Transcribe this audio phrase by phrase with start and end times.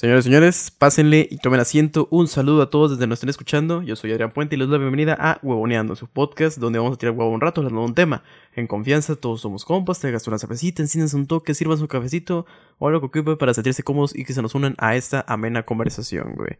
[0.00, 2.06] Señores señores, pásenle y tomen asiento.
[2.12, 3.82] Un saludo a todos desde nos estén escuchando.
[3.82, 6.94] Yo soy Adrián Puente y les doy la bienvenida a Huevoneando, su podcast donde vamos
[6.94, 8.22] a tirar huevo un rato hablando de un tema.
[8.54, 12.46] En confianza, todos somos compas, te gastas una cervecita, enciendes un toque, sirvan su cafecito
[12.78, 15.64] o algo que ocupe para sentirse cómodos y que se nos unan a esta amena
[15.64, 16.58] conversación, güey.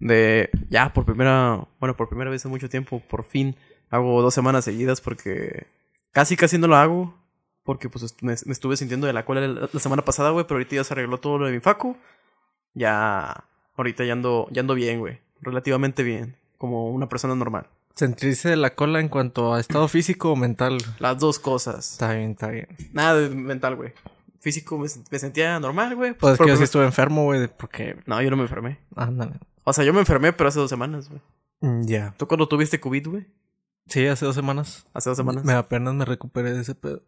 [0.00, 3.54] De ya por primera, bueno, por primera vez en mucho tiempo, por fin
[3.88, 5.68] hago dos semanas seguidas porque
[6.10, 7.14] casi casi no lo hago.
[7.62, 10.74] Porque pues me, estuve sintiendo de la cola la, la semana pasada, güey, pero ahorita
[10.74, 11.96] ya se arregló todo lo de mi facu
[12.74, 13.44] ya
[13.76, 15.18] ahorita ya ando, ya ando bien, güey.
[15.40, 17.66] Relativamente bien, como una persona normal.
[17.94, 20.78] ¿Sentirse de la cola en cuanto a estado físico o mental?
[20.98, 21.92] Las dos cosas.
[21.92, 22.66] Está bien, está bien.
[22.92, 23.92] Nada de mental, güey.
[24.40, 26.12] Físico me, me sentía normal, güey.
[26.14, 27.96] Pues es que yo sí estuve enfermo, güey, porque...
[28.06, 28.78] No, yo no me enfermé.
[28.96, 29.34] Ándale.
[29.62, 31.20] O sea, yo me enfermé, pero hace dos semanas, güey.
[31.60, 32.14] Mm, Ya.
[32.16, 33.26] ¿Tú cuando tuviste COVID, güey?
[33.86, 34.84] Sí, hace dos semanas.
[34.92, 35.44] Hace dos semanas.
[35.44, 37.02] Me apenas me recuperé de ese pedo.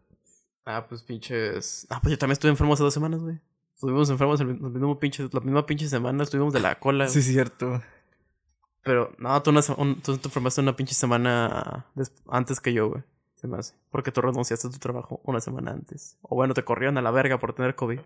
[0.65, 1.85] Ah, pues pinches.
[1.89, 3.39] Ah, pues yo también estuve enfermo hace dos semanas, güey.
[3.77, 7.07] Estuvimos enfermos el, el mismo pinche, la misma pinche semana, estuvimos de la cola.
[7.07, 7.79] Sí, cierto.
[8.81, 11.85] Pero, no, tú, una se- un- tú te enfermaste una pinche semana
[12.27, 13.03] antes que yo, güey.
[13.35, 13.75] Se me hace.
[13.91, 16.17] Porque tú renunciaste a tu trabajo una semana antes.
[16.23, 17.99] O bueno, te corrieron a la verga por tener COVID.
[17.99, 18.05] ¿Te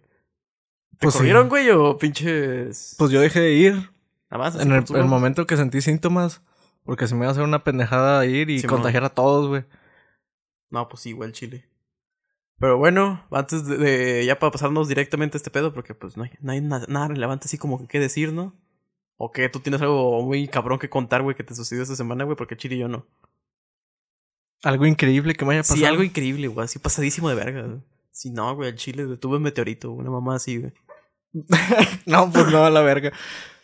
[0.99, 1.19] Pues sí.
[1.19, 2.95] corrieron, güey, o pinches...
[2.97, 3.73] Pues yo dejé de ir
[4.29, 4.55] Nada más.
[4.57, 6.41] así en el, el momento que sentí síntomas.
[6.83, 9.63] Porque se me iba a hacer una pendejada ir y contagiar a todos, güey.
[10.69, 11.63] No, pues sí, igual Chile.
[12.61, 16.23] Pero bueno, antes de, de- ya para pasarnos directamente a este pedo, porque pues no
[16.23, 18.53] hay, no hay na- nada relevante así como que qué decir, ¿no?
[19.17, 22.23] O que tú tienes algo muy cabrón que contar, güey, que te sucedió esta semana,
[22.23, 23.05] güey, porque Chile y yo no.
[24.63, 25.77] Algo increíble que me haya pasado.
[25.79, 27.63] Sí, algo increíble, güey, así pasadísimo de verga.
[27.63, 27.81] güey.
[28.11, 30.73] Sí, no, güey, el Chile detuvo un meteorito, una mamá así, güey.
[32.05, 33.11] no, pues no, a la verga.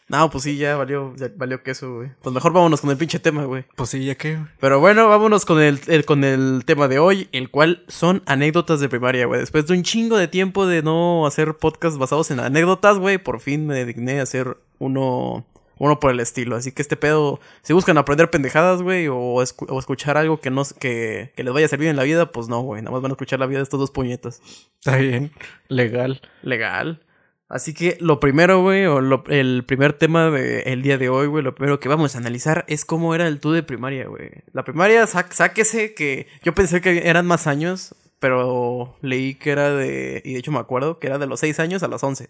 [0.09, 2.11] No, pues sí, ya valió, ya valió queso, güey.
[2.21, 3.65] Pues mejor vámonos con el pinche tema, güey.
[3.75, 4.37] Pues sí, ya que...
[4.59, 8.79] Pero bueno, vámonos con el, el- con el tema de hoy, el cual son anécdotas
[8.79, 9.41] de primaria, güey.
[9.41, 13.41] Después de un chingo de tiempo de no hacer podcasts basados en anécdotas, güey, por
[13.41, 15.45] fin me digné a hacer uno,
[15.77, 16.55] uno por el estilo.
[16.55, 20.49] Así que este pedo, si buscan aprender pendejadas, güey, o, escu- o escuchar algo que,
[20.51, 22.81] no, que, que les vaya a servir en la vida, pues no, güey.
[22.81, 24.41] Nada más van a escuchar la vida de estos dos puñetas.
[24.77, 25.33] Está bien.
[25.67, 26.21] Legal.
[26.43, 27.01] Legal.
[27.49, 31.43] Así que lo primero, güey, o lo- el primer tema del día de hoy, güey,
[31.43, 34.29] lo primero que vamos a analizar es cómo era el tú de primaria, güey.
[34.51, 39.71] La primaria, sá- sáquese que yo pensé que eran más años, pero leí que era
[39.71, 42.29] de, y de hecho me acuerdo, que era de los 6 años a los 11.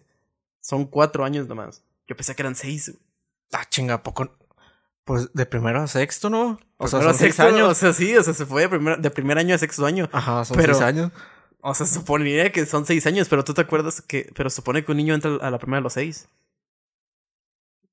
[0.61, 1.81] Son 4 años nomás.
[2.07, 3.01] Yo pensé que eran 6, güey.
[3.53, 4.29] Ah, chinga, ¿a poco...
[5.03, 6.59] Pues de primero a sexto, ¿no?
[6.75, 7.69] O sea, Pero son seis sexto, años.
[7.69, 10.09] O sea, sí, o sea, se fue de primer, de primer año a sexto año.
[10.11, 11.11] Ajá, son Pero- seis años.
[11.67, 14.83] O sea, se supondría que son 6 años, pero tú te acuerdas que, pero supone
[14.83, 16.29] que un niño entra a la primera a los 6.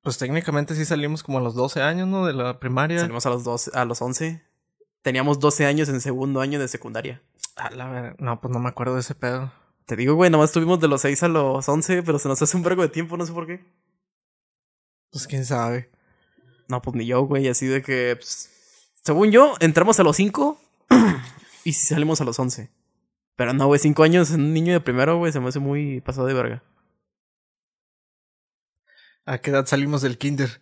[0.02, 2.26] Pues técnicamente sí salimos como a los 12 años, ¿no?
[2.26, 3.00] De la primaria.
[3.00, 4.42] Salimos a los 12, a los 11.
[5.02, 7.22] Teníamos 12 años en segundo año de secundaria.
[7.56, 8.20] A la ver...
[8.20, 9.52] No, pues no me acuerdo de ese pedo.
[9.86, 12.56] Te digo, güey, nomás estuvimos de los 6 a los 11, pero se nos hace
[12.56, 13.64] un vergo de tiempo, no sé por qué.
[15.10, 15.90] Pues quién sabe.
[16.68, 18.50] No, pues ni yo, güey, así de que, pues,
[19.02, 20.60] según yo, entramos a los 5
[21.64, 22.70] y salimos a los 11.
[23.36, 26.00] Pero no, güey, 5 años en un niño de primero, güey, se me hace muy
[26.00, 26.62] pasado de verga.
[29.26, 30.60] ¿A qué edad salimos del kinder?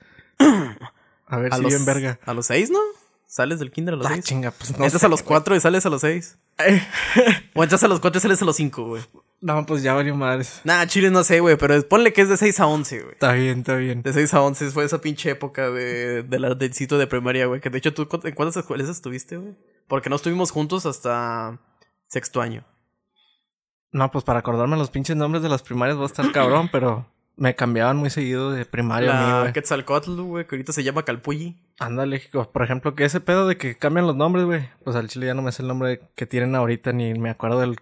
[1.27, 2.19] A ver A si los, bien verga.
[2.25, 2.79] A los 6, ¿no?
[3.27, 4.25] Sales del kinder a los Ah, 6.
[4.25, 6.39] chinga, pues no entras a los 4 y sales a los 6.
[6.59, 6.83] güey.
[7.55, 9.03] O entras a los 4 y sales a los 5, güey.
[9.41, 10.61] No, pues ya valió madres.
[10.65, 13.13] Nah, chile no sé, güey, pero ponle que es de 6 a 11, güey.
[13.15, 14.03] Está bien, está bien.
[14.03, 17.47] De 6 a 11 fue esa pinche época de, de la, del sitio de primaria,
[17.47, 17.61] güey.
[17.61, 19.55] Que de hecho, ¿tú en cuántas escuelas estuviste, güey?
[19.89, 21.59] Porque no estuvimos juntos hasta
[22.13, 22.65] sexto año.
[23.91, 27.07] No, pues para acordarme los pinches nombres de las primarias va a estar cabrón, pero
[27.37, 29.53] me cambiaban muy seguido de primaria a mí, La güey.
[29.55, 31.59] Quetzalcoatl, güey, que ahorita se llama Calpulli.
[31.79, 34.69] Ándale, por ejemplo, que ese pedo de que cambian los nombres, güey.
[34.85, 37.61] Pues al chile ya no me sé el nombre que tienen ahorita, ni me acuerdo
[37.61, 37.81] del.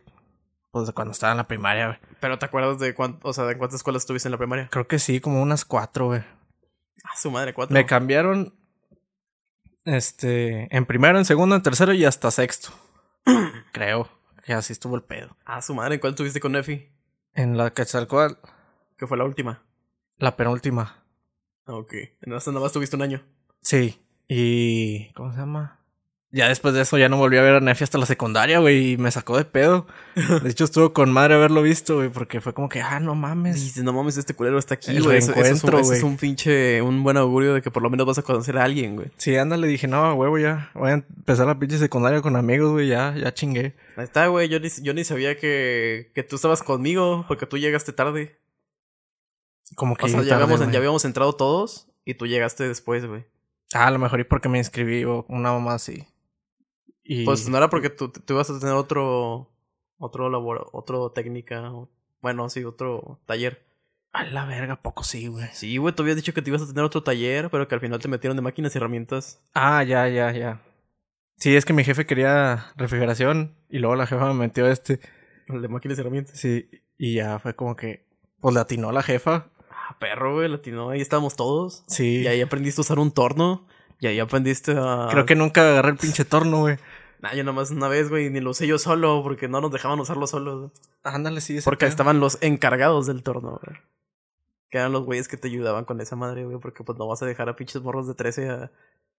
[0.71, 1.99] Pues de cuando estaba en la primaria, güey.
[2.21, 4.69] Pero ¿te acuerdas de cuánto, o sea, de cuántas escuelas estuviste en la primaria?
[4.71, 6.21] Creo que sí, como unas cuatro, güey.
[7.03, 7.75] Ah, su madre, cuatro.
[7.75, 8.55] Me cambiaron.
[9.85, 10.75] Este.
[10.75, 12.71] En primero, en segundo, en tercero y hasta sexto.
[13.73, 15.37] Creo que así estuvo el pedo.
[15.45, 16.89] Ah, su madre, ¿cuál tuviste con Nefi?
[17.35, 18.35] En la Quetzalcoatl,
[18.97, 19.63] Que fue la última.
[20.19, 21.05] la penúltima.
[21.67, 21.95] Ah, Ok.
[22.23, 23.23] En esta nada más tuviste un año.
[23.61, 24.01] Sí.
[24.29, 25.13] Y.
[25.15, 25.80] ¿Cómo se llama?
[26.33, 28.93] Ya después de eso ya no volví a ver a Nefi hasta la secundaria, güey,
[28.93, 29.89] y me sacó de pedo.
[30.43, 33.57] De hecho, estuvo con madre haberlo visto, güey, porque fue como que, ah, no mames.
[33.57, 35.19] Dices, no mames, este culero está aquí, güey.
[35.19, 37.91] Eso, eso es un, eso es un pinche, un buen augurio de que por lo
[37.91, 39.11] menos vas a conocer a alguien, güey.
[39.17, 40.71] Sí, ándale, dije, no, huevo, ya.
[40.75, 43.75] Voy a empezar la pinche secundaria con amigos, güey, ya, ya chingué.
[43.97, 44.49] Ahí está, güey.
[44.49, 48.39] Yo ni, yo ni sabía que, que tú estabas conmigo porque tú llegaste tarde.
[49.75, 50.05] Como que.
[50.05, 53.25] O sea, tarde, ya habíamos, ya habíamos entrado todos y tú llegaste después, güey.
[53.75, 56.07] Ah, a lo mejor y porque me inscribí o una mamá así.
[57.11, 57.25] Y.
[57.25, 59.51] Pues no era porque tú, tú ibas a tener otro,
[59.99, 61.73] otro labor, otro técnica,
[62.23, 63.67] bueno, sí, otro taller.
[64.13, 65.49] A la verga, poco sí, güey.
[65.53, 67.81] Sí, güey, tú habías dicho que te ibas a tener otro taller, pero que al
[67.81, 69.43] final te metieron de máquinas y herramientas.
[69.55, 70.63] Ah, ya, ya, ya.
[71.37, 75.01] Sí, es que mi jefe quería refrigeración y luego la jefa me metió este.
[75.49, 76.39] El de máquinas y herramientas.
[76.39, 78.07] Sí, y ya fue como que,
[78.39, 79.51] pues le atinó la jefa.
[79.69, 80.91] Ah, perro, güey, latino.
[80.91, 81.83] Ahí estábamos todos.
[81.89, 82.21] Sí.
[82.21, 83.67] Y ahí aprendiste a usar un torno.
[83.99, 85.09] Y ahí aprendiste a.
[85.11, 86.79] Creo que nunca agarré el pinche torno, güey.
[87.23, 90.01] Nah, yo nomás una vez, güey, ni lo usé yo solo porque no nos dejaban
[90.01, 90.73] usarlo solos.
[91.03, 91.59] Ándale, sí.
[91.59, 91.91] ese Porque pedo.
[91.91, 93.79] estaban los encargados del torno, güey.
[94.71, 96.59] Que eran los güeyes que te ayudaban con esa madre, güey.
[96.59, 98.55] Porque pues no vas a dejar a pinches morros de 13 a,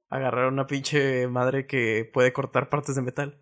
[0.09, 3.37] a agarrar una pinche madre que puede cortar partes de metal.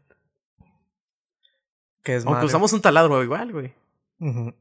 [2.03, 2.47] Que es Aunque madre.
[2.47, 3.73] usamos un taladro igual, güey.
[4.19, 4.53] Ujú.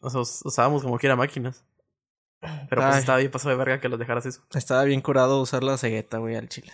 [0.00, 1.64] O sea, us- usábamos como quiera máquinas.
[2.68, 4.42] Pero pues estaba bien pasado de verga que los dejaras eso.
[4.52, 6.72] Estaba bien curado usar la cegueta, güey, al chile.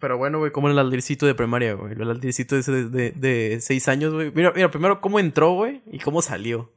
[0.00, 1.92] Pero bueno, güey, como el aldircito de primaria, güey.
[1.94, 4.30] El aldircito ese de, de, de seis años, güey.
[4.32, 6.70] Mira, mira, primero cómo entró, güey, y cómo salió.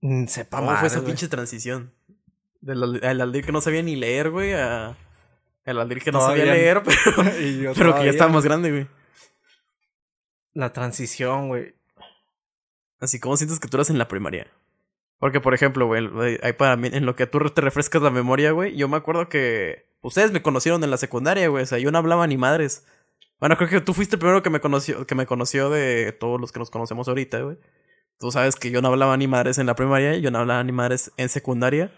[0.00, 1.92] Mm, Sepa ¿Cómo madre, fue esa pinche transición?
[2.60, 4.96] Del al- al aldir que no sabía ni leer, güey, a...
[5.64, 8.88] El aldir que no sabía leer, pero, pero que ya estaba más grande, güey.
[10.54, 11.74] La transición, güey.
[12.98, 14.50] Así, ¿cómo sientes que tú eras en la primaria?
[15.20, 16.08] Porque, por ejemplo, güey,
[16.42, 19.28] ahí para mí, en lo que tú te refrescas la memoria, güey, yo me acuerdo
[19.28, 22.84] que ustedes me conocieron en la secundaria, güey, o sea, yo no hablaba ni madres.
[23.38, 26.40] Bueno, creo que tú fuiste el primero que me conoció, que me conoció de todos
[26.40, 27.58] los que nos conocemos ahorita, güey.
[28.18, 30.72] Tú sabes que yo no hablaba ni madres en la primaria, yo no hablaba ni
[30.72, 31.92] madres en secundaria.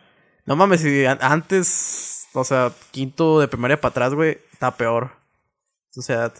[0.44, 5.12] No mames, si an- antes, o sea, quinto de primaria para atrás, güey, está peor.
[5.96, 6.32] O sea,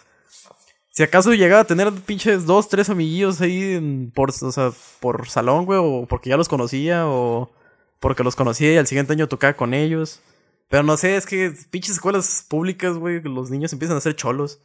[0.93, 5.29] si acaso llegaba a tener pinches dos, tres amiguillos ahí en- por, o sea, por
[5.29, 7.51] salón, güey, o porque ya los conocía, o
[7.99, 10.21] porque los conocía y al siguiente año tocaba con ellos.
[10.69, 14.61] Pero no sé, es que pinches escuelas públicas, güey, los niños empiezan a ser cholos.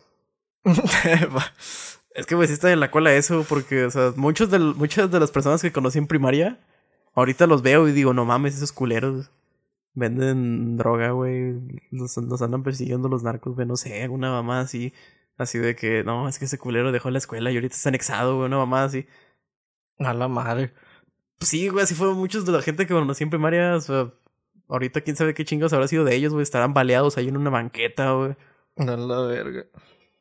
[2.15, 5.11] Es que, güey, sí está en la cola eso, porque, o sea, muchos de, muchas
[5.11, 6.57] de las personas que conocí en primaria,
[7.13, 9.29] ahorita los veo y digo, no mames, esos culeros
[9.93, 11.53] venden droga, güey,
[11.91, 14.93] nos, nos andan persiguiendo los narcos, güey, no sé, una mamá así,
[15.37, 18.35] así de que, no, es que ese culero dejó la escuela y ahorita está anexado,
[18.35, 19.07] güey, una mamá así.
[19.99, 20.73] A la madre.
[21.39, 24.11] Pues sí, güey, así fue muchos de la gente que conocí en primaria, o sea,
[24.67, 27.49] ahorita quién sabe qué chingados habrá sido de ellos, güey, estarán baleados ahí en una
[27.49, 28.35] banqueta, güey.
[28.77, 29.65] A la verga.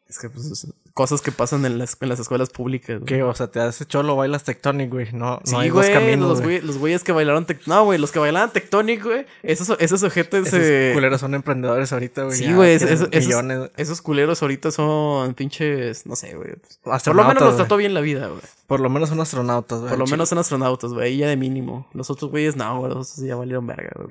[0.09, 3.05] Es que, pues, es- cosas que pasan en las, en las escuelas públicas, güey.
[3.07, 3.23] ¿Qué?
[3.23, 5.13] O sea, te haces cholo, bailas Tectonic, güey.
[5.13, 6.63] No, no Sí, hay güey, dos caminos, los, güey.
[6.63, 9.27] los güeyes que bailaron tec- No, güey, los que bailaban Tectonic, güey.
[9.43, 10.47] Esos, esos ojetes.
[10.47, 12.39] Esos eh, culeros son emprendedores ahorita, güey.
[12.39, 13.71] Sí, güey, esos- esos- millones.
[13.77, 16.07] esos culeros ahorita son pinches.
[16.07, 16.55] No sé, güey.
[16.83, 18.41] Por lo menos los trató bien la vida, güey.
[18.67, 19.91] Por lo menos son astronautas, güey.
[19.91, 21.19] Por lo menos son astronautas, güey.
[21.19, 21.87] Ya de mínimo.
[21.93, 22.95] Los otros güeyes, no, güey.
[22.95, 24.09] Los otros ya valieron verga, güey.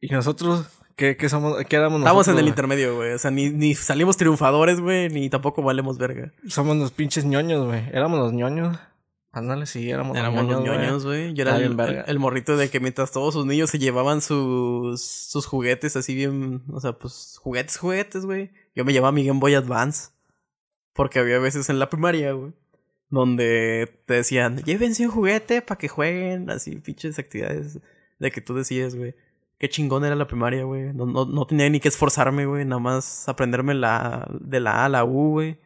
[0.00, 0.66] ¿Y nosotros?
[0.96, 1.56] ¿Qué, qué somos?
[1.64, 2.38] ¿Qué éramos Estamos nosotros?
[2.38, 3.12] en el intermedio, güey.
[3.12, 5.08] O sea, ni, ni salimos triunfadores, güey.
[5.08, 6.32] Ni tampoco valemos verga.
[6.48, 7.82] Somos los pinches ñoños, güey.
[7.92, 8.78] Éramos los ñoños.
[9.32, 11.34] Ándale, sí, éramos, Éramos los ñoños, güey.
[11.34, 15.46] Yo era el- el morrito de que mientras todos sus niños se llevaban sus, sus
[15.46, 18.52] juguetes así bien, o sea, pues juguetes, juguetes, güey.
[18.76, 20.10] Yo me llevaba mi Game Boy Advance.
[20.92, 22.52] Porque había veces en la primaria, güey.
[23.10, 27.80] Donde te decían, llévense un juguete para que jueguen, así, pinches actividades
[28.20, 29.14] de que tú decías, güey.
[29.64, 30.92] Qué chingón era la primaria, güey.
[30.92, 32.66] No, no, no tenía ni que esforzarme, güey.
[32.66, 35.58] Nada más aprenderme la, de la A a la U, güey.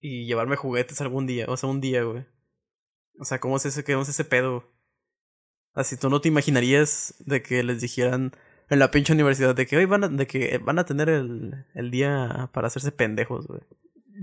[0.00, 2.24] Y llevarme juguetes algún día, o sea, un día, güey.
[3.18, 4.72] O sea, ¿cómo es ese, cómo es ese pedo?
[5.72, 8.36] Así tú no te imaginarías de que les dijeran
[8.70, 11.66] en la pinche universidad de que hoy van a, de que van a tener el,
[11.74, 13.62] el día para hacerse pendejos, güey.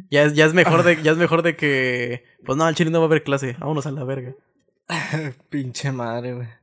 [0.10, 2.92] Ya es, ya es mejor de, ya es mejor de que, pues no, al chile
[2.92, 4.36] no va a haber clase, vámonos a la verga.
[5.50, 6.61] Pinche madre, güey.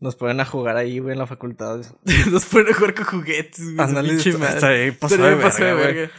[0.00, 1.80] Nos ponen a jugar ahí, güey, en la facultad.
[2.30, 3.86] Nos ponen a jugar con juguetes, güey.
[3.86, 6.10] Ándale, está ahí Estaría de verga.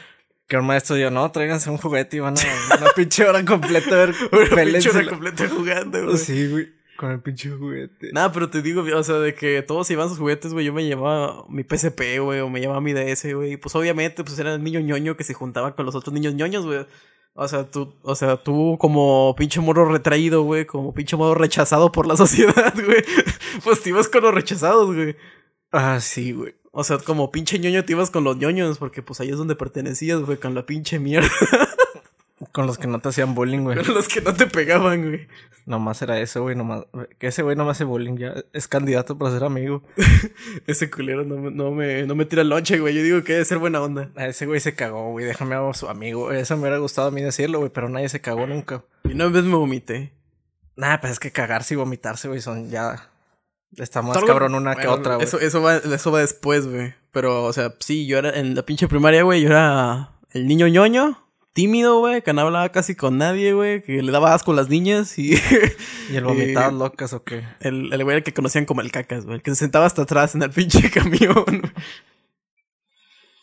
[0.48, 2.42] Que el maestro dijo, no, tráiganse un juguete y van a
[2.78, 6.18] una pinche hora completa a ver Una pinche hora completa jugando, güey.
[6.18, 6.81] Sí, güey.
[7.02, 8.12] Con el pinche juguete.
[8.14, 10.68] Nada, pero te digo, o sea, de que todos iban sus juguetes, güey.
[10.68, 13.58] Yo me llevaba mi PSP, güey, o me llevaba mi DS, güey.
[13.58, 16.64] Pues obviamente, pues era el niño ñoño que se juntaba con los otros niños ñoños,
[16.64, 16.86] güey.
[17.34, 21.92] O sea, tú, o sea, tú como pinche morro retraído, güey, como pinche morro rechazado
[21.92, 23.04] por la sociedad, güey.
[23.64, 25.16] Pues te ibas con los rechazados, güey.
[25.72, 26.54] Ah, sí, güey.
[26.72, 29.56] O sea, como pinche ñoño te ibas con los ñoños, porque pues ahí es donde
[29.56, 31.28] pertenecías, güey, con la pinche mierda.
[32.52, 33.78] Con los que no te hacían bullying, güey.
[33.86, 35.28] Con los que no te pegaban, güey.
[35.66, 36.56] Nomás era eso, güey.
[36.56, 36.86] Nomás...
[37.20, 38.34] Que ese güey no me hace bullying ya.
[38.52, 39.84] Es candidato para ser amigo.
[40.68, 42.96] Ese culero no, me- no me, no me tira lonche, güey.
[42.96, 44.10] Yo digo que debe ser buena onda.
[44.16, 45.26] A ese güey se cagó, güey.
[45.26, 46.32] Déjame a su amigo.
[46.32, 47.72] Eso me hubiera gustado a mí decirlo, güey.
[47.72, 48.84] Pero nadie se cagó nunca.
[49.04, 50.14] Y una vez me vomité.
[50.76, 53.10] Nah, pues es que cagarse y vomitarse, güey, son ya.
[53.78, 55.28] Está más cabrón una que otra, güey.
[55.28, 56.94] Eso, eso, va, eso va después, güey.
[57.12, 59.42] Pero, o sea, sí, yo era en la pinche primaria, güey.
[59.42, 64.02] Yo era el niño ñoño, tímido, güey, que no hablaba casi con nadie, güey, que
[64.02, 65.34] le daba asco a las niñas y...
[66.12, 67.44] ¿Y el vomitar locas o qué?
[67.60, 70.36] El, el güey que conocían como el cacas, güey, el que se sentaba hasta atrás
[70.36, 71.62] en el pinche camión.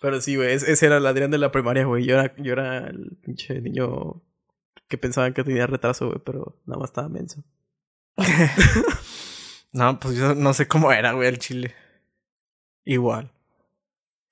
[0.01, 2.05] Pero sí, güey, ese era el Adrián de la primaria, güey.
[2.05, 4.23] Yo era, yo era el pinche niño
[4.87, 7.43] que pensaban que tenía retraso, güey, pero nada más estaba menso.
[9.73, 11.75] no, pues yo no sé cómo era, güey, el chile.
[12.85, 13.31] Igual.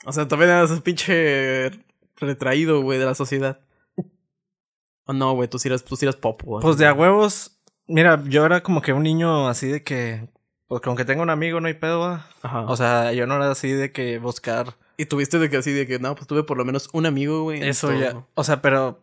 [0.04, 1.72] O sea, también eras ese pinche
[2.16, 3.65] retraído, güey, de la sociedad.
[5.06, 6.62] Oh, no, güey, tú sí eras, tú sí eras pop, güey.
[6.62, 7.58] Pues de a huevos.
[7.86, 10.28] Mira, yo era como que un niño así de que.
[10.68, 12.28] Pues como que tengo un amigo, no hay pedo, va.
[12.42, 12.62] Ajá.
[12.62, 14.74] O sea, yo no era así de que buscar.
[14.96, 17.42] y tuviste de que así, de que, no, pues tuve por lo menos un amigo,
[17.42, 17.62] güey.
[17.62, 17.98] Eso todo.
[18.00, 18.26] ya.
[18.34, 19.02] O sea, pero.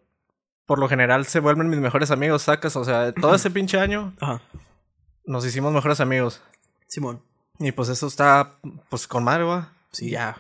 [0.66, 2.76] Por lo general se vuelven mis mejores amigos, sacas.
[2.76, 4.42] O sea, todo ese pinche año Ajá.
[5.26, 6.42] nos hicimos mejores amigos.
[6.88, 7.22] Simón.
[7.60, 8.56] Y pues eso está,
[8.90, 9.74] pues con madre, va.
[9.92, 10.38] Sí, ya.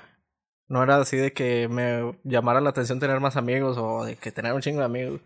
[0.67, 4.31] No era así de que me llamara la atención tener más amigos o de que
[4.31, 5.21] tener un chingo de amigos.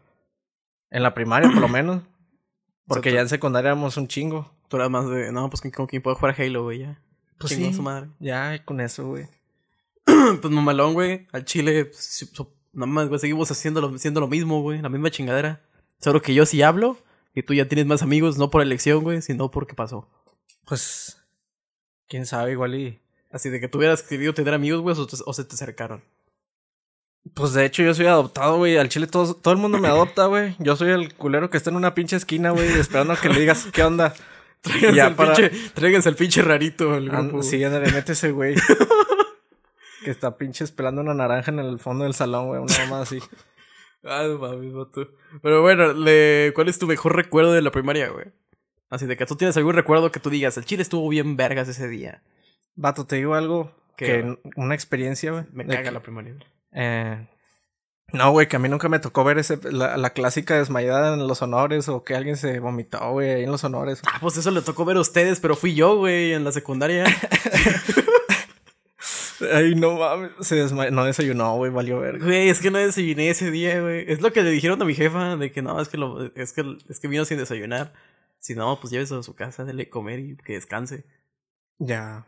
[0.90, 2.04] En la primaria, por lo menos.
[2.88, 4.52] Porque O sea, ya en secundaria éramos un chingo.
[4.70, 7.02] Tú eras más de, no, pues con quién puedo jugar Halo, güey, ya.
[7.38, 7.74] Pues Chingó sí.
[7.74, 8.10] su madre.
[8.20, 9.28] Ya con eso, güey.
[10.06, 11.28] pues mamalón, güey.
[11.34, 12.32] Al chile, pues,
[12.74, 14.82] nada más, güey, seguimos haciendo lo, haciendo lo mismo, güey.
[14.82, 15.62] La misma chingadera.
[16.00, 16.98] Solo que yo sí hablo
[17.36, 20.10] y tú ya tienes más amigos, no por elección, güey, sino porque pasó.
[20.66, 21.22] Pues.
[22.08, 23.02] Quién sabe, igual y.
[23.32, 26.02] Así de que tú hubieras querido tener amigos, güey, o se te acercaron.
[27.34, 28.78] Pues de hecho yo soy adoptado, güey.
[28.78, 30.56] Al chile todo, todo el mundo me adopta, güey.
[30.60, 33.40] Yo soy el culero que está en una pinche esquina, güey, esperando a que le
[33.40, 34.14] digas qué onda.
[34.62, 37.44] Tráiganse, Ya el, para- pinche, tráiganse el pinche rarito al Ah, grupo.
[37.44, 38.56] sí, ándale, mete ese güey.
[40.04, 42.62] que está pinche pelando una naranja en el fondo del salón, güey.
[42.62, 43.20] Una mamá así.
[44.04, 45.10] Ah, no mames, vato.
[45.42, 46.52] Pero bueno, le...
[46.56, 48.28] ¿cuál es tu mejor recuerdo de la primaria, güey?
[48.90, 51.68] Así de que tú tienes algún recuerdo que tú digas, el chile estuvo bien vergas
[51.68, 52.22] ese día.
[52.76, 53.72] Vato, te digo algo.
[53.98, 55.44] ¿Qué, Que una experiencia, güey.
[55.52, 56.36] Me caga que- la primaria.
[56.80, 57.28] Eh,
[58.14, 61.28] no, güey, que a mí nunca me tocó ver ese, la, la clásica desmayada en
[61.28, 64.02] los honores o que alguien se vomitó, güey, ahí en los honores.
[64.06, 67.06] Ah, pues eso le tocó ver a ustedes, pero fui yo, güey, en la secundaria.
[69.54, 72.26] Ay, no mames, se desmayó, no desayunó, güey, valió verga.
[72.26, 74.06] Güey, es que no desayuné ese día, güey.
[74.08, 76.54] Es lo que le dijeron a mi jefa, de que no, es que lo, es
[76.54, 77.94] que, es que vino sin desayunar.
[78.40, 81.06] Si no, pues llévese a su casa, dele comer y que descanse.
[81.80, 82.28] Ya.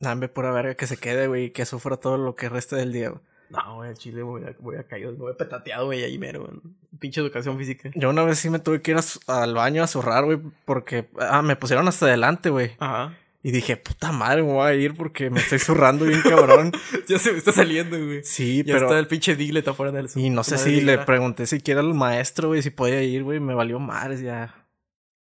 [0.00, 2.92] Dame pura verga que se quede, güey, y que sufra todo lo que reste del
[2.92, 3.22] día, güey.
[3.50, 6.40] No, güey, al chile voy a, voy a caer, voy a petateado, güey, ahí mero.
[6.46, 6.60] güey.
[6.98, 7.90] Pinche educación física.
[7.94, 11.08] Yo una vez sí me tuve que ir a al baño a zurrar, güey, porque,
[11.18, 12.72] ah, me pusieron hasta adelante, güey.
[12.78, 13.16] Ajá.
[13.40, 16.72] Y dije, puta madre, me voy a ir porque me estoy zurrando bien cabrón.
[17.08, 18.22] Ya se me está saliendo, güey.
[18.24, 18.86] Sí, Ya pero...
[18.86, 22.48] está el pinche Diglett afuera del Y no sé si le pregunté siquiera al maestro,
[22.48, 23.38] güey, si podía ir, güey.
[23.40, 24.66] Me valió madres ya.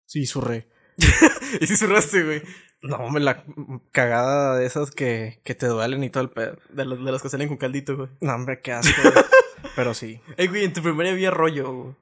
[0.06, 0.68] Sí, surré.
[1.62, 2.42] Y sí zurraste, güey.
[2.88, 3.44] No, me la
[3.92, 6.58] cagada de esas que, que te duelen y todo el pedo.
[6.70, 8.10] De los, de los que salen con caldito, güey.
[8.22, 9.02] No, hombre, qué asco.
[9.02, 9.26] güey.
[9.76, 10.22] Pero sí.
[10.38, 11.96] Ey, güey, en tu primaria había rollo, güey.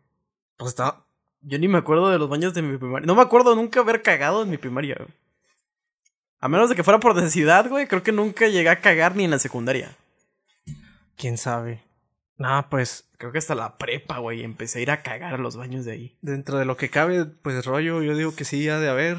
[0.57, 1.05] Pues estaba.
[1.41, 3.05] Yo ni me acuerdo de los baños de mi primaria.
[3.05, 5.09] No me acuerdo nunca haber cagado en mi primaria, güey.
[6.39, 7.87] A menos de que fuera por necesidad, güey.
[7.87, 9.95] Creo que nunca llegué a cagar ni en la secundaria.
[11.17, 11.81] ¿Quién sabe?
[12.37, 14.43] No, pues Creo que hasta la prepa, güey.
[14.43, 16.17] Empecé a ir a cagar a los baños de ahí.
[16.21, 19.17] dentro de lo que cabe, pues rollo, yo digo que sí, ha de haber.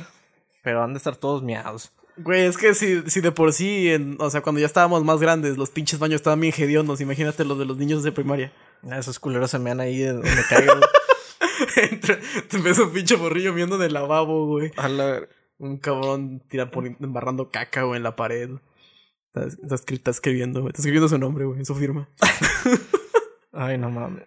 [0.67, 1.93] Pero han de estar todos miados.
[2.17, 5.21] Güey, es que si, si de por sí, en- o sea, cuando ya estábamos más
[5.21, 7.01] grandes, los pinches baños estaban bien hediondos.
[7.01, 8.53] Imagínate los de los niños de primaria.
[8.91, 10.73] Ah, Esos culeros se mean ahí de donde caigo.
[11.77, 12.19] Entra-
[12.49, 14.73] Te ves un pinche morrillo viendo en el lavabo, güey.
[14.77, 15.21] a la
[15.59, 18.51] Un cabrón tira poni- embarrando caca, güey, en la pared.
[19.33, 20.71] Está, está escri- está escribiendo, güey.
[20.71, 22.09] Está escribiendo su nombre, güey, su firma.
[23.53, 24.25] Ay, no mames.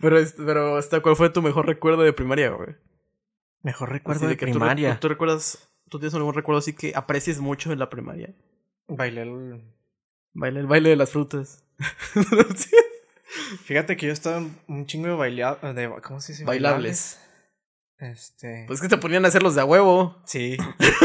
[0.00, 2.74] Pero, pero este, ¿cuál fue tu mejor recuerdo de primaria, güey?
[3.62, 5.00] Mejor Así recuerdo de, que tú re- primaria.
[5.00, 8.34] ¿tú, recuerdas, tú tienes algún recuerdo así que aprecies mucho en la primaria?
[8.88, 9.62] Bailé el...
[10.34, 11.64] Baile, el baile de las frutas.
[12.56, 12.74] Sí.
[13.64, 15.74] Fíjate que yo estaba un chingo de bailable...
[15.74, 16.44] De, ¿Cómo se dice?
[16.44, 17.20] Bailables.
[17.98, 18.64] Este...
[18.66, 20.16] Pues que te ponían a hacerlos de a huevo.
[20.24, 20.56] Sí,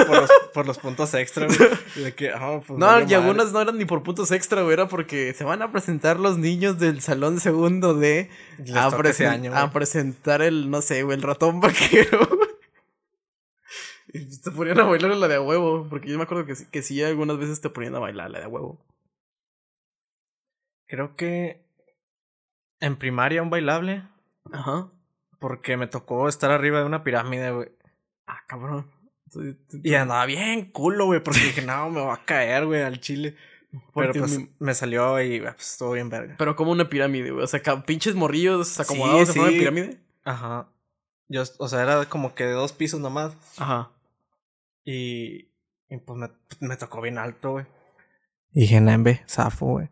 [0.07, 1.57] por los, por los puntos extra, güey.
[2.03, 4.73] De que, ah, pues No, y algunas no eran ni por puntos extra, güey.
[4.73, 8.29] Era porque se van a presentar los niños del salón segundo de
[8.75, 12.19] a, presen- año, a presentar el, no sé, güey, el ratón vaquero.
[14.13, 15.87] y se ponían a bailar la de a huevo.
[15.89, 18.39] Porque yo me acuerdo que, sí- que sí, algunas veces te ponían a bailar la
[18.39, 18.79] de a huevo.
[20.87, 21.65] Creo que
[22.79, 24.03] en primaria un bailable,
[24.51, 24.89] Ajá.
[25.39, 27.69] porque me tocó estar arriba de una pirámide, güey.
[28.27, 28.91] Ah, cabrón.
[29.83, 33.35] Y andaba bien culo, güey, porque dije, no, me va a caer, güey, al chile.
[33.95, 36.35] Pero pues mi- me salió y pues, estuvo bien verga.
[36.37, 37.43] Pero como una pirámide, güey.
[37.43, 39.59] O sea, pinches morrillos acomodados Sí, en forma de sí.
[39.59, 39.99] pirámide.
[40.25, 40.69] Ajá.
[41.27, 43.35] Yo, o sea, era como que de dos pisos nomás.
[43.57, 43.89] Ajá.
[44.85, 45.49] Y,
[45.89, 47.65] y pues me, me tocó bien alto, güey.
[48.51, 49.89] Y dije, Nembe, zafo, güey.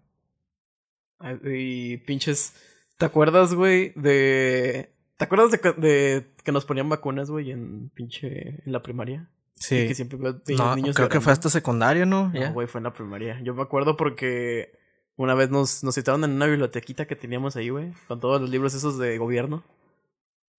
[1.43, 2.53] Y pinches
[3.01, 4.93] ¿Te acuerdas, güey, de...
[5.17, 8.61] ¿Te acuerdas de que, de que nos ponían vacunas, güey, en pinche...
[8.63, 9.27] en la primaria?
[9.55, 9.75] Sí.
[9.75, 12.29] Y que siempre no, niños creo que fue hasta secundario, ¿no?
[12.31, 13.41] No, güey, fue en la primaria.
[13.41, 14.77] Yo me acuerdo porque
[15.15, 18.51] una vez nos, nos citaron en una bibliotequita que teníamos ahí, güey, con todos los
[18.51, 19.63] libros esos de gobierno.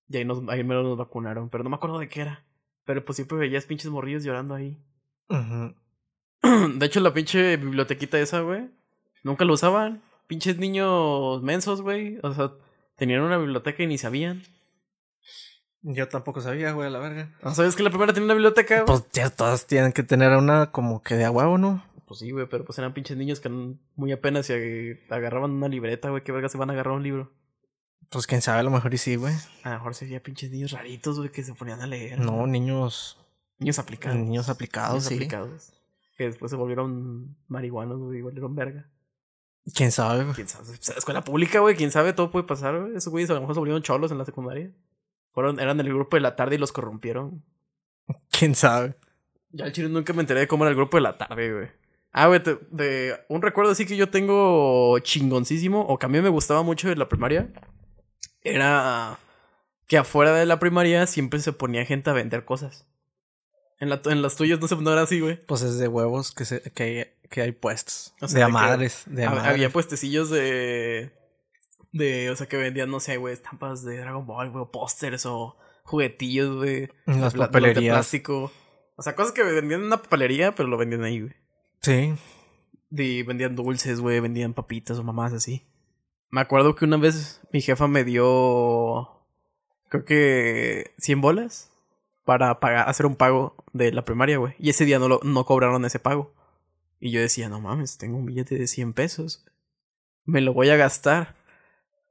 [0.09, 2.45] Y ahí, nos, ahí mero nos vacunaron, pero no me acuerdo de qué era.
[2.85, 4.79] Pero pues siempre veías pinches morrillos llorando ahí.
[6.79, 8.69] De hecho, la pinche bibliotequita esa, güey,
[9.23, 10.03] nunca lo usaban.
[10.27, 12.19] Pinches niños mensos, güey.
[12.23, 12.53] O sea,
[12.97, 14.43] tenían una biblioteca y ni sabían.
[15.83, 17.37] Yo tampoco sabía, güey, a la verga.
[17.43, 18.83] ¿No sabes que la primera tenía una biblioteca?
[18.83, 18.87] güey?
[18.87, 21.85] Pues ya todas tienen que tener una como que de a huevo, ¿no?
[22.07, 26.11] Pues sí, güey, pero pues eran pinches niños que muy apenas se agarraban una libreta,
[26.11, 26.23] güey.
[26.23, 27.33] ¿Qué verga se van a agarrar un libro?
[28.13, 29.35] Pues quién sabe, a lo mejor y sí, güey.
[29.63, 32.21] A lo mejor sería pinches niños raritos, güey, que se ponían a leer.
[32.21, 32.51] No, güey.
[32.51, 33.19] niños.
[33.59, 34.19] niños aplicados.
[34.19, 35.15] Niños aplicados, Niños sí.
[35.15, 35.73] aplicados.
[36.17, 38.87] Que después se volvieron marihuanos, güey, y volvieron verga.
[39.75, 40.35] Quién sabe, güey.
[40.35, 40.75] ¿Quién sabe?
[40.75, 42.97] Escuela pública, güey, quién sabe, todo puede pasar, güey.
[42.97, 44.71] Esos güeyes a lo mejor se volvieron cholos en la secundaria.
[45.31, 47.43] Fueron, eran del grupo de la tarde y los corrompieron.
[48.31, 48.95] Quién sabe.
[49.53, 51.69] Ya al chile nunca me enteré de cómo era el grupo de la tarde, güey.
[52.13, 56.29] Ah, güey, de un recuerdo así que yo tengo chingoncísimo, o que a mí me
[56.29, 57.51] gustaba mucho de la primaria,
[58.45, 59.19] era
[59.87, 62.87] que afuera de la primaria siempre se ponía gente a vender cosas.
[63.79, 65.45] En, la, en las tuyas no se no era así, güey.
[65.47, 68.15] Pues es de huevos que, se, que, hay, que hay puestos.
[68.21, 69.03] O sea, de a de que madres.
[69.07, 69.53] De a Hab- madres.
[69.53, 71.11] Había puestecillos de.
[71.91, 75.27] De, o sea, que vendían, no sé, güey, estampas de Dragon Ball, güey, o pósters
[75.27, 76.89] o juguetillos, güey.
[77.07, 77.95] Las de pla- de papelerías.
[77.97, 78.53] plástico.
[78.97, 81.35] O sea, cosas que vendían en una papelería, pero lo vendían ahí, güey.
[81.81, 82.15] Sí.
[82.93, 85.67] Y vendían dulces, güey, vendían papitas o mamás así.
[86.33, 89.11] Me acuerdo que una vez mi jefa me dio.
[89.89, 91.71] Creo que 100 bolas
[92.25, 92.53] para
[92.85, 94.55] hacer un pago de la primaria, güey.
[94.59, 96.35] Y ese día no, lo, no cobraron ese pago.
[97.01, 99.45] Y yo decía, no mames, tengo un billete de 100 pesos.
[100.25, 101.37] Me lo voy a gastar.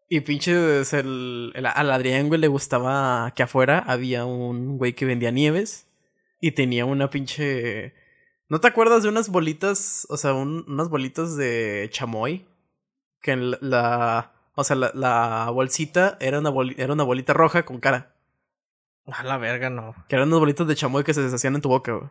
[0.10, 4.94] Y pinche, es el, el- al Adrián, güey, le gustaba que afuera había un güey
[4.94, 5.88] que vendía nieves.
[6.40, 7.94] Y tenía una pinche.
[8.50, 10.06] ¿No te acuerdas de unas bolitas?
[10.10, 12.46] O sea, un- unas bolitas de chamoy.
[13.22, 13.58] Que en la.
[13.62, 18.14] la- o sea, la, la bolsita era una, boli- era una bolita roja con cara.
[19.12, 19.96] A la verga, no.
[20.08, 22.10] Que eran unas bolitas de chamoy que se deshacían en tu boca, güey.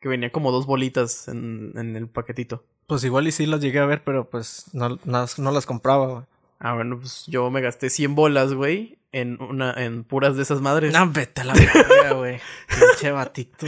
[0.00, 2.64] Que venían como dos bolitas en, en el paquetito.
[2.86, 6.06] Pues igual y sí las llegué a ver, pero pues no, no, no las compraba,
[6.06, 6.22] güey.
[6.60, 8.98] Ah, bueno, pues yo me gasté 100 bolas, güey.
[9.12, 10.92] En una, en puras de esas madres.
[10.92, 12.40] No, vete a la verga, güey.
[12.68, 13.66] Pinche batito.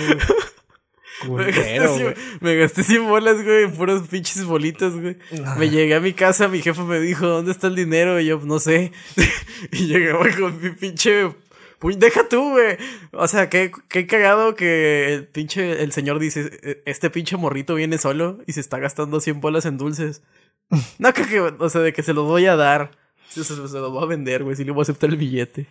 [1.24, 2.14] Me, gasté Culero, 100, güey.
[2.40, 5.16] me gasté 100 bolas, güey, en puras pinches bolitas, güey.
[5.44, 5.56] Ah.
[5.58, 8.20] Me llegué a mi casa, mi jefe me dijo, ¿dónde está el dinero?
[8.20, 8.92] Y yo, no sé.
[9.72, 11.32] y llegué, güey, con mi pinche...
[11.98, 12.76] Deja tú, güey.
[13.12, 15.82] O sea, qué, qué cagado que el pinche...
[15.84, 19.66] El señor dice, "E- este pinche morrito viene solo y se está gastando 100 bolas
[19.66, 20.22] en dulces.
[20.98, 21.38] No que...
[21.40, 22.90] O sea, de que se los voy a dar.
[23.28, 24.56] Se, se, se los voy a vender, güey.
[24.56, 25.66] Si le voy a aceptar el billete.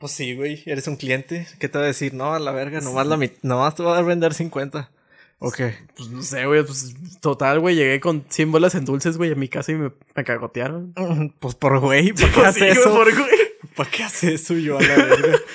[0.00, 0.62] Pues sí, güey.
[0.66, 1.46] Eres un cliente.
[1.60, 2.12] ¿Qué te va a decir?
[2.14, 2.80] No, a la verga.
[2.80, 4.90] Nomás, la mit- nomás te va a vender 50.
[5.38, 5.60] Ok.
[5.96, 6.64] Pues no sé, güey.
[6.64, 7.76] Pues total, güey.
[7.76, 10.94] Llegué con 100 bolas en dulces, güey, a mi casa y me, me cagotearon.
[11.38, 12.12] Pues por güey.
[12.12, 12.90] ¿Para qué Pues hace sí, güey, eso?
[12.94, 13.30] por güey.
[13.76, 15.38] ¿Para qué hace eso yo a la verga?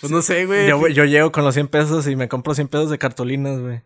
[0.00, 0.68] Pues no sé, güey.
[0.68, 3.80] yo, yo llego con los 100 pesos y me compro 100 pesos de cartulinas, güey.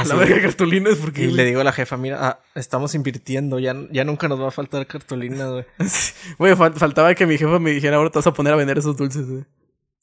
[0.00, 1.24] A la verga cartulinas porque...
[1.24, 4.48] Y le digo a la jefa, mira, ah, estamos invirtiendo, ya, ya nunca nos va
[4.48, 5.64] a faltar cartulinas, güey.
[6.38, 8.78] Güey, fal- faltaba que mi jefa me dijera, ahora te vas a poner a vender
[8.78, 9.44] esos dulces, güey.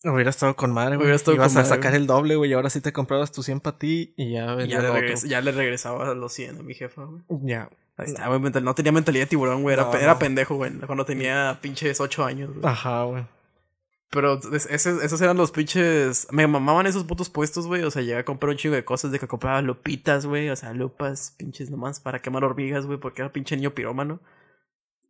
[0.03, 1.05] Hubiera estado con madre, güey.
[1.05, 3.31] Hubiera estado Ibas con a madre, sacar el doble, güey, y ahora sí te comprabas
[3.31, 6.59] tu 100 para ti y ya Y Ya, le regres- ya le regresaba los 100
[6.59, 7.23] a mi jefa, güey.
[7.43, 7.69] Ya.
[7.97, 8.39] Ahí está, güey.
[8.61, 9.73] No tenía mentalidad de tiburón, güey.
[9.73, 10.19] Era, No, era no.
[10.19, 10.71] pendejo, güey.
[10.85, 12.61] Cuando tenía pinches 8 años, güey.
[12.65, 13.23] Ajá, güey.
[14.15, 16.25] Pero es- ese- esos eran los pinches.
[16.31, 17.83] Me mamaban esos putos puestos, güey.
[17.83, 20.49] O sea, llegué a comprar un chingo de cosas de que compraba lupitas, güey.
[20.49, 22.97] O sea, lupas, pinches nomás para quemar hormigas, güey.
[22.97, 24.21] Porque era pinche niño pirómano.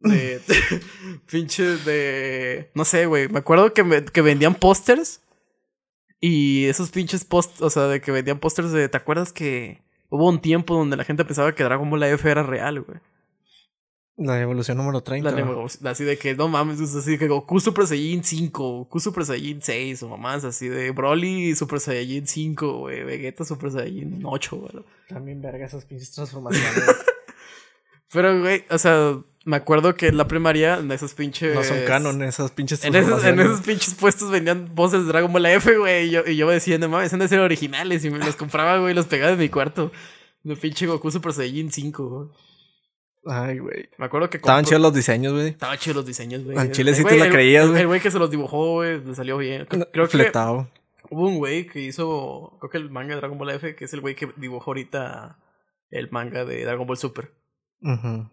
[0.01, 0.41] De.
[1.31, 2.71] pinches de.
[2.73, 3.29] No sé, güey.
[3.29, 5.21] Me acuerdo que, me- que vendían pósters.
[6.19, 7.61] Y esos pinches post.
[7.61, 8.89] O sea, de que vendían pósters de.
[8.89, 12.43] ¿Te acuerdas que hubo un tiempo donde la gente pensaba que Dragon Ball F era
[12.43, 12.97] real, güey?
[14.17, 15.30] La evolución número 30.
[15.30, 18.63] La nemo- así de que no mames, es así de que Goku Super Saiyan 5,
[18.78, 23.71] Goku Super Saiyan 6 o mamás así de Broly Super Saiyan 5, güey, Vegeta Super
[23.71, 24.86] Saiyan 8, güey.
[25.10, 26.71] También verga esas pinches transformaciones.
[28.12, 31.80] Pero güey, o sea, me acuerdo que en la primaria en esos pinches no son
[31.86, 35.78] canon esas pinches En esos, en esos pinches puestos vendían voces de Dragon Ball F,
[35.78, 36.08] güey.
[36.08, 38.06] Y yo, y yo decía, no mames, han de ser originales.
[38.06, 39.91] Y me los compraba, güey, y los pegaba en mi cuarto.
[40.43, 42.30] De pinche Goku Super Saiyan 5, güey.
[43.25, 43.89] Ay, güey.
[43.97, 45.47] Me acuerdo que Estaban chidos los diseños, güey.
[45.49, 46.57] Estaban chidos los diseños, güey.
[46.57, 47.81] Al chile sí te la creías, güey.
[47.81, 49.65] El güey que se los dibujó, güey, le salió bien.
[49.65, 50.31] Creo, que
[51.09, 53.93] hubo un güey que hizo, creo que el manga de Dragon Ball F, que es
[53.93, 55.39] el güey que dibujó ahorita
[55.89, 57.31] el manga de Dragon Ball Super.
[57.81, 58.29] Ujú.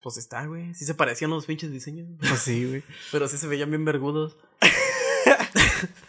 [0.00, 0.74] Pues está, güey.
[0.74, 2.08] Sí se parecían los pinches diseños.
[2.20, 2.82] Pues sí, güey.
[3.10, 4.36] Pero sí se veían bien vergudos.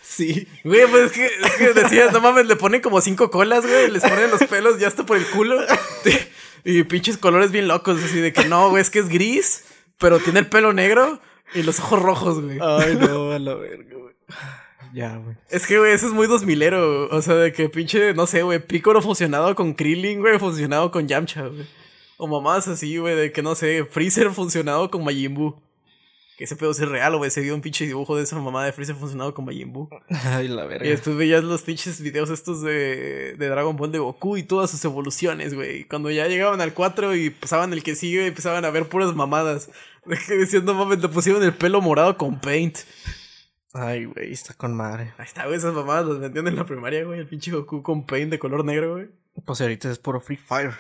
[0.01, 0.47] Sí.
[0.65, 3.89] Güey, pues es que, es que decía, no mames, le ponen como cinco colas, güey.
[3.89, 5.62] Les ponen los pelos ya hasta por el culo.
[6.63, 8.04] Y pinches colores bien locos.
[8.04, 9.65] Así de que no, güey, es que es gris,
[9.98, 11.22] pero tiene el pelo negro
[11.54, 12.60] y los ojos rojos, güey.
[12.62, 14.15] Ay, no, a la verga, güey.
[14.93, 15.36] Ya, güey.
[15.50, 17.10] Es que, güey, eso es muy dos milero.
[17.10, 21.08] O sea, de que pinche, no sé, güey, Piccolo fusionado con Krillin, güey, fusionado con
[21.08, 21.67] Yamcha, güey.
[22.17, 25.62] O mamás así, güey, de que no sé, Freezer funcionado con Majin Buu.
[26.39, 27.30] Que ese pedo es real, güey.
[27.32, 29.89] Se dio un pinche dibujo de esa mamá de Freezer funcionado con Majin Buu.
[30.08, 30.86] Ay, la verga.
[30.86, 34.71] Y después veías los pinches videos estos de, de Dragon Ball de Goku y todas
[34.71, 35.84] sus evoluciones, güey.
[35.84, 39.69] Cuando ya llegaban al 4 y pasaban el que sigue, empezaban a ver puras mamadas.
[40.63, 42.78] No mames, le pusieron el pelo morado con paint.
[43.73, 45.13] Ay, güey, está con madre.
[45.17, 47.19] Ahí está, güey, esas mamadas las vendían en la primaria, güey.
[47.19, 49.10] El pinche Goku con paint de color negro, güey.
[49.45, 50.71] Pues ahorita es puro Free Fire.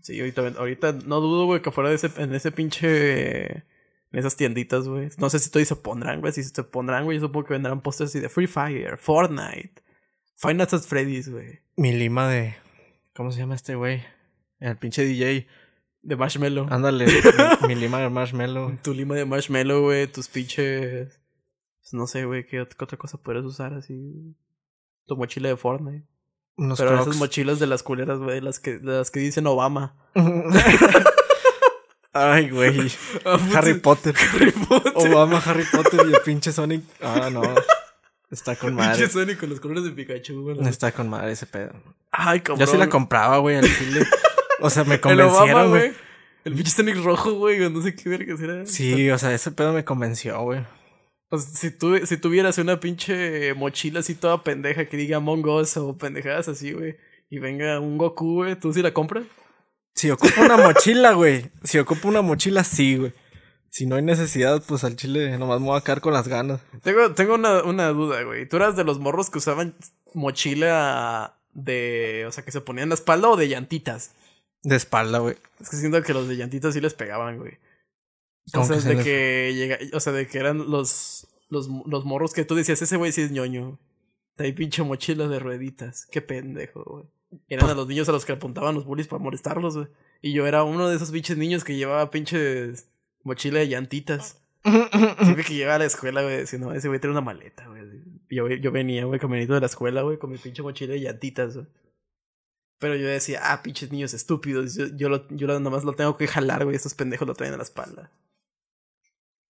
[0.00, 3.64] Sí, ahorita, ahorita no dudo, güey, que fuera de ese, en ese pinche.
[4.12, 5.08] En esas tienditas, güey.
[5.18, 6.32] No sé si todavía se pondrán, güey.
[6.32, 9.82] Si se pondrán, güey, yo supongo que vendrán pósters así de Free Fire, Fortnite,
[10.36, 11.60] Five Nights at Freddy's, güey.
[11.76, 12.54] Mi lima de.
[13.14, 14.02] ¿Cómo se llama este güey?
[14.60, 15.46] El pinche DJ.
[16.02, 16.66] De Marshmallow.
[16.70, 17.06] Ándale.
[17.06, 18.76] mi, mi lima de marshmallow.
[18.82, 20.06] Tu lima de marshmallow, güey.
[20.08, 21.20] Tus pinches.
[21.80, 22.44] pues, no sé, güey.
[22.46, 24.36] ¿qué, ot- qué otra cosa puedes usar así?
[25.06, 26.06] Tu mochila de Fortnite.
[26.56, 27.06] Unos Pero crocs.
[27.06, 28.40] esas mochilas de las culeras, güey.
[28.40, 29.94] Las que, las que dicen Obama.
[32.12, 32.92] Ay, güey.
[33.54, 34.14] Harry Potter.
[34.34, 34.92] Harry Potter.
[34.94, 36.82] Obama, Harry Potter y el pinche Sonic.
[37.00, 37.42] Ah, no.
[38.30, 38.98] Está con madre.
[38.98, 40.68] Pinche Sonic con los colores de Pikachu, güey.
[40.68, 41.72] Está con madre ese pedo.
[42.10, 42.60] Ay, cabrón.
[42.60, 44.06] Yo sí la compraba, güey, al chile.
[44.60, 45.92] O sea, me convencieron, güey.
[46.44, 47.58] El pinche Sonic rojo, güey.
[47.70, 48.66] No sé qué verga era.
[48.66, 50.60] Sí, o sea, ese pedo me convenció, güey.
[51.30, 55.46] O sea, si, tú, si tuvieras una pinche mochila así toda pendeja que diga Among
[55.46, 56.96] Us o pendejadas así, güey.
[57.30, 58.56] Y venga un Goku, güey.
[58.56, 59.24] ¿Tú sí la compras?
[60.02, 61.48] Si ocupo una mochila, güey.
[61.62, 63.12] Si ocupo una mochila, sí, güey.
[63.70, 66.60] Si no hay necesidad, pues al chile nomás me voy a quedar con las ganas.
[66.82, 68.48] Tengo, tengo una, una duda, güey.
[68.48, 69.76] ¿Tú eras de los morros que usaban
[70.12, 72.24] mochila de.
[72.26, 74.10] O sea, que se ponían la espalda o de llantitas?
[74.64, 75.36] De espalda, güey.
[75.60, 77.52] Es que siento que los de llantitas sí les pegaban, güey.
[78.48, 81.68] O ¿Cómo sea, que de les- que llega, o sea, de que eran los, los,
[81.86, 83.78] los morros que tú decías, ese güey sí es ñoño.
[84.38, 86.08] Hay pinche mochila de rueditas.
[86.10, 87.04] Qué pendejo, güey.
[87.48, 89.88] Eran a los niños a los que apuntaban los bullies para molestarlos, güey.
[90.20, 92.88] Y yo era uno de esos pinches niños que llevaba pinches
[93.24, 94.42] mochila de llantitas.
[94.64, 97.82] Siempre que llegaba a la escuela, güey, decía, no, ese güey tiene una maleta, güey.
[98.30, 101.54] Yo, yo venía, güey, caminito de la escuela, güey, con mi pinche mochila de llantitas,
[101.56, 101.66] güey.
[102.78, 104.74] Pero yo decía, ah, pinches niños estúpidos.
[104.74, 106.74] Yo, yo, lo, yo lo- nomás lo tengo que jalar, güey.
[106.76, 108.10] Estos pendejos lo traen a la espalda.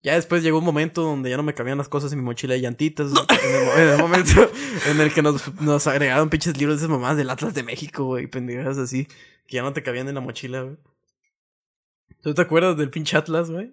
[0.03, 2.55] Ya después llegó un momento donde ya no me cabían las cosas en mi mochila
[2.55, 3.09] de llantitas.
[3.13, 4.51] en, el, mo- en el momento
[4.91, 8.05] en el que nos, nos agregaron pinches libros de esas mamás del Atlas de México,
[8.05, 8.27] güey.
[8.27, 9.07] Pendejadas así.
[9.47, 10.77] Que ya no te cabían en la mochila, güey.
[12.21, 13.73] ¿Tú te acuerdas del pinche Atlas, güey?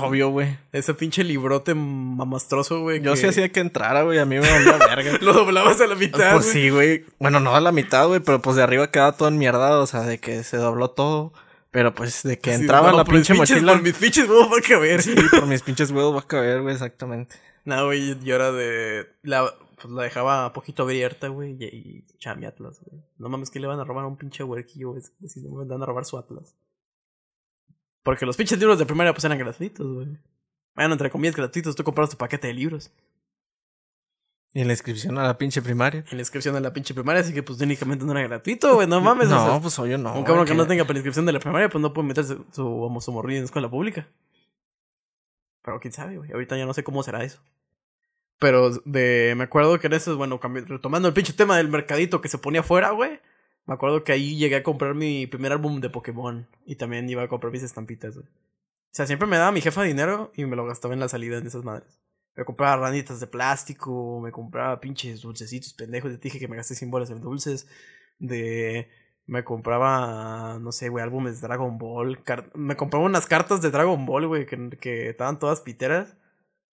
[0.00, 0.56] Obvio, güey.
[0.70, 3.00] Ese pinche librote mamastroso, güey.
[3.02, 4.18] Yo que sí hacía que entrara, güey.
[4.20, 5.18] A mí me valía verga.
[5.20, 6.34] Lo doblabas a la mitad.
[6.34, 7.04] Pues sí, güey.
[7.18, 10.02] Bueno, no a la mitad, güey, pero pues de arriba quedaba todo enmierdado, o sea,
[10.02, 11.32] de que se dobló todo.
[11.74, 13.72] Pero pues de que Sí, entraba no, la mis pinche pinches- mochila.
[13.72, 15.02] Por mis pinches huevos va a caber.
[15.02, 17.34] Sí, por mis pinches huevos va a caber, güey, exactamente.
[17.64, 19.08] No, güey, yo era de.
[19.22, 23.02] La, pues la dejaba poquito abierta, güey, y, y Atlas, güey.
[23.18, 25.02] No mames, que le van a robar a un pinche huerquillo, güey.
[25.26, 26.54] Si no me van a robar su Atlas.
[28.04, 30.16] Porque los pinches libros de primaria, pues eran gratuitos, güey.
[30.76, 31.74] Bueno, entre comillas, gratuitos.
[31.74, 32.92] Tú compras tu paquete de libros
[34.56, 36.04] Y la inscripción a la pinche primaria.
[36.08, 38.86] en la inscripción de la pinche primaria, así que, pues técnicamente no era gratuito, güey.
[38.86, 40.16] No mames, o no, sea, pues obvio no.
[40.16, 43.00] un cabrón que no tenga prescripción de la primaria, pues no puede meterse su, su,
[43.00, 44.06] su morrillo en escuela pública.
[45.60, 46.30] Pero quién sabe, güey.
[46.30, 47.40] Ahorita ya no sé cómo será eso.
[48.38, 49.34] Pero de.
[49.36, 52.60] Me acuerdo que en eso, bueno, retomando el pinche tema del mercadito que se ponía
[52.60, 53.18] afuera, güey.
[53.66, 56.46] Me acuerdo que ahí llegué a comprar mi primer álbum de Pokémon.
[56.64, 58.26] Y también iba a comprar mis estampitas, güey.
[58.26, 61.38] O sea, siempre me daba mi jefa dinero y me lo gastaba en la salida
[61.38, 62.03] en esas madres.
[62.36, 66.10] Me compraba ranitas de plástico, me compraba pinches dulcecitos pendejos.
[66.12, 67.68] Ya te dije que me gasté 100 bolas en dulces.
[68.18, 68.88] De.
[69.26, 72.18] Me compraba, no sé, güey, álbumes de Dragon Ball.
[72.54, 76.16] me compraba unas cartas de Dragon Ball, güey, que, que estaban todas piteras.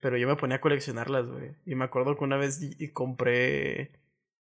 [0.01, 1.55] Pero yo me ponía a coleccionarlas, güey.
[1.65, 3.91] Y me acuerdo que una vez y- compré.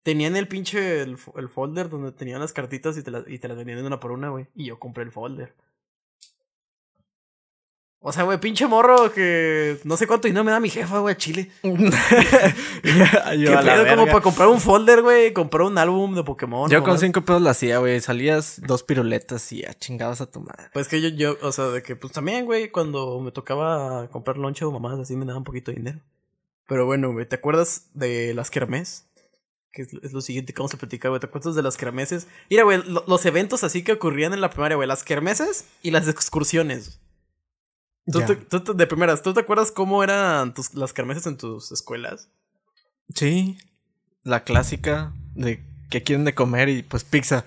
[0.03, 3.47] Tenían el pinche el, el folder donde tenían las cartitas y te, las, y te
[3.47, 4.47] las vendían una por una, güey.
[4.53, 5.55] Y yo compré el folder.
[8.07, 10.99] O sea, güey, pinche morro que no sé cuánto y no me da mi jefa,
[10.99, 11.49] güey, a Chile.
[11.63, 11.71] yo
[12.83, 15.33] ¿Qué a la como para comprar un folder, güey?
[15.33, 16.69] Comprar un álbum de Pokémon.
[16.69, 17.99] Yo con cinco pesos la hacía, güey.
[18.01, 20.65] Salías dos piruletas y a chingados a tu madre.
[20.71, 24.37] Pues que yo, yo, o sea, de que pues también, güey, cuando me tocaba comprar
[24.37, 25.99] lonche o mamás así me daban un poquito de dinero.
[26.67, 29.07] Pero bueno, güey, ¿te acuerdas de las kermés?
[29.71, 31.19] Que es, es lo siguiente que vamos a platicar, güey.
[31.19, 32.27] ¿Te acuerdas de las kermeses?
[32.51, 34.87] Mira, güey, lo- los eventos así que ocurrían en la primaria, güey.
[34.87, 36.99] Las kermeses y las excursiones.
[38.11, 41.37] Tú, te- tú te- de primeras, ¿tú te acuerdas cómo eran tus, las kermeses en
[41.37, 42.29] tus escuelas?
[43.13, 43.57] Sí.
[44.23, 47.45] La clásica de que quieren de comer y pues pizza.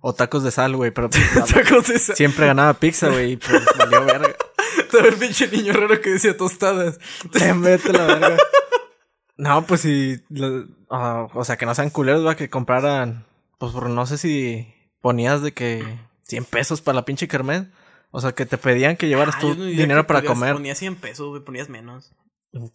[0.00, 0.90] O tacos de sal, güey.
[0.92, 3.32] Pero pues, Tacos de esa- siempre ganaba pizza, güey.
[3.32, 4.34] Y pues valió verga.
[5.04, 6.98] El pinche niño raro que decía tostadas.
[7.32, 8.36] Vete la verga.
[9.36, 10.20] No, pues si.
[10.90, 13.24] ah, o sea, que no sean culeros, va, que compraran.
[13.58, 15.84] Pues por no sé si ponías de que
[16.24, 17.64] 100 pesos para la pinche kermés.
[18.10, 20.52] O sea, que te pedían que llevaras Ah, tu no dinero para podías- comer.
[20.54, 22.12] Ponías 100 pesos, güey, ponías menos.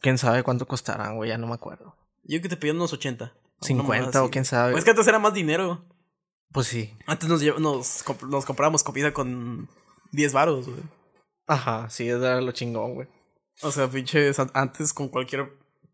[0.01, 1.95] Quién sabe cuánto costarán, güey, ya no me acuerdo.
[2.23, 3.33] Yo que te pedían unos 80.
[3.69, 4.71] Una mamada 50 o quién sabe.
[4.73, 5.85] Pues que antes era más dinero.
[6.51, 6.95] Pues sí.
[7.07, 9.67] Antes nos, nos, comp- nos comprábamos comida con
[10.11, 10.81] 10 varos, güey.
[11.47, 13.07] Ajá, sí, era lo chingón, güey.
[13.61, 15.51] O sea, pinches, an- antes con cualquier...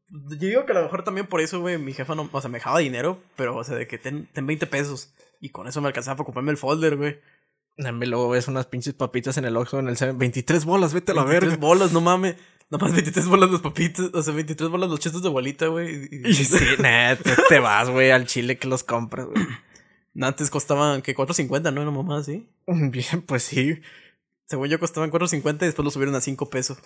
[0.09, 2.27] Yo digo que a lo mejor también por eso, güey, mi jefa no...
[2.31, 5.13] O sea, me dejaba dinero, pero, o sea, de que ten, ten 20 pesos.
[5.39, 7.19] Y con eso me alcanzaba para comprarme el folder, güey.
[7.81, 10.13] Dame, Luego ves unas pinches papitas en el Oxxo en el 7.
[10.17, 11.65] 23 bolas, vete a la 23 verga.
[11.67, 12.35] bolas, no mames.
[12.69, 14.11] Nada más 23 bolas los papitos.
[14.13, 16.07] O sea, 23 bolas los chestos de abuelita, güey.
[16.11, 19.43] Y- sí, nah, te, te vas, güey, al chile que los compras, güey.
[20.21, 21.81] Antes costaban, que 4.50, ¿no?
[21.81, 22.49] Una mamá así.
[22.67, 23.79] Bien, pues sí.
[24.47, 26.77] Según yo costaban 4.50 y después lo subieron a 5 pesos.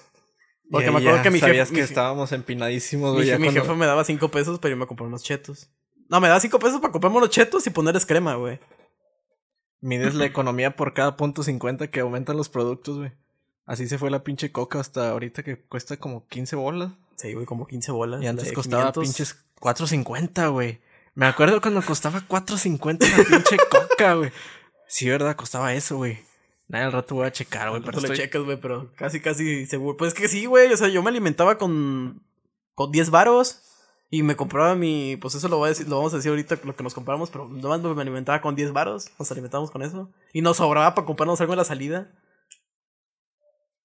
[0.69, 1.75] Porque me acuerdo que mi sabías jefe...
[1.75, 3.37] que mi estábamos empinadísimos, Mi, güey.
[3.39, 5.69] mi cuando- jefa me daba 5 pesos, pero yo me compré unos chetos.
[6.09, 8.59] No, me daba 5 pesos para comprarme unos chetos y ponerles crema, güey.
[9.83, 13.11] Mides la economía por cada punto 50 que aumentan los productos, güey.
[13.65, 16.91] Así se fue la pinche coca hasta ahorita que cuesta como 15 bolas.
[17.17, 18.21] Sí, güey, como 15 bolas.
[18.23, 19.03] Y antes de costaba 500.
[19.03, 20.79] pinches 4.50, güey.
[21.15, 24.31] Me acuerdo cuando costaba 4.50 la pinche coca, güey.
[24.87, 26.19] Sí, verdad, costaba eso, güey.
[26.67, 28.17] Nada, al rato voy a checar, güey, pero le estoy...
[28.17, 29.97] checas, güey, pero casi, casi seguro.
[29.97, 30.71] Pues es que sí, güey.
[30.71, 32.23] O sea, yo me alimentaba con,
[32.73, 33.61] con 10 varos.
[34.15, 35.17] Y me compraba mi.
[35.17, 37.31] Pues eso lo, voy a decir, lo vamos a decir ahorita, lo que nos compramos.
[37.31, 39.07] Pero nomás me alimentaba con 10 varos.
[39.17, 40.11] Nos alimentábamos con eso.
[40.33, 42.11] Y nos sobraba para comprarnos algo en la salida.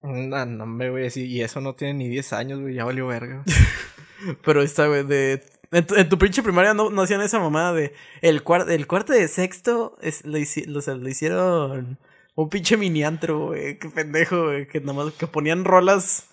[0.02, 3.06] No, no, hombre, güey, sí, y eso no tiene ni 10 años, güey, ya valió
[3.06, 3.42] verga.
[4.44, 5.42] Pero esta, güey, de.
[5.70, 7.94] En tu, en tu pinche primaria no, no hacían esa mamada de.
[8.20, 11.98] El, cuar- el cuarto de sexto es, lo, hici- o sea, lo hicieron.
[12.34, 13.78] Un pinche mini antro, güey.
[13.78, 14.66] Qué pendejo, güey.
[14.66, 16.28] Que nada más que ponían rolas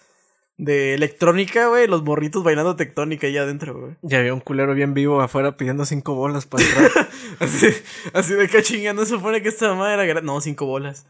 [0.57, 1.87] de electrónica, güey.
[1.87, 3.95] Los morritos bailando tectónica ahí adentro, güey.
[4.01, 6.91] Ya había un culero bien vivo afuera pidiendo 5 bolas para entrar.
[7.39, 7.67] Así,
[8.13, 10.21] así de que chingando se supone que esta mamada era.
[10.21, 11.05] No, cinco bolas.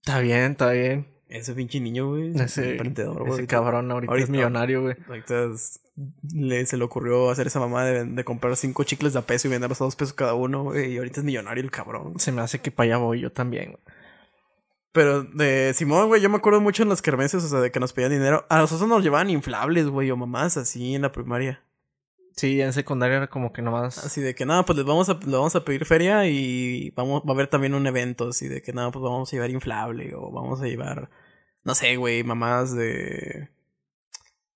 [0.00, 1.06] está bien, está bien.
[1.28, 2.32] Ese pinche niño, güey.
[2.36, 3.32] Ese, emprendedor, güey.
[3.32, 4.96] ese cabrón ahorita, ahorita- es millonario, güey.
[5.08, 5.80] Ahorita es-
[6.32, 9.48] le, se le ocurrió hacer esa mamada de, de comprar cinco chicles de a peso
[9.48, 10.92] y venderlos a dos pesos cada uno, güey.
[10.92, 12.18] Y ahorita es millonario el cabrón.
[12.20, 13.82] Se me hace que para allá voy yo también, güey.
[14.92, 17.78] Pero de Simón, güey, yo me acuerdo mucho en las kermeses, o sea, de que
[17.78, 18.46] nos pedían dinero.
[18.48, 21.62] A nosotros nos llevaban inflables, güey, o mamás así en la primaria.
[22.36, 23.98] Sí, en secundaria era como que nomás...
[23.98, 27.22] Así de que nada, pues les vamos a, les vamos a pedir feria y vamos,
[27.22, 30.14] va a haber también un evento, así de que nada, pues vamos a llevar inflable
[30.14, 31.10] o vamos a llevar,
[31.64, 33.50] no sé, güey, mamás de...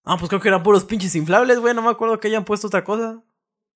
[0.05, 2.67] Ah, pues creo que eran puros pinches inflables, güey, no me acuerdo que hayan puesto
[2.69, 3.23] otra cosa.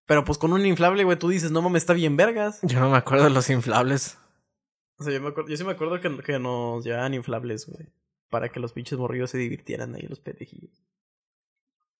[0.07, 2.61] Pero pues con un inflable, güey, tú dices, no mames, está bien vergas.
[2.63, 4.17] Yo no me acuerdo de los inflables.
[4.99, 7.89] O sea, yo, me acuerdo, yo sí me acuerdo que, que nos llevaban inflables, güey.
[8.31, 10.83] Para que los pinches morrillos se divirtieran ahí, los pendejillos.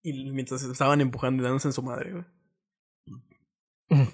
[0.03, 2.25] Y mientras estaban empujando y dándose en su madre, güey.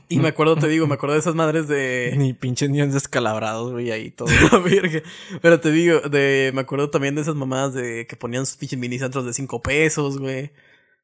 [0.09, 2.15] Y me acuerdo, te digo, me acuerdo de esas madres de.
[2.17, 4.29] Ni pinches niños descalabrados, güey, ahí todo.
[5.43, 6.53] Pero te digo, de.
[6.55, 9.63] Me acuerdo también de esas mamadas de que ponían sus pinches mini centros de 5
[9.63, 10.53] pesos, güey.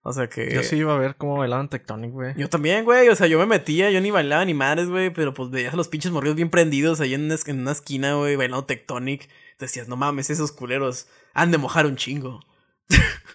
[0.02, 0.52] O sea que.
[0.52, 2.34] Yo sí iba a ver cómo bailaban Tectonic, güey.
[2.36, 3.08] Yo también, güey.
[3.08, 5.10] O sea, yo me metía, yo ni bailaba ni madres, güey.
[5.10, 8.14] Pero pues veías a los pinches morridos bien prendidos ahí en una, en una esquina,
[8.14, 9.28] güey, bailando Tectonic.
[9.58, 12.40] Te decías, no mames, esos culeros han de mojar un chingo.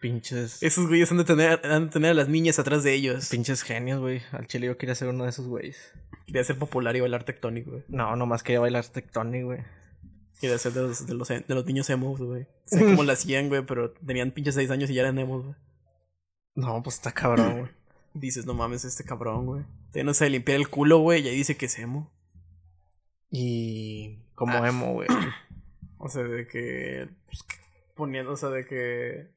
[0.00, 0.62] Pinches...
[0.62, 3.28] Esos güeyes han de tener, han de tener a las niñas atrás de ellos.
[3.28, 4.22] Pinches genios, güey.
[4.32, 5.92] Al chile yo quería ser uno de esos güeyes.
[6.26, 7.82] Quería ser popular y bailar Tectonic, güey.
[7.88, 9.58] No, nomás quería bailar Tectonic, güey.
[10.40, 12.46] Quería ser de los, de los, de los niños emos, güey.
[12.64, 15.56] Sé cómo lo hacían, güey, pero tenían pinches 6 años y ya eran emos, güey.
[16.54, 17.70] No, pues está cabrón, güey.
[18.14, 19.62] Dices, no mames, este cabrón, güey.
[19.90, 22.10] Todavía no sabe limpiar el culo, güey, y ahí dice que es emo.
[23.30, 24.18] Y...
[24.34, 24.68] Como Ah.
[24.68, 25.08] emo, güey.
[26.02, 27.10] O sea, de que.
[27.26, 27.44] Pues,
[27.94, 29.28] poniendo, o sea, de que.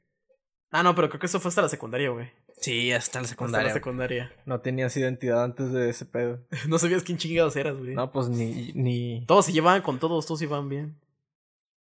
[0.72, 2.32] Ah, no, pero creo que eso fue hasta la secundaria, güey.
[2.62, 3.68] Sí, hasta la Hasta secundaria.
[3.68, 4.34] la secundaria.
[4.46, 6.40] No tenías identidad antes de ese pedo.
[6.70, 7.94] No sabías quién chingados eras, güey.
[7.96, 8.72] No, pues ni...
[8.76, 9.26] ni...
[9.26, 10.98] Todos se llevaban con todos, todos iban bien.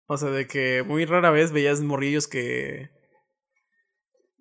[0.06, 2.90] O sea, de que muy rara vez veías morrillos que.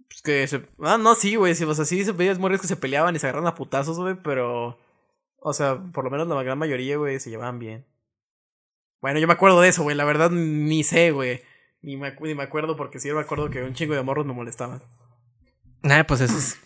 [0.08, 0.63] Pues que se.
[0.80, 1.56] Ah, no, sí, güey.
[1.56, 4.00] Sí, o sea, sí se veías morrillos que se peleaban y se agarran a putazos,
[4.00, 4.80] güey, pero.
[5.39, 7.86] O sea, por lo menos la gran mayoría, güey, se llevaban bien.
[9.02, 9.96] Bueno, yo me acuerdo de eso, güey.
[9.96, 11.41] La verdad, ni sé, güey.
[11.82, 14.34] Ni me, ni me acuerdo porque sí me acuerdo que un chingo de morros me
[14.34, 14.82] molestaban.
[15.84, 16.60] Nah, pues eso es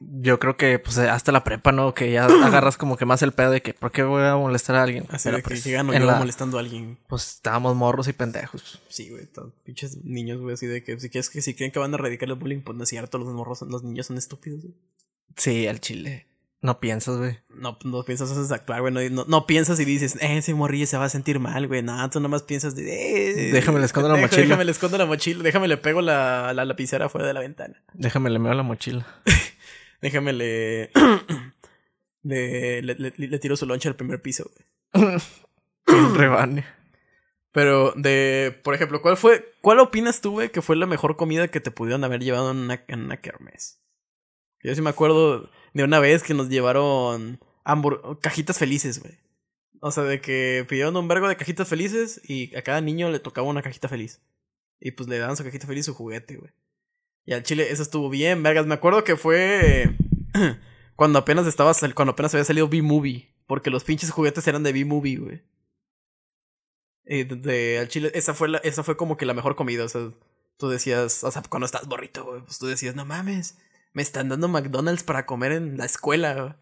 [0.00, 1.94] yo creo que pues hasta la prepa, ¿no?
[1.94, 4.76] Que ya agarras como que más el pedo de que ¿por qué voy a molestar
[4.76, 5.04] a alguien?
[5.10, 6.98] Así Pero, de pues, llegan o en yo la- molestando a alguien.
[7.08, 8.82] Pues estábamos morros y pendejos.
[8.88, 9.28] Sí, güey,
[9.64, 12.28] pinches niños, güey, así de que si quieres que si creen que van a erradicar
[12.28, 14.74] el bullying, pues no es cierto, los morros, los niños son estúpidos, güey.
[15.36, 16.26] Sí, al chile.
[16.62, 17.38] No piensas, güey.
[17.54, 18.92] No, no piensas haces actuar, güey.
[18.92, 21.82] No, no, no piensas y dices, eh, ese morrillo se va a sentir mal, güey.
[21.82, 24.42] No, tú nomás piensas de, eh, Déjame le escondo la mochila.
[24.42, 25.42] Déjame le escondo la mochila.
[25.42, 27.82] Déjame le pego la, la lapicera fuera de la ventana.
[27.92, 29.06] Déjame le meo la mochila.
[30.06, 30.90] Déjame le.
[32.22, 34.48] le, le, le- le tiro su loncha al primer piso,
[34.94, 35.18] güey.
[36.16, 36.64] Rebane.
[37.50, 41.48] Pero de, por ejemplo, ¿cuál fue, cuál opinas tú, güey, que fue la mejor comida
[41.48, 43.80] que te pudieron haber llevado en una, en una kermés?
[44.62, 47.40] Yo sí me acuerdo de una vez que nos llevaron
[48.20, 49.18] cajitas felices, güey.
[49.80, 53.18] O sea, de que pidieron un vergo de cajitas felices y a cada niño le
[53.18, 54.20] tocaba una cajita feliz.
[54.78, 56.52] Y pues le daban su cajita feliz y su juguete, güey.
[57.26, 58.66] Y al chile eso estuvo bien, vergas.
[58.66, 59.96] Me acuerdo que fue
[60.96, 63.34] cuando apenas estaba cuando apenas había salido B-Movie.
[63.46, 65.42] Porque los pinches juguetes eran de B-Movie, güey.
[67.04, 69.84] Y de, de- al chile, esa fue la, esa fue como que la mejor comida.
[69.84, 70.08] O sea,
[70.56, 73.58] tú decías, o sea, cuando estás borrito, güey, pues tú decías, no mames,
[73.92, 76.54] me están dando McDonald's para comer en la escuela, güey.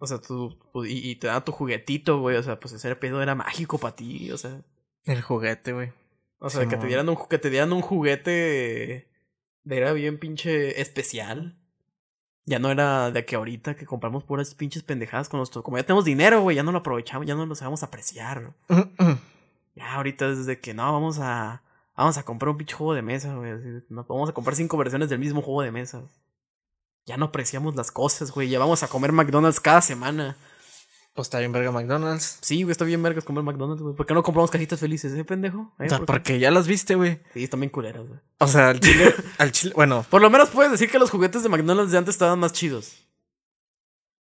[0.00, 2.36] O sea, tú, tú- y, y te dan tu juguetito, güey.
[2.36, 4.62] O sea, pues ese pedo era mágico para ti, o sea.
[5.04, 5.92] El juguete, güey.
[6.40, 9.08] O sea, que te dieran un, que te dieran un juguete
[9.70, 11.56] era bien pinche especial.
[12.44, 15.62] Ya no era de que ahorita que compramos puras pinches pendejadas con nuestro.
[15.62, 18.52] Como ya tenemos dinero, güey, ya no lo aprovechamos, ya no lo sabemos apreciar.
[19.74, 21.62] Ya ahorita es de que no, vamos a.
[21.96, 23.52] Vamos a comprar un pinche juego de mesa, güey.
[23.88, 26.02] No, vamos a comprar cinco versiones del mismo juego de mesa.
[27.06, 28.48] Ya no apreciamos las cosas, güey.
[28.48, 30.36] Ya vamos a comer McDonald's cada semana.
[31.18, 32.38] Pues está bien verga McDonald's.
[32.42, 33.96] Sí, güey, está bien vergas comer McDonald's, güey.
[33.96, 35.74] ¿Por qué no compramos cajitas felices, eh, pendejo?
[35.80, 35.86] ¿Eh?
[35.86, 36.12] O sea, ¿Por qué?
[36.12, 37.18] porque ya las viste, güey.
[37.34, 38.20] Sí, están bien culeras, güey.
[38.38, 41.42] O sea, al chile, al chile, bueno, Por lo menos puedes decir que los juguetes
[41.42, 43.04] de McDonald's de antes estaban más chidos.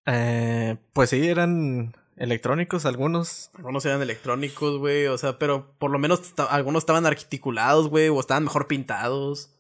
[0.06, 3.50] eh, pues sí, eran electrónicos algunos.
[3.56, 5.08] Algunos eran electrónicos, güey.
[5.08, 8.08] O sea, pero por lo menos algunos estaban articulados, güey.
[8.08, 9.52] O estaban mejor pintados.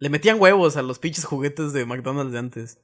[0.00, 2.78] Le metían huevos a los pinches juguetes de McDonald's de antes.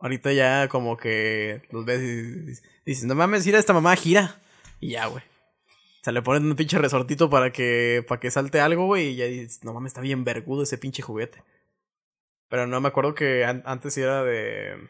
[0.00, 4.40] Ahorita ya como que los ves y dices, no mames, gira esta mamá, gira.
[4.80, 5.22] Y ya, güey.
[5.24, 9.08] O sea, le ponen un pinche resortito para que, para que salte algo, güey.
[9.08, 11.42] Y ya dices, no mames, está bien vergudo ese pinche juguete.
[12.48, 14.88] Pero no me acuerdo que an- antes era de...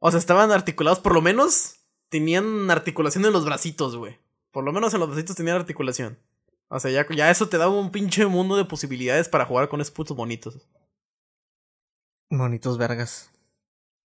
[0.00, 1.76] O sea, estaban articulados, por lo menos
[2.08, 4.18] tenían articulación en los bracitos, güey.
[4.50, 6.18] Por lo menos en los bracitos tenían articulación.
[6.68, 9.80] O sea, ya, ya eso te daba un pinche mundo de posibilidades para jugar con
[9.80, 10.66] esos putos bonitos.
[12.30, 13.30] Bonitos vergas.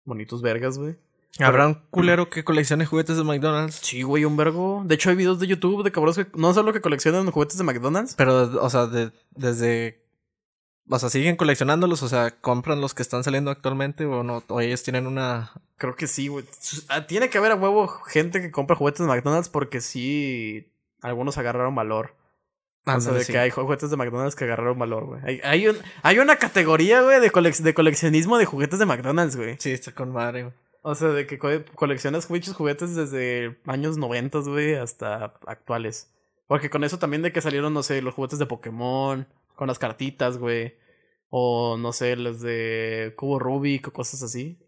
[0.04, 0.96] Bonitos vergas, güey.
[1.40, 3.76] ¿Habrá un culero que coleccione juguetes de McDonald's?
[3.82, 4.84] Sí, güey, un vergo.
[4.86, 7.64] De hecho, hay videos de YouTube de cabrones que no solo que coleccionan juguetes de
[7.66, 8.16] McDonald's.
[8.16, 10.02] Pero, o sea, de- desde...
[10.88, 14.62] O sea, siguen coleccionándolos, o sea, compran los que están saliendo actualmente o no, o
[14.62, 15.52] ellos tienen una...
[15.78, 16.46] Creo que sí, güey.
[16.90, 20.72] Ah, Tiene que haber a huevo gente que compra juguetes de McDonald's porque sí.
[21.02, 22.16] Algunos agarraron valor.
[22.86, 23.32] O sea, de sí.
[23.32, 25.22] que hay juguetes de McDonald's que agarraron valor, güey.
[25.26, 29.36] Hay, hay, un- hay una categoría, güey, de, colec- de coleccionismo de juguetes de McDonald's,
[29.36, 29.56] güey.
[29.60, 30.54] Sí, está con madre, güey.
[30.84, 36.12] O sea, de que co- coleccionas muchos juguetes desde años 90, güey, hasta actuales.
[36.48, 39.80] Porque con eso también de que salieron, no sé, los juguetes de Pokémon, con las
[39.80, 40.76] cartitas, güey.
[41.30, 44.60] O no sé, los de Cubo Rubik o cosas así.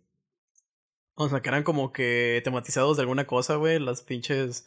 [1.14, 3.80] O sea, que eran como que tematizados de alguna cosa, güey.
[3.80, 4.66] Las pinches.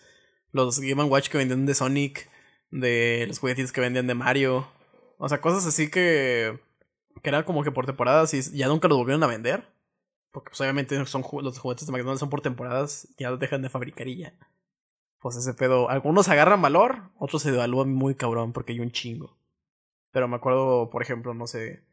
[0.52, 2.28] Los Game Watch que vendían de Sonic.
[2.70, 4.68] De los juguetitos que vendían de Mario.
[5.18, 6.58] O sea, cosas así que.
[7.22, 9.68] Que eran como que por temporadas y ya nunca los volvieron a vender.
[10.30, 13.68] Porque pues obviamente son los juguetes de McDonald's son por temporadas, ya los dejan de
[13.68, 14.34] fabricar y ya.
[15.18, 19.36] Pues ese pedo, algunos agarran valor, otros se devalúan muy cabrón porque hay un chingo.
[20.12, 21.84] Pero me acuerdo, por ejemplo, no sé.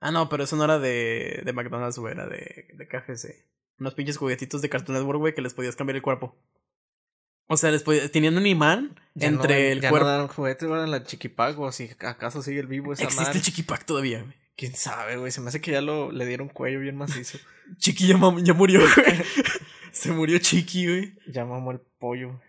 [0.00, 3.46] Ah, no, pero eso no era de, de McDonald's, güey, era de, de KFC.
[3.78, 6.36] Unos pinches juguetitos de Cartoon Network, güey, que les podías cambiar el cuerpo.
[7.46, 10.06] O sea, podías- tenían un imán Ya entre no, el ya cuerpo.
[10.08, 13.84] no dan juguetes, van la chiquipago, si acaso sigue el vivo esa Existe el chiquipack
[13.84, 14.34] todavía, güey.
[14.56, 15.32] ¿Quién sabe, güey?
[15.32, 17.38] Se me hace que ya lo, le dieron cuello bien macizo.
[17.78, 19.22] Chiqui ya, murió, güey.
[19.92, 21.14] Se murió Chiqui, güey.
[21.26, 22.40] ya mamó el pollo.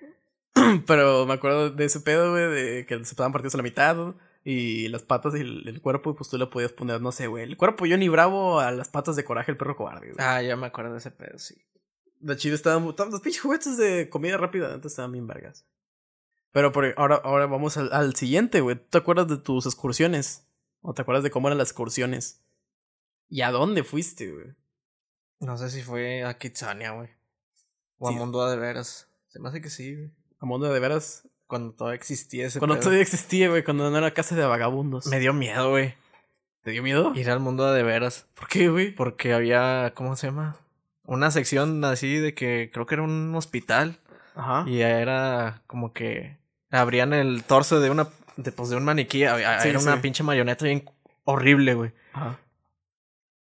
[0.88, 4.16] Pero me acuerdo de ese pedo, güey, de que se estaban partidos a la mitad
[4.44, 7.44] y las patas y el, el cuerpo, pues tú le podías poner, no sé, güey,
[7.44, 10.16] el cuerpo Johnny Bravo a las patas de coraje el perro cobarde, güey.
[10.20, 11.56] Ah, ya me acuerdo de ese pedo, sí.
[12.20, 15.66] De chido estaban, estaban- los pinches juguetes de comida rápida antes estaban bien vergas.
[16.52, 18.78] Pero por, ahora, ahora vamos al, al siguiente, güey.
[18.78, 20.48] ¿Tú te acuerdas de tus excursiones?
[20.82, 22.42] ¿O te acuerdas de cómo eran las excursiones?
[23.28, 24.54] ¿Y a dónde fuiste, güey?
[25.40, 27.10] No sé si fue a Kitsania, güey.
[27.98, 28.16] O Sí.
[28.16, 29.10] a Mundo de Veras.
[29.28, 30.12] Se me hace que sí, güey.
[30.40, 31.28] ¿A mundo de veras?
[31.48, 32.84] Cuando todavía existía ese Cuando pedo.
[32.84, 35.08] todavía existía, güey, cuando no era casa de vagabundos.
[35.08, 35.96] Me dio miedo, güey.
[36.62, 37.14] ¿Te dio miedo?
[37.16, 38.28] Ir al mundo de veras.
[38.34, 38.94] ¿Por qué, güey?
[38.96, 40.58] Porque había, ¿cómo se llama?
[41.08, 44.00] Una sección así de que creo que era un hospital.
[44.36, 44.64] Ajá.
[44.68, 46.38] Y era como que
[46.72, 49.24] abrían el torso de una, de, pues, de un maniquí.
[49.24, 50.00] Había- Sí, era una sí.
[50.02, 50.90] pinche marioneta bien
[51.24, 51.92] horrible, güey.
[52.14, 52.40] Ajá.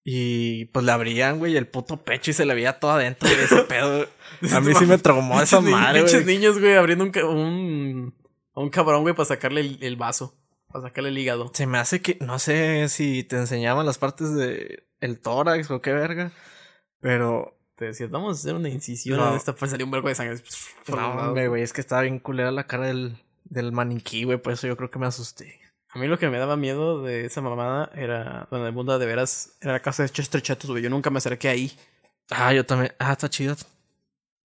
[0.04, 3.44] Y pues le abrían, güey, el puto pecho y se le veía todo adentro de
[3.44, 4.08] ese pedo.
[4.52, 6.36] A mí sí me traumó esa Pinches madre, Pinches güey.
[6.38, 8.14] niños, güey, abriendo un, un,
[8.54, 10.36] un cabrón, güey, para sacarle el, el vaso.
[10.72, 11.52] Para sacarle el hígado.
[11.54, 15.80] Se me hace que, no sé si te enseñaban las partes de el tórax o
[15.80, 16.32] qué verga.
[17.02, 19.30] Pero, Te decía, vamos a hacer una incisión No.
[19.30, 19.54] en esta.
[19.54, 20.40] Pues salió un vergo de sangre.
[20.86, 24.38] por no, güey, es que estaba bien culera la cara del, del maniquí, güey.
[24.38, 25.60] Por eso yo creo que me asusté.
[25.90, 29.04] A mí lo que me daba miedo de esa mamada era, bueno, el mundo de
[29.04, 30.82] veras, era la casa de Chester Chatos, güey.
[30.82, 31.76] Yo nunca me acerqué ahí.
[32.30, 32.94] Ah, yo también.
[32.98, 33.56] Ah, está chido.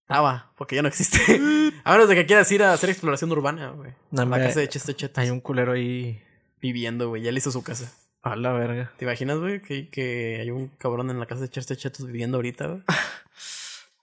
[0.02, 1.18] Estaba, porque ya no existe.
[1.84, 3.92] a menos de que quieras ir a hacer exploración urbana, güey.
[4.10, 5.18] No, la casa de Chester Chatos.
[5.18, 6.20] Hay un culero ahí.
[6.60, 7.22] Viviendo, güey.
[7.22, 7.92] Ya le hizo su casa.
[8.22, 8.92] A la verga.
[8.96, 9.62] ¿Te imaginas, güey?
[9.62, 12.82] Que, que hay un cabrón en la casa de Chester Chatos viviendo ahorita, güey.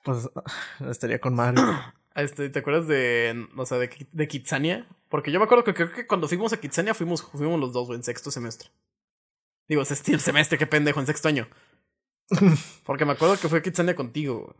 [0.06, 0.30] Pues
[0.90, 1.62] estaría con madre.
[2.16, 4.88] Este, ¿te acuerdas de, o sea, de, de Kitsania?
[5.10, 7.88] Porque yo me acuerdo que creo que cuando fuimos a Kitsania fuimos, fuimos los dos,
[7.88, 8.70] güey, en sexto semestre.
[9.68, 11.50] Digo, sexto semestre, qué pendejo, en sexto año.
[12.86, 14.56] Porque me acuerdo que fue a Kitsania contigo, güey.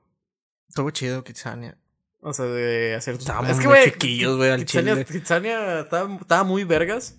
[0.68, 1.78] Estuvo chido, Kitsania.
[2.20, 3.24] O sea, de hacer tus...
[3.24, 5.06] Estábamos muy chiquillos, güey, al Kitsania, chile.
[5.06, 7.16] Kitsania estaba, estaba muy vergas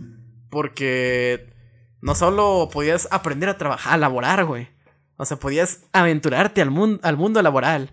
[0.50, 1.46] porque
[2.06, 4.68] no solo podías aprender a trabajar, a laborar, güey.
[5.16, 7.90] O sea, podías aventurarte al, mundo al mundo laboral.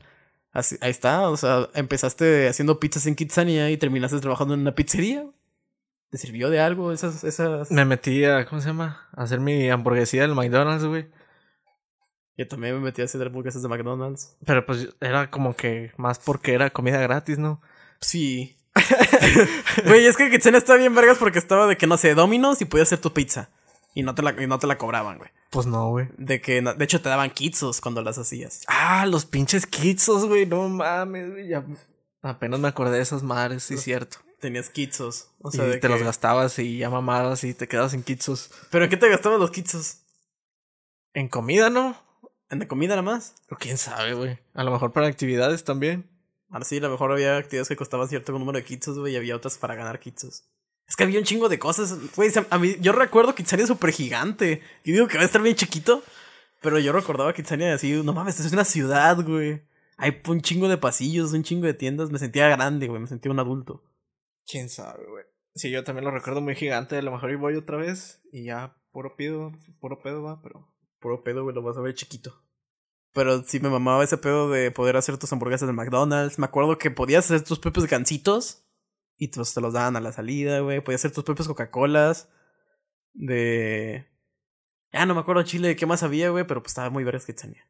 [0.52, 4.76] Así, ahí está, o sea, empezaste haciendo pizzas en Kitsania y terminaste trabajando en una
[4.76, 5.26] pizzería.
[6.12, 7.24] ¿Te sirvió de algo esas...
[7.24, 7.72] esas...
[7.72, 9.10] Me metí a, ¿cómo se llama?
[9.16, 11.10] A hacer mi hamburguesía del McDonald's, güey.
[12.38, 14.38] Yo también me metí a hacer hamburguesas de McDonald's.
[14.46, 17.62] Pero pues era como que más porque era comida gratis, ¿no?
[18.00, 18.58] Sí.
[19.86, 22.66] Güey, es que Kitsania está bien vergas porque estaba de que, no sé, Domino's y
[22.66, 23.50] podías hacer tu pizza.
[23.94, 25.30] Y no te la, y no te la cobraban, güey.
[25.52, 26.08] Pues no, güey.
[26.18, 28.64] De que, de hecho, te daban kitsos cuando las hacías.
[28.68, 30.46] Ah, los pinches kitsos, güey.
[30.46, 31.48] No mames, güey.
[31.50, 31.64] Ya...
[32.24, 34.18] Apenas me acordé de esas madres, sí, cierto.
[34.40, 35.30] Tenías kitsos.
[35.42, 38.02] O Y sea, de te los que- gastabas y ya mamabas y te quedabas en
[38.04, 38.50] kitsos.
[38.72, 39.98] ¿Pero en qué te gastabas los kitsos?
[41.14, 41.96] En comida, ¿no?
[42.50, 43.36] ¿En la comida nada más?
[43.48, 44.40] Pero quién sabe, güey.
[44.54, 46.10] A lo mejor para actividades también.
[46.50, 49.18] Ahora sí, a lo mejor había actividades que costaban cierto número de kitsos, güey, y
[49.18, 50.44] había otras para ganar kitsos.
[50.88, 51.98] Es que había un chingo de cosas.
[52.16, 54.62] Güey, a mí, yo recuerdo Kitsania súper gigante.
[54.84, 56.04] Y digo que va a estar bien chiquito.
[56.62, 59.62] Pero yo recordaba Kitsania así, no mames, esto es una ciudad, güey.
[59.98, 62.10] Hay un chingo de pasillos, un chingo de tiendas.
[62.10, 63.84] Me sentía grande, güey, me sentía un adulto.
[64.46, 65.26] Quién sabe, güey.
[65.56, 66.98] Sí, yo también lo recuerdo muy gigante.
[66.98, 70.70] A lo mejor y voy otra vez y ya puro pido, puro pedo va, pero.
[71.00, 72.42] Puro pedo, güey, lo vas a ver chiquito.
[73.14, 76.40] Pero sí me mamaba ese pedo de poder hacer tus hamburguesas de McDonald's.
[76.40, 78.64] Me acuerdo que podías hacer tus propios gancitos
[79.18, 80.82] y pues te los daban a la salida, güey.
[80.82, 82.30] Podías hacer tus propios Coca-Colas.
[83.14, 84.08] De.
[84.92, 87.26] Ya no me acuerdo Chile de qué más había, güey, pero pues estaba muy vergas
[87.26, 87.68] Kitsania.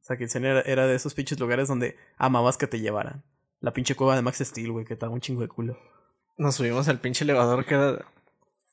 [0.00, 3.24] O sea, Kitsania era, era de esos pinches lugares donde amabas que te llevaran.
[3.60, 5.78] La pinche cueva de Max Steel, güey, que estaba un chingo de culo.
[6.36, 8.06] Nos subimos al pinche elevador que era.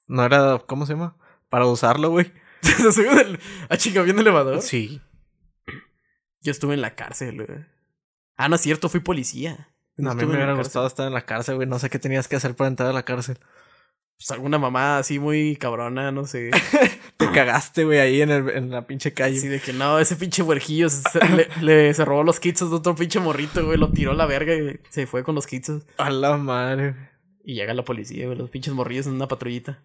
[0.07, 0.59] No era.
[0.66, 1.16] ¿Cómo se llama?
[1.49, 2.32] Para usarlo, güey.
[2.62, 3.39] ¿Se subió del...
[3.70, 4.62] a chinga bien elevador?
[4.62, 5.01] Sí.
[6.41, 7.66] Yo estuve en la cárcel, güey.
[8.36, 9.70] Ah, no es cierto, fui policía.
[9.98, 11.68] No a mí me hubiera gustado estar en la cárcel, güey.
[11.68, 13.38] No sé qué tenías que hacer para entrar a la cárcel.
[14.18, 16.52] Pues alguna mamá así muy cabrona, no sé.
[17.18, 19.38] Te cagaste, güey, ahí en, el, en la pinche calle.
[19.38, 22.76] Así de que no, ese pinche huerjillo se, le, le- se robó los kitsos de
[22.78, 23.78] otro pinche morrito, güey.
[23.78, 25.84] Lo tiró a la verga y se fue con los kitsos.
[25.98, 27.04] A la madre, güey.
[27.44, 29.82] Y llega la policía, güey, los pinches morrillos en una patrullita.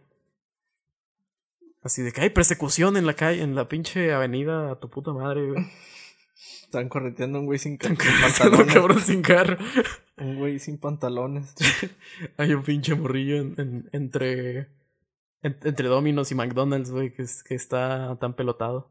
[1.83, 5.13] Así de que hay persecución en la calle, en la pinche avenida a tu puta
[5.13, 5.65] madre, güey.
[6.63, 8.75] Están correteando a un güey sin, sin pantalones.
[8.75, 9.57] cabrón sin carro.
[10.19, 11.55] Un güey sin pantalones.
[12.39, 14.59] Hay un pinche morrillo en- en- entre.
[15.43, 18.91] en- entre Domino's y McDonald's, güey, que, es- que está tan pelotado.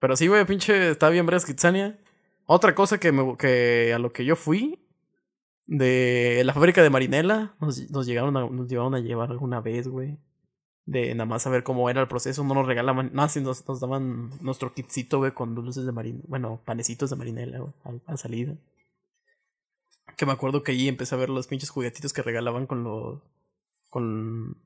[0.00, 1.98] Pero sí, güey, pinche, está bien Bras Kitsania.
[2.44, 4.78] Otra cosa que, me, que a lo que yo fui,
[5.66, 9.88] de la fábrica de Marinela, nos, nos llegaron a, nos llevaron a llevar alguna vez,
[9.88, 10.18] güey.
[10.86, 13.80] De nada más saber cómo era el proceso, no nos regalaban, nada, sí nos, nos
[13.80, 18.16] daban nuestro kitcito, güey, con dulces de marinela, bueno, panecitos de marinela, güey, a, a
[18.18, 18.54] salida.
[20.16, 23.20] Que me acuerdo que ahí empecé a ver los pinches juguetitos que regalaban con los.
[23.90, 24.56] con.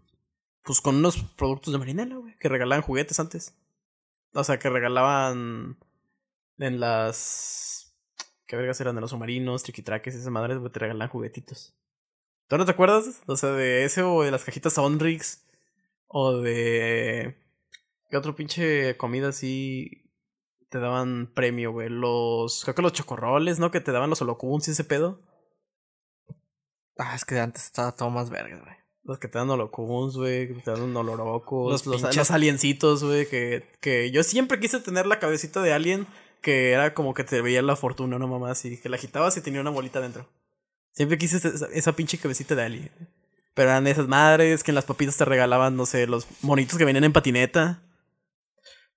[0.62, 2.36] Pues con unos productos de marinela, güey.
[2.38, 3.54] Que regalaban juguetes antes.
[4.34, 5.78] O sea, que regalaban.
[6.58, 7.94] En las.
[8.46, 8.94] ¿Qué vergas eran?
[8.94, 11.74] De los submarinos, triquitraques, esas madres, güey, te regalaban juguetitos.
[12.48, 13.22] ¿Tú no te acuerdas?
[13.26, 15.44] O sea, de ese o de las cajitas Onrix.
[16.08, 17.36] O de.
[18.10, 20.10] ¿Qué otro pinche comida así?
[20.70, 21.88] Te daban premio, güey.
[21.88, 22.64] Los.
[22.64, 23.70] Creo que los chocorroles, ¿no?
[23.70, 25.20] Que te daban los holocuns y ese pedo.
[26.96, 28.74] Ah, es que antes estaba todo más verga, güey.
[29.04, 33.26] Los que te dan holocuns, güey, que te dan olorocos, Los los, los, aliencitos, güey,
[33.26, 36.06] que, que yo siempre quise tener la cabecita de alien
[36.42, 39.40] que era como que te veía la fortuna, una mamá así, que la agitabas y
[39.40, 40.28] tenía una bolita dentro.
[40.92, 42.90] Siempre quise esa, esa pinche cabecita de alien.
[43.58, 46.84] Pero eran esas madres que en las papitas te regalaban, no sé, los monitos que
[46.84, 47.82] venían en patineta.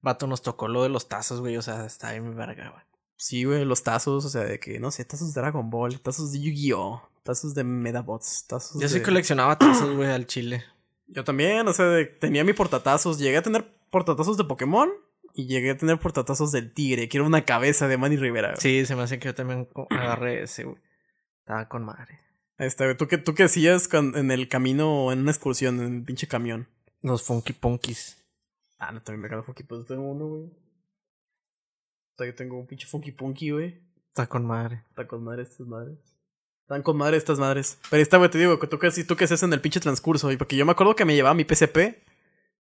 [0.01, 1.57] Vato, nos tocó lo de los tazos, güey.
[1.57, 2.84] O sea, está bien verga, güey.
[3.16, 6.32] Sí, güey, los tazos, o sea, de que, no sé, tazos de Dragon Ball, tazos
[6.32, 8.89] de Yu-Gi-Oh, tazos de Medabots, tazos Yo de...
[8.89, 10.64] sí coleccionaba tazos, güey, al chile.
[11.07, 13.18] Yo también, o sea, de- tenía mi portatazos.
[13.18, 14.91] Llegué a tener portatazos de Pokémon
[15.34, 18.49] y llegué a tener portatazos del Tigre, que era una cabeza de Manny Rivera.
[18.49, 18.62] güey.
[18.62, 20.78] Sí, se me hace que yo también agarré ese, güey.
[21.39, 22.20] Estaba con madre.
[22.62, 22.95] Está, güey.
[22.95, 26.28] ¿Tú qué, ¿Tú qué hacías en el camino o en una excursión, en el pinche
[26.28, 26.68] camión?
[27.01, 28.24] Los Funky Punkies.
[28.78, 29.88] Ah, no, también me cago Funky Punky.
[29.88, 30.43] Tengo uno, güey.
[30.43, 33.82] O sea, yo tengo un pinche Funky Punky, güey.
[34.09, 34.84] Está con madre.
[34.89, 35.97] Están con madre estas madres.
[36.62, 37.80] Están con madre estas madres.
[37.89, 40.32] Pero esta, güey, te digo, que tú qué, tú qué haces en el pinche transcurso.
[40.32, 41.97] Y porque yo me acuerdo que me llevaba mi PSP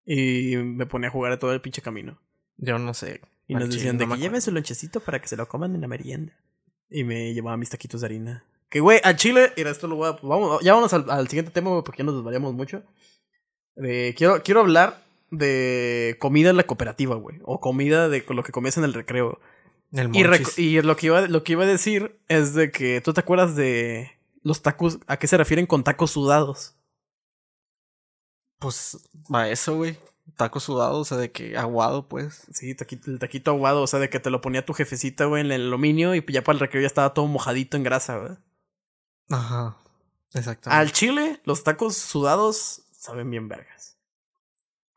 [0.03, 2.19] y me ponía a jugar todo el pinche camino.
[2.57, 3.21] Yo no sé.
[3.47, 5.81] Y nos decían de no que lleven su lonchecito para que se lo coman en
[5.81, 6.33] la merienda.
[6.89, 8.45] Y me llevaba mis taquitos de harina.
[8.71, 10.17] Que, güey, a Chile, mira, esto lo voy a...
[10.23, 12.81] Vamos, ya vamos al, al siguiente tema, güey, porque ya nos desvariamos mucho.
[13.75, 17.39] Quiero, quiero hablar de comida en la cooperativa, güey.
[17.43, 19.39] O comida de lo que comías en el recreo.
[19.91, 23.01] El Y, rec- y lo, que iba, lo que iba a decir es de que
[23.01, 24.11] tú te acuerdas de
[24.41, 26.75] los tacos, ¿a qué se refieren con tacos sudados?
[28.59, 28.97] Pues
[29.33, 29.97] va eso, güey.
[30.37, 32.47] Tacos sudados, o sea, de que aguado, pues.
[32.53, 35.41] Sí, taquito, el taquito aguado, o sea, de que te lo ponía tu jefecita, güey,
[35.43, 38.31] en el aluminio y ya para el recreo ya estaba todo mojadito en grasa, güey.
[39.31, 39.77] Ajá.
[40.33, 40.81] Exactamente.
[40.81, 43.97] Al chile, los tacos sudados saben bien vergas.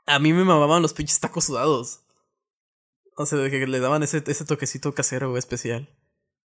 [0.07, 2.01] A mí me mamaban los pinches tacos sudados.
[3.17, 5.89] O sea, de que le daban ese, ese toquecito casero especial.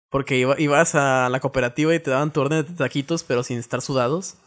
[0.09, 3.57] Porque iba- ibas a la cooperativa y te daban tu orden de taquitos, pero sin
[3.59, 4.37] estar sudados.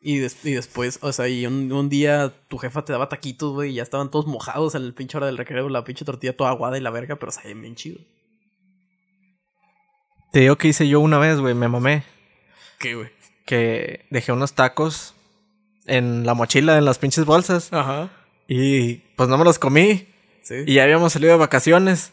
[0.00, 3.52] Y, des- y después, o sea, y un, un día tu jefa te daba taquitos,
[3.52, 6.36] güey, y ya estaban todos mojados en el pinche hora del recreo, la pinche tortilla
[6.36, 7.98] toda aguada y la verga, pero sabían bien chido.
[10.32, 11.54] Te digo que hice yo una vez, güey.
[11.54, 12.04] Me mamé.
[12.78, 13.10] ¿Qué, güey?
[13.44, 15.14] Que dejé unos tacos
[15.86, 17.72] en la mochila, en las pinches bolsas.
[17.72, 18.10] Ajá.
[18.48, 20.08] Y pues no me los comí.
[20.42, 20.64] Sí.
[20.66, 22.12] Y ya habíamos salido de vacaciones.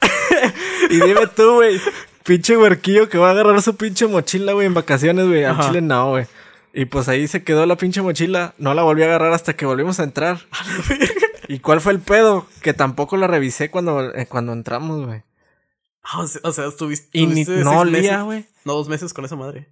[0.90, 1.80] y dime tú, güey.
[2.24, 5.44] Pinche huerquillo que va a agarrar su pinche mochila, güey, en vacaciones, güey.
[5.44, 6.26] Al chile no, güey.
[6.72, 8.54] Y pues ahí se quedó la pinche mochila.
[8.58, 10.40] No la volví a agarrar hasta que volvimos a entrar.
[11.48, 12.46] ¿Y cuál fue el pedo?
[12.62, 15.22] Que tampoco la revisé cuando, eh, cuando entramos, güey.
[16.02, 17.08] Ah, o sea, estuviste.
[17.12, 18.46] Y ni, estuviste no olía, güey.
[18.64, 19.68] No, dos meses con esa madre.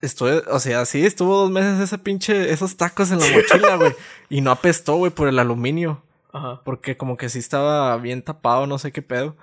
[0.00, 3.94] Estuve, o sea, sí, estuvo dos meses ese pinche, esos tacos en la mochila, güey.
[4.28, 6.02] y no apestó, güey, por el aluminio.
[6.32, 6.60] Ajá.
[6.64, 9.36] Porque como que sí estaba bien tapado, no sé qué pedo.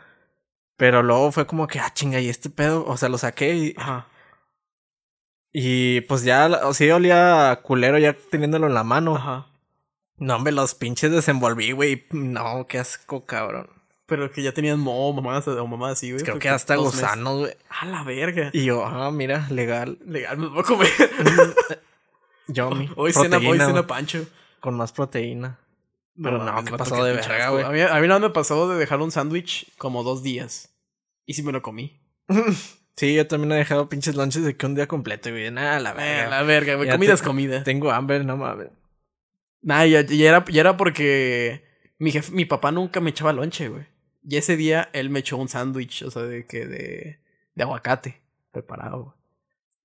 [0.76, 3.76] Pero luego fue como que, ah, chinga, y este pedo, o sea, lo saqué y,
[3.78, 4.08] Ajá.
[5.54, 9.16] y pues ya, o sea, olía culero ya teniéndolo en la mano.
[9.16, 9.48] Ajá.
[10.18, 12.06] No, me los pinches desenvolví, güey.
[12.12, 13.70] No, qué asco, cabrón.
[14.10, 16.24] Pero que ya tenían mo, mamadas o mamadas así, güey.
[16.24, 17.54] Creo porque que hasta gusanos, güey.
[17.70, 18.50] A la verga.
[18.52, 20.00] Y yo, ah, mira, legal.
[20.06, 20.90] Legal, me voy a comer.
[22.48, 22.90] Yummy.
[22.96, 24.26] hoy cena, hoy cena Pancho.
[24.60, 25.60] Con más proteína.
[26.22, 27.64] Pero no, mames, ¿qué pasó de verga, güey?
[27.64, 30.70] A mí, a mí nada me pasó de dejar un sándwich como dos días.
[31.26, 32.02] Y sí me lo comí.
[32.96, 35.50] Sí, yo también he dejado pinches lunches de que un día completo, güey.
[35.52, 36.30] Nada, la Eh, verga.
[36.30, 36.90] la verga, güey.
[36.90, 37.64] Comida es comida.
[37.64, 38.72] Tengo hambre, no mames.
[39.62, 41.64] Nah, ya, ya era, ya era porque
[41.98, 43.86] mi, jef- mi papá nunca me echaba lonche, güey.
[44.30, 47.20] Y ese día él me echó un sándwich, o sea, de que de,
[47.56, 48.22] de aguacate
[48.52, 49.16] preparado.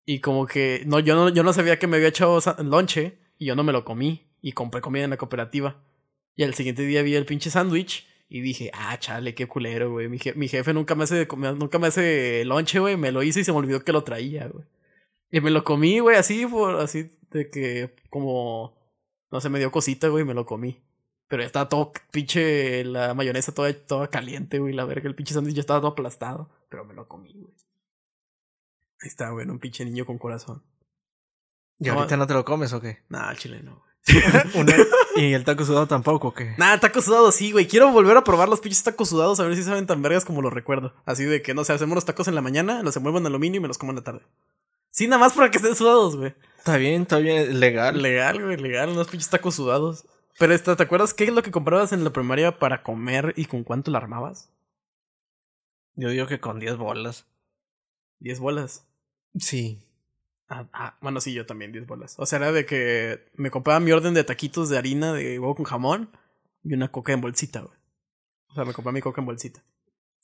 [0.05, 3.47] Y como que no yo no yo no sabía que me había echado lonche y
[3.47, 5.83] yo no me lo comí y compré comida en la cooperativa.
[6.37, 10.09] Y al siguiente día vi el pinche sándwich y dije, "Ah, chale, qué culero, güey.
[10.09, 11.27] Mi, je- mi jefe nunca me hace
[11.57, 14.49] nunca me hace lonche, güey, me lo hizo y se me olvidó que lo traía,
[14.49, 14.65] güey."
[15.31, 18.77] Y me lo comí, güey, así por así de que como
[19.31, 20.83] no sé, me dio cosita, güey, y me lo comí.
[21.29, 24.75] Pero ya estaba todo pinche la mayonesa toda, toda caliente, güey.
[24.75, 26.51] La verga, el pinche sándwich ya estaba todo aplastado.
[26.68, 27.55] Pero me lo comí, güey.
[29.01, 30.62] Ahí está, güey, un pinche niño con corazón.
[31.79, 33.03] ¿Y No, ahorita no te lo comes o qué?
[33.09, 33.95] Nah, chile no, güey.
[35.16, 36.55] ¿Y el taco sudado tampoco o qué?
[36.59, 37.66] Nah, tacos sudados sí, güey.
[37.66, 40.43] Quiero volver a probar los pinches tacos sudados a ver si saben tan vergas como
[40.43, 40.95] los recuerdo.
[41.07, 43.59] Así de que, no sé, hacemos los tacos en la mañana, los envuelvo en aluminio
[43.59, 44.20] y me los como en la tarde.
[44.91, 46.35] Sí, nada más para que estén sudados, güey.
[46.59, 48.01] Está bien, está bien, legal.
[48.01, 50.07] Legal, güey, legal, unos pinches tacos sudados.
[50.39, 53.45] Pero esta, ¿te acuerdas qué es lo que comprabas en la primaria para comer y
[53.47, 54.51] con cuánto la armabas?
[55.95, 57.26] Yo digo que con 10 bolas.
[58.18, 58.87] 10 bolas.
[59.39, 59.80] Sí.
[60.49, 62.16] Ah, ah, bueno, sí, yo también 10 bolas.
[62.18, 65.55] O sea, era de que me compraba mi orden de taquitos de harina de huevo
[65.55, 66.11] con jamón
[66.64, 67.78] y una coca en bolsita, güey.
[68.49, 69.62] O sea, me compraba mi coca en bolsita.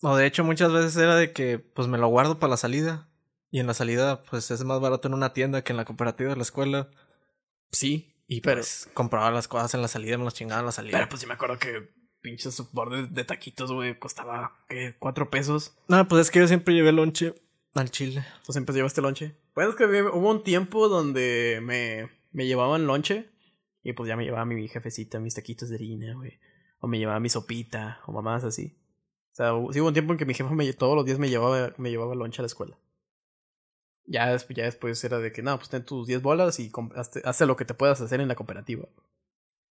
[0.02, 3.08] O de hecho, muchas veces era de que pues me lo guardo para la salida.
[3.52, 6.30] Y en la salida, pues es más barato en una tienda que en la cooperativa
[6.30, 6.88] de la escuela.
[7.72, 8.14] Sí.
[8.32, 10.96] Y Pero- pues compraba las cosas en la salida, me las chingaba en la salida.
[10.96, 14.94] Pero pues yo me acuerdo que pinches bordes de taquitos, güey, costaba, ¿qué?
[15.00, 15.76] ¿Cuatro pesos?
[15.88, 17.34] No, pues es que yo siempre llevé lonche
[17.74, 18.24] al chile.
[18.46, 19.34] ¿Tú siempre llevaste lonche?
[19.52, 23.28] Pues es que hubo un tiempo donde me, me llevaban lonche
[23.82, 26.38] y pues ya me llevaba mi jefecita mis taquitos de harina, güey.
[26.78, 28.78] O me llevaba mi sopita o mamás así.
[29.32, 31.30] O sea, sí hubo un tiempo en que mi jefa me, todos los días me
[31.30, 32.78] llevaba, me llevaba lonche a la escuela.
[34.10, 37.46] Ya, ya después era de que, no, pues ten tus 10 bolas y hazte, hazte
[37.46, 38.88] lo que te puedas hacer en la cooperativa.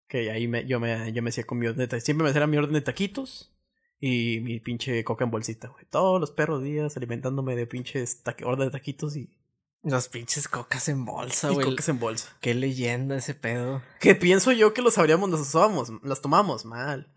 [0.07, 2.45] Que ahí me, yo, me, yo me hacía con mi orden de Siempre me hacía
[2.45, 3.51] mi orden de taquitos
[3.99, 5.85] y mi pinche coca en bolsita, güey.
[5.89, 9.35] Todos los perros días alimentándome de pinches orden de taquitos y,
[9.81, 11.65] Las pinches cocas en bolsa, güey.
[11.65, 12.38] cocas en bolsa.
[12.39, 13.81] Qué leyenda ese pedo.
[13.99, 17.11] Que pienso yo que los habríamos, las usábamos, las tomamos mal.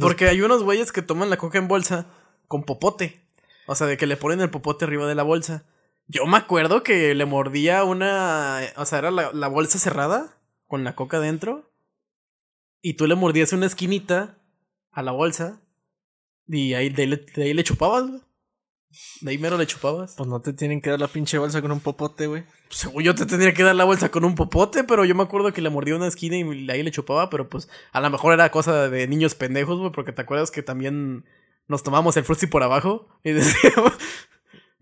[0.00, 2.06] Porque hay unos güeyes que toman la coca en bolsa
[2.46, 3.20] con popote.
[3.66, 5.66] O sea, de que le ponen el popote arriba de la bolsa.
[6.06, 8.60] Yo me acuerdo que le mordía una.
[8.76, 10.36] O sea, era la, la bolsa cerrada
[10.66, 11.70] con la coca dentro.
[12.82, 14.38] Y tú le mordías una esquinita
[14.92, 15.60] a la bolsa.
[16.46, 18.20] Y ahí, de, ahí le- de ahí le chupabas, güey.
[19.22, 20.14] De ahí mero le chupabas.
[20.16, 22.44] Pues no te tienen que dar la pinche bolsa con un popote, güey.
[22.68, 25.52] Según yo te tendría que dar la bolsa con un popote, pero yo me acuerdo
[25.52, 28.50] que le mordía una esquina y ahí le chupaba, pero pues a lo mejor era
[28.50, 31.24] cosa de niños pendejos, güey, porque te acuerdas que también
[31.66, 33.92] nos tomamos el frutzi por abajo y decíamos,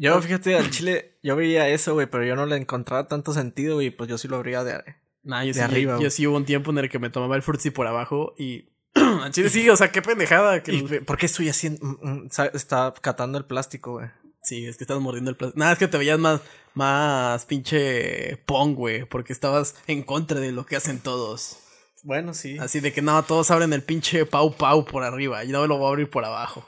[0.02, 3.76] Yo, fíjate, al chile, yo veía eso, güey, pero yo no le encontraba tanto sentido,
[3.76, 4.82] güey, pues yo sí lo abría de...
[5.22, 6.10] nah, yo De sí, arriba, yo güey.
[6.10, 9.30] sí hubo un tiempo en el que me tomaba el frutzi por abajo y al
[9.30, 11.86] chile sí, o sea, qué pendejada que ¿Y por qué estoy haciendo...?
[11.86, 14.08] mm, mm, Está catando el plástico, güey.
[14.42, 15.58] Sí, es que estabas mordiendo el plástico.
[15.60, 16.40] Nada, es que te veías más,
[16.74, 21.58] más pinche pong, güey, porque estabas en contra de lo que hacen todos.
[22.02, 22.58] Bueno, sí.
[22.58, 25.44] Así de que no, todos abren el pinche pau pau por arriba.
[25.44, 26.66] Yo no lo voy a abrir por abajo.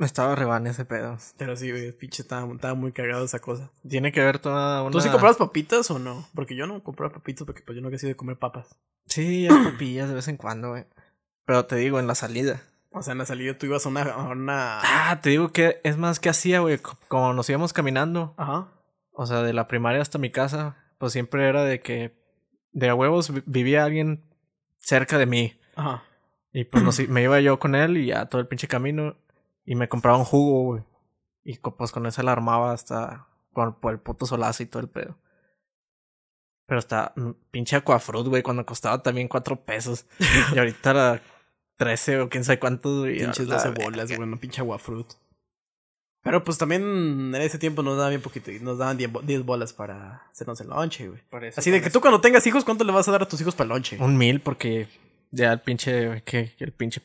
[0.00, 1.18] Me estaba rebane ese pedo.
[1.36, 3.70] Pero sí, güey, pinche, estaba, estaba muy cagado esa cosa.
[3.86, 4.90] Tiene que ver toda una...
[4.90, 6.26] ¿Tú sí comprabas papitas o no?
[6.34, 8.66] Porque yo no compraba papitas porque pues yo no he sido de comer papas.
[9.06, 10.86] Sí, hay papillas de vez en cuando, güey.
[11.44, 12.62] Pero te digo, en la salida.
[12.92, 14.02] O sea, en la salida tú ibas a una...
[14.04, 14.80] A una...
[14.82, 16.78] Ah, te digo que es más que hacía, güey.
[16.78, 18.68] co- Como nos íbamos caminando, Ajá.
[19.12, 22.18] o sea, de la primaria hasta mi casa, pues siempre era de que
[22.72, 24.24] de a huevos vi- vivía alguien
[24.78, 25.60] cerca de mí.
[25.76, 26.04] Ajá.
[26.54, 29.14] Y pues nos me iba yo con él y ya todo el pinche camino.
[29.64, 30.82] Y me compraba un jugo, güey.
[31.44, 34.88] Y pues con eso la armaba hasta por, por el puto solazo y todo el
[34.88, 35.16] pedo.
[36.66, 40.06] Pero está mm, pinche Aquafruit, güey, cuando costaba también cuatro pesos.
[40.54, 41.22] y ahorita era
[41.76, 43.18] 13 o quién sabe cuántos, güey.
[43.20, 45.06] Pinches A la 12 bolas, güey, una pinche aguafruit.
[46.22, 48.50] Pero pues también en ese tiempo nos daban bien poquito.
[48.50, 51.22] y Nos daban 10 bo- 10 bolas para hacernos el lonche, güey.
[51.56, 53.40] Así de con que tú cuando tengas hijos, ¿cuánto le vas a dar a tus
[53.40, 53.96] hijos para el lonche?
[53.98, 54.86] Un mil porque
[55.30, 57.00] ya el pinche, que, que el pinche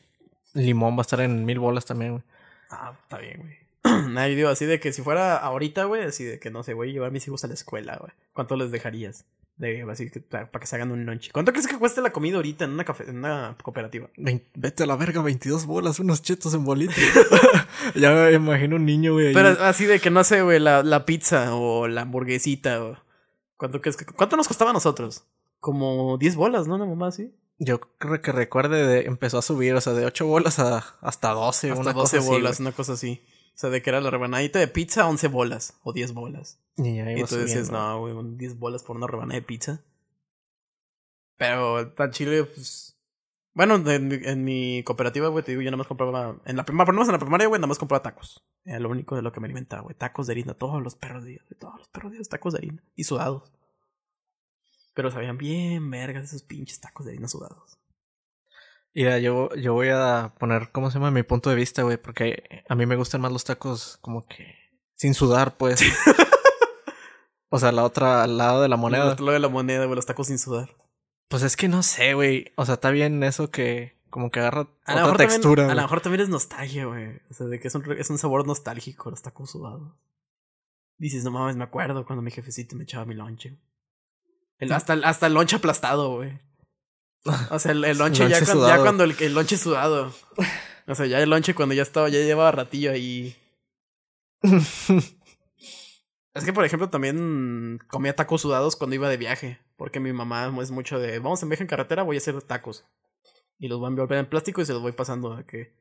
[0.52, 2.24] limón va a estar en mil bolas también, güey.
[2.70, 3.56] Ah, está bien, güey.
[4.12, 6.90] Nadie digo así de que si fuera ahorita, güey, así de que no sé, voy
[6.90, 8.12] a llevar a mis hijos a la escuela, güey.
[8.32, 9.24] ¿Cuánto les dejarías?
[9.56, 11.30] De así que para, para que se hagan un lunch.
[11.32, 14.08] ¿Cuánto crees que cueste la comida ahorita en una cafe- en una cooperativa?
[14.54, 16.92] Vete a la verga, 22 bolas, unos chetos en bolita.
[17.94, 19.28] ya me imagino un niño, güey.
[19.28, 19.34] ahí.
[19.34, 22.98] Pero así de que no sé, güey, la, la pizza o la hamburguesita o
[23.56, 25.24] ¿Cuánto crees que cuánto nos costaba a nosotros?
[25.60, 26.74] Como 10 bolas, ¿no?
[26.74, 27.32] Una mamá así.
[27.58, 31.30] Yo creo que recuerde de empezó a subir, o sea, de 8 bolas a hasta
[31.30, 33.22] 12, Hasta una 12 cosa así, bolas, una cosa así.
[33.54, 36.58] O sea, de que era la rebanadita de pizza, 11 bolas o 10 bolas.
[36.76, 39.42] Y ya Y iba tú dices, no, güey, un 10 bolas por una rebanada de
[39.42, 39.80] pizza.
[41.36, 42.94] Pero tan chile, pues.
[43.54, 46.36] Bueno, en, mi- en mi cooperativa, güey, te digo, yo nada más compraba.
[46.44, 48.42] En la primaria, por lo menos en la primaria, güey, nada más compraba tacos.
[48.66, 49.94] Era lo único de lo que me alimentaba, güey.
[49.94, 52.82] Tacos de harina, todos los perros días, güey, todos los perros días, tacos de harina.
[52.94, 53.50] Y sudados.
[54.96, 57.78] Pero sabían bien vergas esos pinches tacos de harina sudados.
[58.94, 61.10] Mira, yo, yo voy a poner, ¿cómo se llama?
[61.10, 64.56] Mi punto de vista, güey, porque a mí me gustan más los tacos como que
[64.94, 65.82] sin sudar, pues.
[67.50, 69.14] o sea, la otra, al lado de la moneda.
[69.18, 70.74] Lo de la moneda, güey, los tacos sin sudar.
[71.28, 72.54] Pues es que no sé, güey.
[72.56, 75.62] O sea, está bien eso que como que agarra A otra mejor textura.
[75.64, 77.20] también, a lo mejor también es nostalgia, güey.
[77.30, 79.92] O sea, de que es un, es un sabor nostálgico los tacos sudados.
[80.96, 83.58] Dices, no mames, me acuerdo cuando mi jefecito me echaba mi lonche.
[84.58, 86.38] El, hasta, el- hasta el lonche aplastado, güey.
[87.50, 88.82] O sea, el, el lonche, ya, cuando, ya sudado.
[88.82, 90.14] cuando el, el lonche sudado.
[90.86, 93.36] O sea, ya el lonche cuando ya estaba, ya llevaba ratillo ahí.
[96.34, 99.58] Es que, por ejemplo, también comía tacos sudados cuando iba de viaje.
[99.76, 102.84] Porque mi mamá es mucho de, vamos en viaje en carretera, voy a hacer tacos.
[103.58, 105.74] Y los voy a envolver en plástico y se los voy pasando a que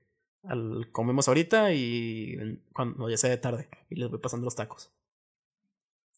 [0.44, 3.70] al, comemos ahorita y cuando ya sea de tarde.
[3.90, 4.92] Y les voy pasando los tacos.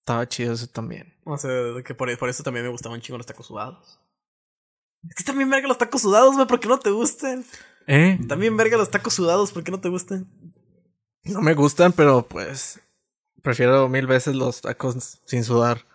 [0.07, 1.13] Estaba chido eso también.
[1.25, 1.51] O sea,
[1.83, 3.99] que por, por eso también me gustaban chingo los tacos sudados.
[5.03, 7.43] Es que también verga los tacos sudados, güey, ¿por qué no te gustan?
[7.87, 8.17] ¿Eh?
[8.25, 10.25] También verga los tacos sudados, ¿por qué no te gustan?
[11.25, 12.79] No me gustan, pero pues
[13.41, 15.85] prefiero mil veces los tacos sin sudar.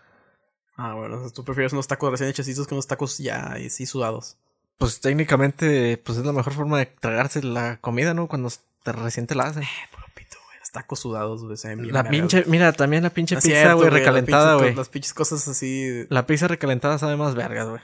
[0.76, 3.86] Ah, bueno, o sea, tú prefieres unos tacos recién hechecitos que unos tacos ya así
[3.86, 4.36] sudados.
[4.76, 8.28] Pues técnicamente, pues es la mejor forma de tragarse la comida, ¿no?
[8.28, 8.50] Cuando
[8.82, 9.64] te recién te la hacen.
[9.90, 10.36] Puro pito,
[10.72, 11.56] tacos sudados, güey.
[11.90, 14.74] La pinche, mira, también la pinche pizza, güey, recalentada, güey.
[14.74, 16.06] Las pinches cosas así.
[16.08, 17.80] La pizza recalentada sabe más vergas, güey.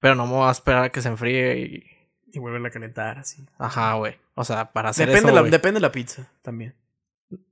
[0.00, 1.84] Pero no me voy a esperar a que se enfríe y...
[2.30, 3.42] Y vuelven a calentar así.
[3.56, 4.16] Ajá, güey.
[4.34, 5.50] O sea, para hacer Depende, eso, la, güey.
[5.50, 6.74] depende de la pizza también.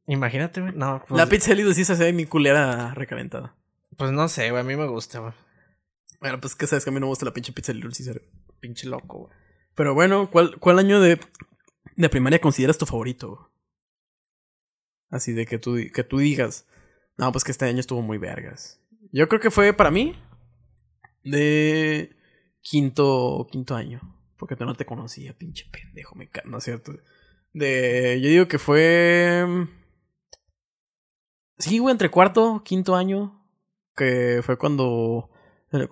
[0.06, 0.72] Imagínate, güey.
[0.76, 3.54] No, pues, la pizza de Lidl sí se hace mi culera recalentada.
[3.96, 4.60] pues no sé, güey.
[4.60, 5.32] A mí me gusta, güey.
[6.20, 7.94] Bueno, pues que sabes que a mí no me gusta la pinche pizza de Lidl,
[7.94, 8.20] sí, se-
[8.60, 9.32] Pinche loco, güey.
[9.74, 11.20] Pero bueno, ¿cuál, cuál año de,
[11.96, 13.50] de primaria consideras tu favorito?
[15.10, 16.66] Así de que tú, que tú digas,
[17.16, 18.80] no, pues que este año estuvo muy vergas.
[19.12, 20.14] Yo creo que fue para mí
[21.22, 22.16] de
[22.60, 24.00] quinto, quinto año.
[24.38, 26.92] Porque tú no te conocía, pinche pendejo, me ca- ¿no es cierto?
[27.54, 29.46] De, yo digo que fue...
[31.58, 33.42] Sí, güey, entre cuarto, quinto año.
[33.96, 35.30] Que fue cuando,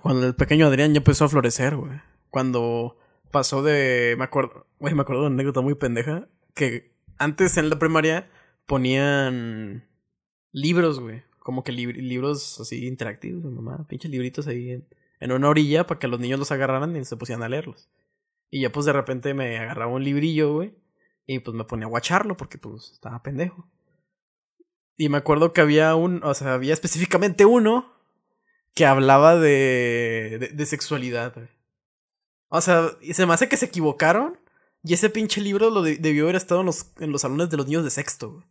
[0.03, 1.99] cuando el pequeño Adrián ya empezó a florecer, güey.
[2.29, 2.99] Cuando
[3.31, 4.15] pasó de.
[4.19, 4.67] Me acuerdo.
[4.79, 6.29] Güey, me acuerdo de una anécdota muy pendeja.
[6.55, 8.29] Que antes en la primaria
[8.67, 9.89] ponían
[10.53, 11.23] libros, güey.
[11.39, 13.87] Como que lib- libros así interactivos, mamá.
[13.89, 14.83] Pinches libritos ahí
[15.21, 17.89] en, una orilla para que los niños los agarraran y se pusieran a leerlos.
[18.51, 20.75] Y ya pues de repente me agarraba un librillo, güey.
[21.27, 23.69] Y pues me ponía a guacharlo porque pues estaba pendejo.
[24.97, 27.93] Y me acuerdo que había un, o sea, había específicamente uno
[28.75, 31.49] que hablaba de, de, sexualidad, güey.
[32.49, 34.39] O sea, y se me hace que se equivocaron
[34.83, 37.57] y ese pinche libro lo de- debió haber estado en los, en los salones de
[37.57, 38.45] los niños de sexto, güey.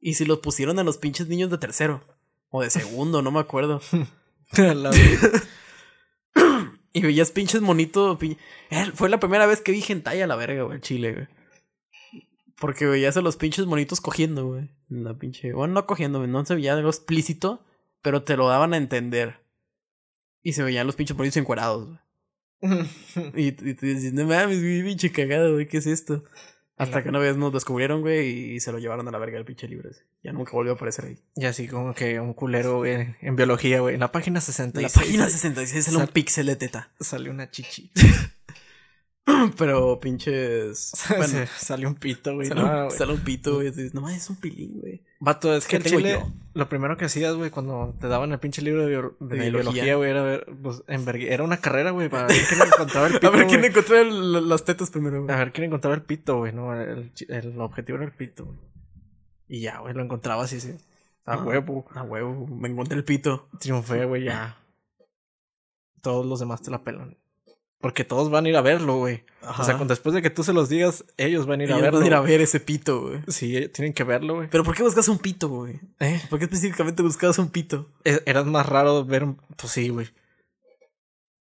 [0.00, 2.02] Y si los pusieron a los pinches niños de tercero.
[2.50, 3.80] O de segundo, no me acuerdo.
[4.56, 4.90] La-
[6.92, 8.16] Y veías pinches monito.
[8.18, 8.36] pin-
[8.70, 11.26] Eh, Fue la primera vez que vi hentai a la verga, güey, en Chile, güey.
[12.60, 14.70] Porque veías a los pinches monitos cogiendo, güey.
[14.88, 15.52] La pinche.
[15.52, 16.30] Bueno, no cogiendo, güey.
[16.30, 17.64] No se veía algo explícito,
[18.00, 19.40] pero te lo daban a entender.
[20.42, 21.98] Y se veían los pinches monitos encuerados, güey.
[23.34, 26.22] Y, y te dices, no mames, güey, pinche cagado, güey, ¿qué es esto?
[26.76, 29.44] Hasta que una vez nos descubrieron, güey, y se lo llevaron a la verga el
[29.44, 30.02] pinche libro ese.
[30.22, 31.18] Ya nunca volvió a aparecer ahí.
[31.36, 33.94] y así como que un culero, güey, en biología, güey.
[33.94, 34.96] En la página 66.
[34.96, 36.90] En la página 66 sale un píxel de teta.
[36.98, 37.92] Salió una chichi.
[39.58, 40.92] Pero pinches.
[41.08, 42.46] Bueno, Se- salió un pito, güey.
[42.48, 43.70] sale, No, un, sale un pito, güey.
[43.70, 45.02] dices, No mames, es un pilín, güey.
[45.20, 46.32] Vato, es que ¿Qué en tengo Chile, yo?
[46.52, 49.50] lo primero que hacías, güey, cuando te daban el pinche libro de, bio- de De
[49.50, 49.94] biología.
[49.96, 53.12] güey, era ver, pues, en vergü- era una carrera, güey, para ver quién encontraba el
[53.14, 53.26] pito.
[53.28, 55.34] A ver quién encontró el- las tetas primero, güey.
[55.34, 58.58] A ver quién encontraba el pito, güey, no, el, el objetivo era el pito, güey.
[59.48, 60.74] Y ya, güey, lo encontraba así, sí.
[61.26, 61.42] A Ah.
[61.42, 61.86] huevo.
[61.94, 63.48] A huevo, me encontré el pito.
[63.58, 64.58] Triunfé, güey, ya.
[66.02, 67.16] Todos los demás te la pelan.
[67.84, 69.24] Porque todos van a ir a verlo, güey.
[69.58, 71.80] O sea, con- después de que tú se los digas, ellos van a ir Ellos
[71.80, 71.98] a verlo.
[71.98, 73.20] van a ir a ver ese pito, güey.
[73.28, 74.48] Sí, eh, tienen que verlo, güey.
[74.50, 75.80] Pero ¿por qué buscas un pito, güey?
[76.00, 77.90] Eh, ¿Por qué específicamente buscabas un pito?
[78.04, 79.36] e- era más raro ver un...
[79.58, 80.08] Pues sí, güey.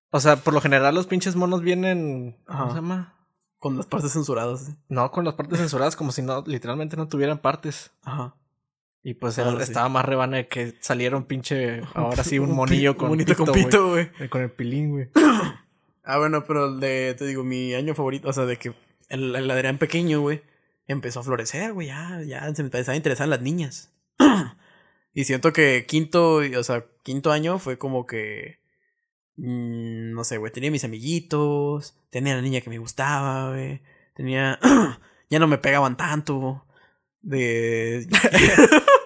[0.10, 2.38] O sea, por lo general los pinches monos vienen...
[2.48, 3.16] ¿Cómo se llama?
[3.60, 4.70] Con las partes censuradas.
[4.70, 4.76] ¿eh?
[4.90, 7.92] No, con las partes censuradas como si no, literalmente no tuvieran partes.
[8.02, 8.36] Ajá.
[9.04, 9.62] Y pues era- Ah, sí.
[9.64, 11.84] estaba más rebana de que saliera un pinche...
[11.94, 13.64] Ahora sí, un monillo con un monito pito, con güey.
[13.66, 14.30] pito, güey.
[14.30, 15.10] Con el pilín, güey.
[16.04, 18.74] Ah, bueno, pero el de, te digo, mi año favorito, o sea, de que
[19.10, 20.42] el, el Adrián pequeño, güey,
[20.88, 23.92] empezó a florecer, güey, ya, ya se me empezaba a interesar las niñas.
[25.14, 28.60] y siento que quinto, o sea, quinto año fue como que,
[29.38, 33.82] mm, no sé, güey, tenía mis amiguitos, tenía la niña que me gustaba, güey,
[34.16, 34.60] tenía,
[35.30, 36.66] ya no me pegaban tanto,
[37.22, 38.08] de...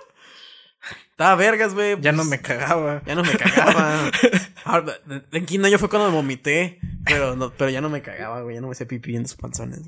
[1.15, 1.95] Estaba vergas, güey.
[2.01, 3.01] Ya no pues, me cagaba.
[3.05, 4.11] ya no me cagaba.
[4.65, 4.93] Ahora,
[5.31, 8.55] en quinto año fue cuando me vomité, pero, no, pero ya no me cagaba, güey.
[8.55, 9.81] Ya no me hacía pipí en los panzones.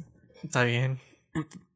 [0.43, 0.99] Está bien.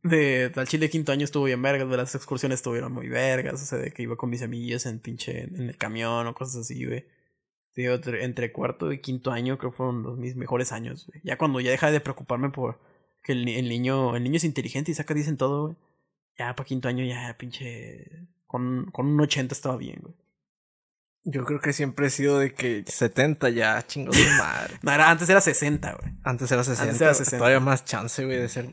[0.04, 3.62] De al chile quinto año estuvo bien vergas, de las excursiones estuvieron muy vergas.
[3.62, 6.62] O sea, de que iba con mis amiguillos en pinche, en el camión o cosas
[6.62, 7.06] así, güey.
[7.76, 11.22] Digo, entre, cuarto y quinto año creo que fueron los mis mejores años, güey.
[11.24, 12.80] Ya cuando ya deja de preocuparme por
[13.24, 15.76] que el, ni- el niño, el niño es inteligente y saca dicen todo, güey.
[16.38, 20.14] Ya para quinto año ya pinche, con, con un 80 estaba bien, güey.
[21.24, 24.80] Yo creo que siempre he sido de que 70 ya, chingos de madre.
[24.82, 26.14] No, era, antes era 60, güey.
[26.24, 27.04] Antes era 60.
[27.04, 27.38] era 60.
[27.38, 28.70] Todavía más chance, güey, de ser.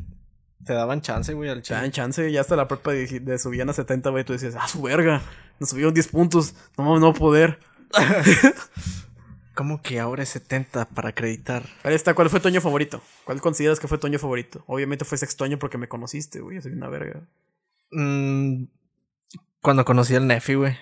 [0.65, 1.93] Te daban chance, güey, al Te dan chile.
[1.93, 4.25] chance, ya hasta la prepa de, de subían a 70, güey.
[4.25, 5.23] Tú decías, ah, su verga.
[5.61, 6.55] Nos subieron 10 puntos.
[6.77, 7.59] No no poder.
[9.55, 11.65] ¿Cómo que ahora es 70 para acreditar?
[11.83, 13.03] Ahí está, ¿cuál fue tu año favorito?
[13.25, 14.63] ¿Cuál consideras que fue tu año favorito?
[14.69, 16.63] Obviamente fue sexto año porque me conociste, güey.
[16.63, 17.23] Soy una verga.
[17.91, 18.67] Mm,
[19.61, 20.79] cuando conocí al Nefi, güey.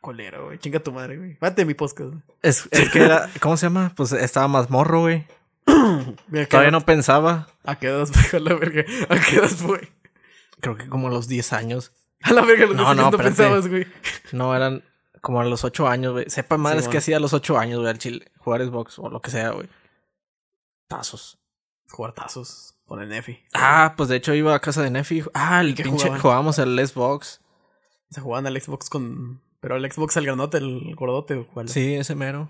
[0.00, 0.58] Colero, güey.
[0.58, 1.36] Chinga tu madre, güey.
[1.40, 2.22] Mate mi podcast, güey.
[2.42, 3.28] Es, es que era.
[3.40, 3.92] ¿Cómo se llama?
[3.96, 5.26] Pues estaba más morro, güey.
[5.66, 7.48] ¿a Todavía no pensaba.
[7.64, 8.38] ¿A qué edad fue?
[8.38, 8.84] A la verga.
[9.08, 9.90] ¿A qué edad fue?
[10.60, 11.92] Creo que como los 10 años.
[12.22, 13.86] A la verga, los No, no, no, no pensabas, güey.
[14.32, 14.82] No eran.
[15.20, 16.30] como a los ocho años, güey.
[16.30, 16.98] Sepa madres Sí, que bueno.
[17.00, 18.30] hacía a los ocho años, güey, al chile.
[18.38, 19.68] Jugar Xbox o lo que sea, güey.
[20.88, 21.38] Tazos.
[21.90, 23.38] Jugar tazos con el Nefi.
[23.52, 25.22] Ah, pues de hecho iba a casa de Nefi.
[25.34, 26.20] Ah, el pinche jugaban?
[26.20, 27.40] jugábamos el Xbox.
[28.10, 29.40] Se jugaban al Xbox con.
[29.60, 31.68] Pero el Xbox al granote, el gordote, ¿o ¿cuál?
[31.68, 32.48] Sí, ese mero.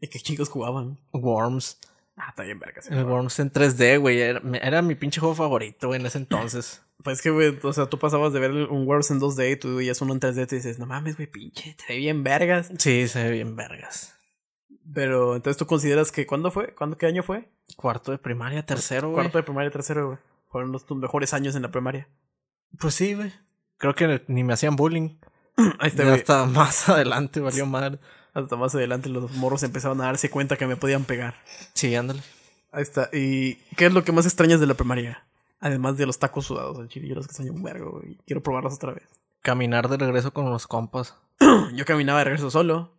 [0.00, 0.98] ¿Y qué chicos jugaban?
[1.12, 1.78] Worms.
[2.16, 2.82] Ah, está bien, verga.
[2.90, 3.04] El.
[3.04, 4.20] Worms en 3D, güey.
[4.20, 6.82] Era, era mi pinche juego favorito, güey, en ese entonces.
[7.04, 9.56] Pues es que, güey, o sea, tú pasabas de ver un Worms en 2D y
[9.56, 12.24] tú veías uno en 3D y te dices, no mames, güey, pinche, te ve bien
[12.24, 12.72] vergas.
[12.76, 14.18] Sí, se ve bien vergas.
[14.92, 16.74] Pero entonces tú consideras que, ¿cuándo fue?
[16.74, 17.48] ¿Cuándo, qué año fue?
[17.76, 19.22] Cuarto de primaria, tercero, güey.
[19.22, 20.18] Cuarto de primaria, tercero, güey.
[20.48, 22.08] Fueron los tus mejores años en la primaria.
[22.80, 23.32] Pues sí, güey.
[23.76, 25.18] Creo que ni me hacían bullying.
[25.94, 27.98] Ya hasta más adelante valió madre.
[28.34, 31.34] Hasta más adelante los morros empezaron a darse cuenta que me podían pegar.
[31.74, 32.22] Sí, ándale.
[32.70, 33.10] Ahí está.
[33.12, 35.24] ¿Y qué es lo que más extrañas de la primaria?
[35.60, 38.18] Además de los tacos sudados al chile, yo los que extraño un vergo, güey.
[38.26, 39.08] Quiero probarlos otra vez.
[39.42, 41.16] Caminar de regreso con los compas.
[41.74, 42.92] Yo caminaba de regreso solo.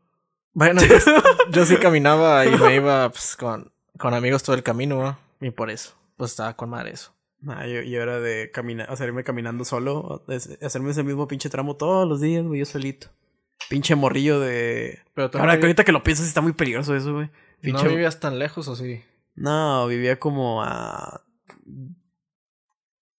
[0.53, 0.95] Bueno, yo,
[1.51, 5.17] yo sí caminaba y me iba pues, con, con amigos todo el camino, ¿no?
[5.39, 7.13] Y por eso, pues estaba con madre eso.
[7.41, 10.23] Nah, yo, yo era de caminar, hacerme caminando solo,
[10.61, 13.07] hacerme ese mismo pinche tramo todos los días, güey, yo solito.
[13.69, 14.99] Pinche morrillo de...
[15.13, 17.29] Pero Ahora que ahorita que lo piensas está muy peligroso eso, güey.
[17.61, 17.87] vi- ¿no Pinche...
[17.95, 19.03] vivías tan lejos o sí?
[19.35, 21.23] No, vivía como a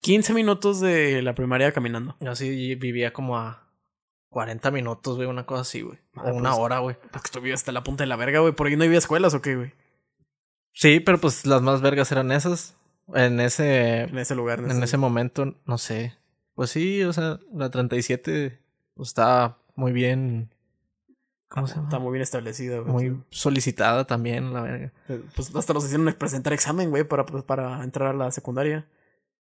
[0.01, 2.15] 15 minutos de la primaria caminando.
[2.19, 3.67] Yo sí vivía como a
[4.29, 5.99] 40 minutos, güey, una cosa así, güey.
[6.15, 6.95] Ah, una pues- hora, güey.
[7.11, 8.53] Porque tú vivías hasta la punta de la verga, güey.
[8.53, 9.73] ¿Por ahí no había escuelas o qué, güey?
[10.73, 12.75] Sí, pero pues las más vergas eran esas.
[13.13, 14.59] En ese, En ese lugar.
[14.59, 16.17] en ese momento, no sé.
[16.55, 18.59] Pues sí, o sea, la 37
[18.95, 20.53] pues, estaba muy bien.
[21.47, 21.87] ¿Cómo se llama?
[21.87, 23.09] Está muy bien establecida, güey.
[23.09, 24.93] Muy solicitada también, la verga.
[25.35, 28.87] Pues hasta nos hicieron presentar examen, güey, para, pues, para entrar a la secundaria.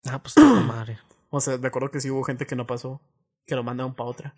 [0.06, 0.98] Ah, pues madre.
[1.30, 3.00] O sea, me acuerdo que sí hubo gente que no pasó.
[3.46, 4.34] Que lo mandaron para otra.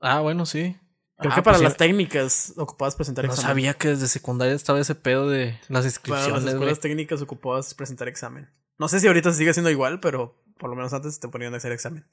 [0.00, 0.76] Ah, bueno, sí.
[1.18, 3.48] Creo Ah, que para pues las técnicas ocupabas presentar No examen.
[3.48, 6.54] sabía que desde secundaria estaba ese pedo de las Para inscripciones, las güey.
[6.54, 8.50] escuelas técnicas ocupabas presentar examen.
[8.78, 11.54] No sé si ahorita se sigue siendo igual, pero por lo menos antes te ponían
[11.54, 12.06] a hacer examen.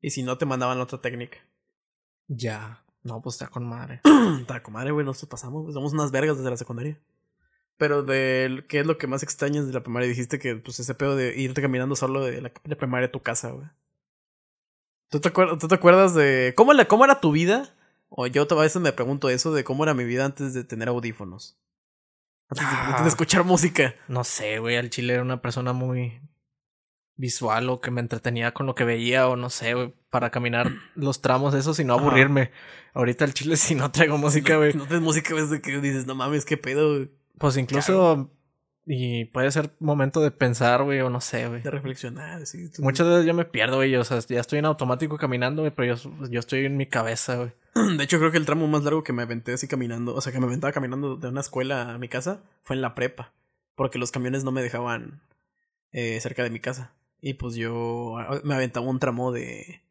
[0.00, 1.38] Y si no, te mandaban otra técnica.
[2.28, 2.84] Ya.
[3.02, 4.00] No, pues está con madre.
[4.40, 7.00] Está comadre, güey, nosotros pasamos, somos unas vergas desde la secundaria.
[7.76, 10.94] Pero de qué es lo que más extrañas de la primaria, dijiste que pues ese
[10.94, 13.68] pedo de irte caminando solo de la, de primaria a tu casa, güey.
[15.10, 17.74] ¿Tú te, acuer- ¿Tú te acuerdas de cómo, la, cómo era tu vida?
[18.10, 20.88] O yo a veces me pregunto eso de cómo era mi vida antes de tener
[20.88, 21.56] audífonos.
[22.50, 23.08] Antes de, antes de Ah.
[23.08, 23.94] escuchar música.
[24.08, 24.76] No sé, güey.
[24.76, 26.20] Al chile era una persona muy
[27.16, 29.94] visual o que me entretenía con lo que veía o no sé, güey.
[30.10, 32.50] Para caminar los tramos esos y no aburrirme.
[32.94, 34.72] Ahorita al chile si no traigo música, güey.
[34.74, 37.10] No tienes música, ves de que dices, no mames, qué pedo, güey.
[37.38, 38.30] Pues incluso...
[38.90, 41.60] Y puede ser momento de pensar, güey, o no sé, güey.
[41.60, 42.70] De reflexionar, sí.
[42.70, 43.94] tú- Muchas veces yo me pierdo, güey.
[43.96, 47.36] O sea, ya estoy en automático caminando, güey, pero yo, yo estoy en mi cabeza,
[47.36, 47.52] güey.
[47.98, 50.32] De hecho, creo que el tramo más largo que me aventé así caminando, o sea,
[50.32, 53.34] que me aventaba caminando de una escuela a mi casa, fue en la prepa.
[53.74, 55.20] Porque los camiones no me dejaban
[55.92, 56.94] eh, cerca de mi casa.
[57.20, 59.82] Y pues yo me aventaba un tramo de.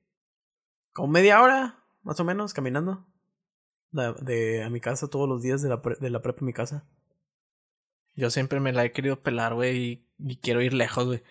[0.94, 3.06] como media hora, más o menos, caminando.
[3.92, 6.46] De, de- a mi casa todos los días de la, pre- de la prepa a
[6.46, 6.84] mi casa.
[8.18, 11.24] Yo siempre me la he querido pelar, güey, y, y quiero ir lejos, güey.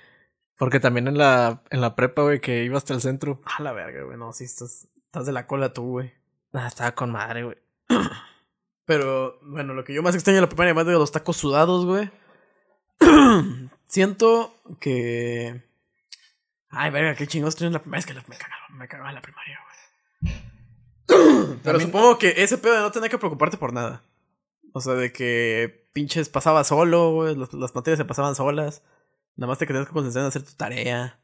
[0.57, 3.43] Porque también en la, en la prepa, güey, que iba hasta el centro.
[3.45, 4.17] A la verga, güey.
[4.17, 6.15] No, sí, estás, estás de la cola tú, güey.
[6.55, 7.57] Ah, estaba con madre, güey.
[8.87, 11.85] Pero, bueno, lo que yo más extraño de la primaria, además de los tacos sudados,
[11.85, 12.09] güey.
[13.87, 15.63] siento que.
[16.71, 18.01] Ay, verga, qué chingados estoy en la primaria.
[18.01, 19.59] Es que la- me cagaba, me cagaba la primaria,
[20.23, 20.35] güey.
[21.07, 24.03] Pero También- supongo que ese pedo de no tener que preocuparte por nada.
[24.73, 27.35] O sea, de que pinches pasaba solo, güey.
[27.35, 28.83] Las, las materias se pasaban solas.
[29.35, 31.19] Nada más te querías que concentrar en hacer tu tarea.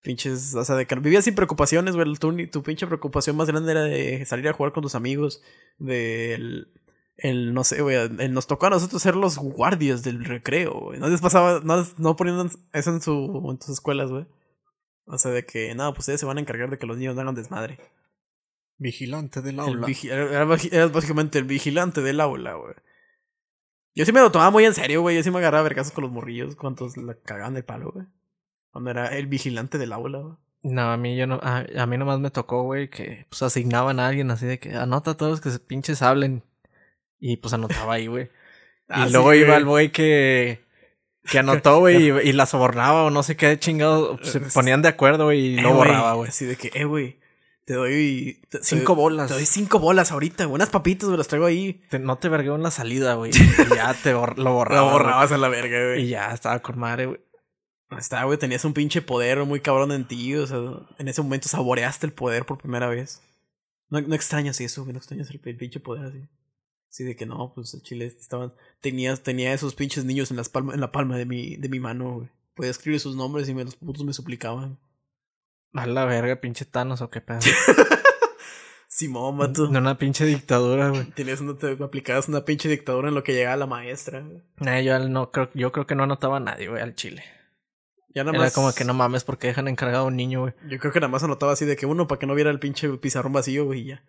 [0.00, 2.14] Pinches, o sea, de que vivías sin preocupaciones, güey.
[2.16, 5.42] Tu, tu pinche preocupación más grande era de salir a jugar con tus amigos.
[5.78, 6.72] Del.
[7.16, 7.96] El, no sé, güey.
[7.96, 10.98] el- Nos tocó a nosotros ser los guardias del recreo, güey.
[10.98, 11.60] No les pasaba.
[11.62, 14.26] No, no ponían eso en, su, en tus escuelas, güey.
[15.06, 17.14] O sea, de que, no, pues ustedes se van a encargar de que los niños
[17.14, 17.78] no hagan desmadre.
[18.78, 20.44] Vigilante del El vigi- era,
[20.88, 22.74] básicamente el vigilante del aula, güey.
[23.94, 25.16] Yo sí me lo tomaba muy en serio, güey.
[25.16, 26.56] Yo sí me agarraba vergazos con los morrillos.
[26.56, 28.06] Cuantos la cagaban del palo, güey.
[28.72, 30.34] Cuando era el vigilante del aula, güey.
[30.62, 34.00] No, a mí yo no, a, a mí nomás me tocó, güey, que pues asignaban
[34.00, 36.42] a alguien así de que anota a todos los que se pinches hablen.
[37.20, 38.30] Y pues anotaba ahí, güey.
[38.86, 39.40] Ah, y sí, luego güey.
[39.40, 40.60] iba el güey que,
[41.30, 44.18] que anotó, güey, y, y la sobornaba o no sé qué chingado.
[44.22, 46.28] Se ponían de acuerdo, güey, y Eh, no borraba, güey.
[46.28, 47.18] Así de que, eh, güey.
[47.64, 48.42] Te doy.
[48.50, 49.28] te- Cinco bolas.
[49.28, 50.54] Te doy cinco bolas ahorita, güey.
[50.56, 51.16] Unas papitas, güey.
[51.18, 51.80] Las traigo ahí.
[51.90, 53.30] Te- no te vergueo en la salida, güey.
[53.72, 54.86] Y ya te bor- lo borraba.
[54.86, 56.08] Lo borrabas a la verga, Y güey.
[56.08, 57.20] ya estaba con madre, güey.
[57.98, 58.38] Está, güey.
[58.38, 60.34] Tenías un pinche poder muy cabrón en ti.
[60.34, 60.58] O sea,
[60.98, 63.22] en ese momento saboreaste el poder por primera vez.
[63.88, 64.92] No, no extrañas eso, güey.
[64.92, 66.20] No extrañas el, pinche poder así.
[66.90, 68.52] Sí, de que no, pues el chile estaban.
[68.80, 71.80] Tenía, tenía esos pinches niños en, las palma, en la palma de mi, de mi
[71.80, 72.28] mano, güey.
[72.54, 74.78] Podía escribir sus nombres y me, los putos me suplicaban.
[75.74, 77.40] A la verga, pinche Thanos o qué pedo.
[78.88, 79.66] Simón, mato.
[79.66, 81.04] De una pinche dictadura, güey.
[81.06, 84.40] Tenías una, te aplicabas una pinche dictadura en lo que llegaba la maestra, güey.
[84.60, 87.24] Nah, yo no creo, yo creo que no anotaba a nadie, güey, al chile.
[88.14, 88.54] Ya nada Era más.
[88.54, 90.54] como que no mames porque dejan encargado a un niño, güey.
[90.68, 92.60] Yo creo que nada más anotaba así de que uno para que no viera el
[92.60, 94.04] pinche pizarrón vacío, güey, y ya.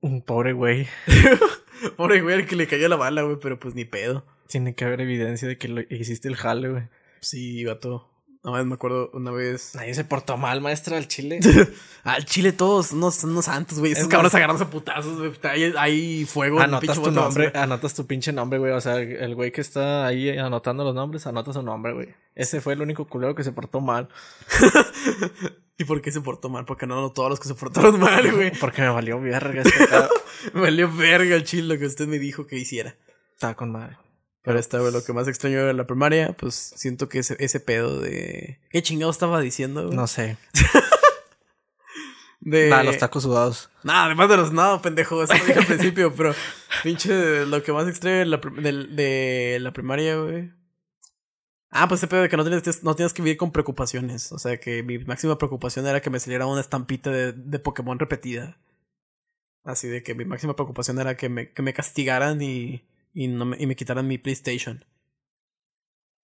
[0.00, 0.86] Un pobre güey.
[1.96, 4.24] Pobre güey, al que le cayó la bala, güey, pero pues ni pedo.
[4.48, 6.88] Tiene que haber evidencia de que lo, hiciste el jale, güey.
[7.20, 8.10] Sí, vato.
[8.52, 9.72] Más me acuerdo una vez.
[9.74, 11.40] Nadie se portó mal, maestra, al chile.
[12.04, 13.90] Al chile todos unos, unos santos, güey.
[13.90, 15.32] Esos Es cabrones agarrándose a putazos, güey.
[15.42, 18.70] Hay, hay fuego Anotas pinche tu botazo, nombre, anotas tu pinche nombre, güey.
[18.70, 22.14] O sea, el güey que está ahí anotando los nombres, anota su nombre, güey.
[22.36, 24.08] Ese fue el único culero que se portó mal.
[25.78, 26.64] ¿Y por qué se portó mal?
[26.64, 28.52] Porque no anotó todos los que se portaron mal, güey.
[28.52, 29.88] Porque me valió verga este.
[30.54, 32.94] Me valió verga el chile lo que usted me dijo que hiciera.
[33.34, 33.96] Estaba con madre.
[34.46, 37.58] Pero esta, güey, lo que más extraño de la primaria, pues siento que ese, ese
[37.58, 38.60] pedo de.
[38.70, 39.86] ¿Qué chingado estaba diciendo?
[39.86, 39.96] güey?
[39.96, 40.38] No sé.
[42.40, 42.70] De.
[42.70, 43.70] Nada, los tacos sudados.
[43.82, 46.32] Nada, además de los nada, pendejo, eso lo dije al principio, pero
[46.84, 50.52] pinche lo que más extraño de la, de la primaria, güey.
[51.70, 54.30] Ah, pues ese pedo de que no tienes, no tienes que vivir con preocupaciones.
[54.30, 57.98] O sea, que mi máxima preocupación era que me saliera una estampita de, de Pokémon
[57.98, 58.56] repetida.
[59.64, 62.84] Así de que mi máxima preocupación era que me, que me castigaran y,
[63.16, 64.84] y, no me, y me quitaran mi PlayStation.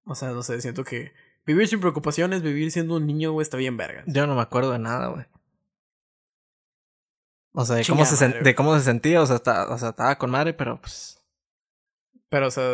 [0.05, 1.13] O sea, no sé, siento que
[1.47, 4.05] vivir sin preocupaciones, vivir siendo un niño, güey, está bien verga.
[4.07, 5.25] Yo no me acuerdo de nada, güey.
[7.55, 8.55] O sea, de Chingada cómo, se sen- madre, de güey.
[8.55, 11.19] cómo se sentía, o sea, está- o sea, estaba con madre, pero pues.
[12.29, 12.65] Pero, o sea,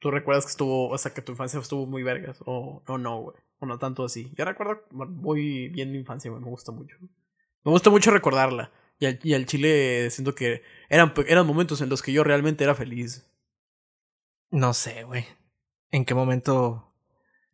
[0.00, 3.20] tú recuerdas que estuvo, o sea, que tu infancia estuvo muy vergas, o, o no,
[3.22, 4.32] güey, o no tanto así.
[4.36, 6.96] Yo recuerdo muy bien mi infancia, güey, me gusta mucho.
[7.00, 8.72] Me gusta mucho recordarla.
[9.00, 12.64] Y al, y al chile siento que eran, eran momentos en los que yo realmente
[12.64, 13.24] era feliz.
[14.50, 15.24] No sé, güey.
[15.90, 16.88] ¿En qué momento.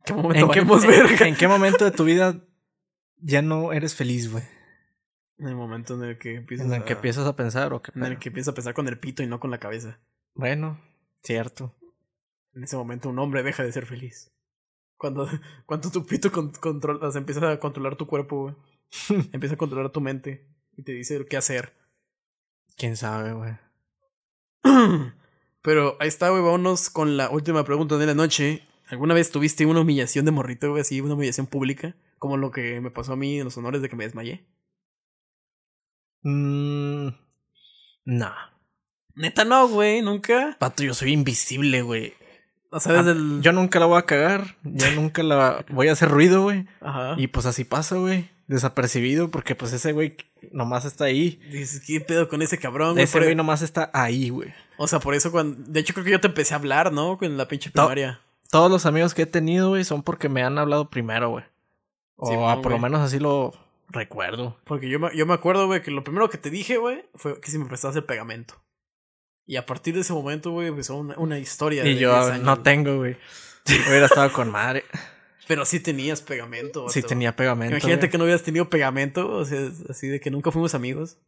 [0.05, 1.29] ¿Qué momento ¿En qué, verga?
[1.29, 2.45] ¿En qué momento de tu vida
[3.19, 4.45] ya no eres feliz, güey?
[5.39, 7.83] En el momento en el que empiezas ¿En el a, que empiezas a pensar o
[7.83, 7.91] qué?
[7.95, 9.99] en el que empiezas a pensar con el pito y no con la cabeza.
[10.35, 10.81] Bueno,
[11.23, 11.75] cierto.
[12.53, 14.33] En ese momento un hombre deja de ser feliz.
[14.97, 15.29] Cuando,
[15.67, 18.55] cuando tu pito con, controla, o sea, empieza a controlar tu cuerpo, güey.
[19.33, 21.75] empieza a controlar tu mente y te dice qué hacer.
[22.77, 23.57] ¿Quién sabe, güey?
[25.65, 26.43] Pero ahí está, güey.
[26.43, 28.63] Vámonos con la última pregunta de la noche.
[28.89, 30.83] ¿Alguna vez tuviste una humillación de morrito, güey?
[30.83, 31.97] Así, una humillación pública.
[32.19, 34.45] Como lo que me pasó a mí en los honores de que me desmayé.
[36.23, 37.09] Mmm.
[38.05, 38.51] Nah.
[39.15, 40.03] Neta, no, güey.
[40.03, 40.55] Nunca.
[40.61, 42.13] Pato, yo soy invisible, güey.
[42.71, 43.39] O sea, desde el.
[43.39, 44.57] Ah, Yo nunca la voy a cagar.
[44.65, 46.67] Yo nunca la voy a hacer ruido, güey.
[46.83, 47.15] Ajá.
[47.17, 48.29] Y pues así pasa, güey.
[48.49, 50.19] Desapercibido, porque pues ese güey
[50.53, 51.41] nomás está ahí.
[51.51, 53.05] dices, ¿qué pedo con ese cabrón, güey?
[53.05, 54.53] Ese güey nomás está ahí, güey.
[54.77, 55.63] O sea, por eso cuando.
[55.71, 57.19] De hecho, creo que yo te empecé a hablar, ¿no?
[57.21, 58.21] En la pinche primaria.
[58.51, 61.45] Todos los amigos que he tenido, güey, son porque me han hablado primero, güey.
[62.17, 63.53] O Sí, ah, por lo menos así lo
[63.89, 64.57] recuerdo.
[64.65, 67.41] Porque yo me, yo me acuerdo, güey, que lo primero que te dije, güey, fue
[67.41, 68.55] que si me prestabas el pegamento.
[69.47, 71.83] Y a partir de ese momento, güey, empezó una, una historia.
[71.83, 73.17] de Y yo 10 años, no tengo, güey.
[73.89, 74.85] Hubiera estado con madre.
[75.47, 76.89] Pero sí tenías pegamento.
[76.89, 77.75] Sí tenía pegamento.
[77.75, 78.11] Imagínate güey.
[78.11, 81.19] que no hubieras tenido pegamento, o sea, así de que nunca fuimos amigos.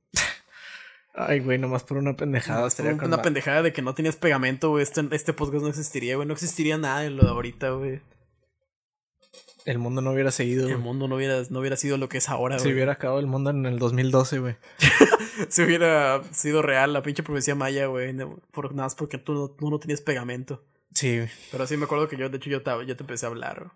[1.19, 2.69] Ay, güey, nomás por una pendejada.
[2.69, 3.23] Con una madre.
[3.23, 4.83] pendejada de que no tenías pegamento, güey.
[4.83, 6.29] Este, este podcast no existiría, güey.
[6.29, 8.03] No existiría nada de lo de ahorita, güey.
[9.65, 10.69] El mundo no hubiera seguido.
[10.69, 12.75] El mundo no hubiera, no hubiera sido lo que es ahora, Se güey.
[12.75, 14.57] hubiera acabado el mundo en el 2012, güey.
[15.51, 18.15] Si hubiera sido real la pinche profecía maya, güey.
[18.53, 20.65] Por, nada más porque tú no, tú no tenías pegamento.
[20.95, 21.29] Sí, güey.
[21.51, 23.59] Pero sí me acuerdo que yo, de hecho, yo te, yo te empecé a hablar.
[23.59, 23.71] güey.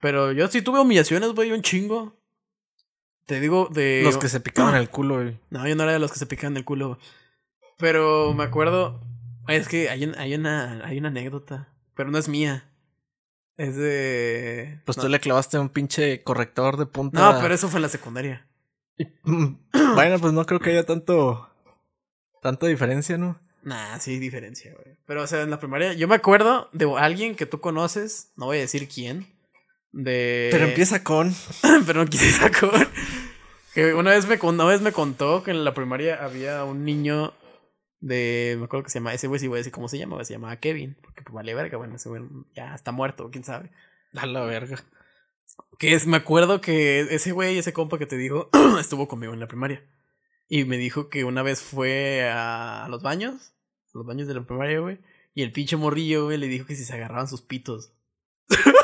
[0.00, 2.14] Pero yo sí tuve humillaciones, güey, un chingo.
[3.26, 4.02] Te digo de...
[4.04, 5.38] Los que se picaban el culo, güey.
[5.50, 6.98] No, yo no era de los que se pican el culo.
[7.78, 9.00] Pero me acuerdo...
[9.48, 11.68] Es que hay, un- hay, una, hay una anécdota.
[11.94, 12.68] Pero no es mía.
[13.56, 14.80] Es de...
[14.84, 17.32] Pues no, tú le clavaste un pinche corrector de punta.
[17.32, 18.46] no, pero eso fue en la secundaria.
[19.24, 21.48] bueno, pues no creo que haya tanto.
[22.42, 23.40] Tanta diferencia, ¿no?
[23.62, 24.96] Nah, sí diferencia, güey.
[25.06, 25.92] Pero, o sea, en la primaria...
[25.94, 28.30] Yo me acuerdo de alguien que tú conoces.
[28.36, 29.26] No voy a decir quién.
[29.92, 30.48] De...
[30.52, 31.34] Pero empieza con.
[31.86, 32.88] pero no quise sacar.
[33.76, 37.34] Que una vez, me, una vez me contó que en la primaria había un niño
[38.00, 38.56] de.
[38.58, 39.12] Me acuerdo que se llama.
[39.12, 40.24] Ese güey sí voy a decir cómo se llama.
[40.24, 40.96] Se llamaba Kevin.
[41.02, 41.76] Porque pues vale verga.
[41.76, 42.22] Bueno, ese güey
[42.54, 43.70] ya está muerto, quién sabe.
[44.14, 44.82] A la verga.
[45.78, 48.48] Que es, me acuerdo que ese güey, ese compa que te digo,
[48.80, 49.84] estuvo conmigo en la primaria.
[50.48, 53.52] Y me dijo que una vez fue a, a los baños.
[53.92, 55.00] A los baños de la primaria, güey.
[55.34, 57.92] Y el pinche morrillo, güey, le dijo que si se agarraban sus pitos.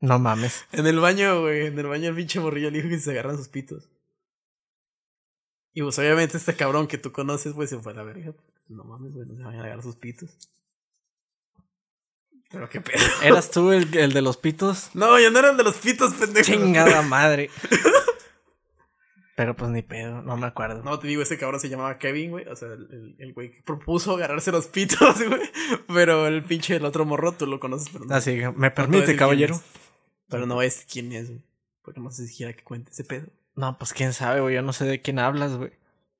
[0.00, 0.64] No mames.
[0.72, 1.66] En el baño, güey.
[1.66, 3.88] En el baño el pinche morrillo le dijo que se agarraban sus pitos.
[5.72, 8.32] Y pues obviamente este cabrón que tú conoces, pues se fue a la verga.
[8.68, 10.30] No mames, güey, no se vayan a agarrar sus pitos.
[12.50, 13.04] Pero qué pedo.
[13.22, 14.90] ¿Eras tú el, el de los pitos?
[14.94, 16.46] No, yo no era el de los pitos, pendejo.
[16.46, 17.50] Chingada madre.
[19.36, 20.82] Pero pues ni pedo, no me acuerdo.
[20.82, 22.48] No, te digo, ese cabrón se llamaba Kevin, güey.
[22.48, 25.42] O sea, el, güey que propuso agarrarse los pitos, güey.
[25.88, 28.14] Pero el pinche, el otro morro, tú lo conoces, pero no.
[28.14, 29.60] Así que, ¿me permite, caballero?
[30.28, 31.42] Pero no es quién es, güey.
[31.82, 33.28] Porque no sé si quiera que cuente ese pedo.
[33.54, 34.54] No, pues quién sabe, güey.
[34.54, 35.72] Yo no sé de quién hablas, güey.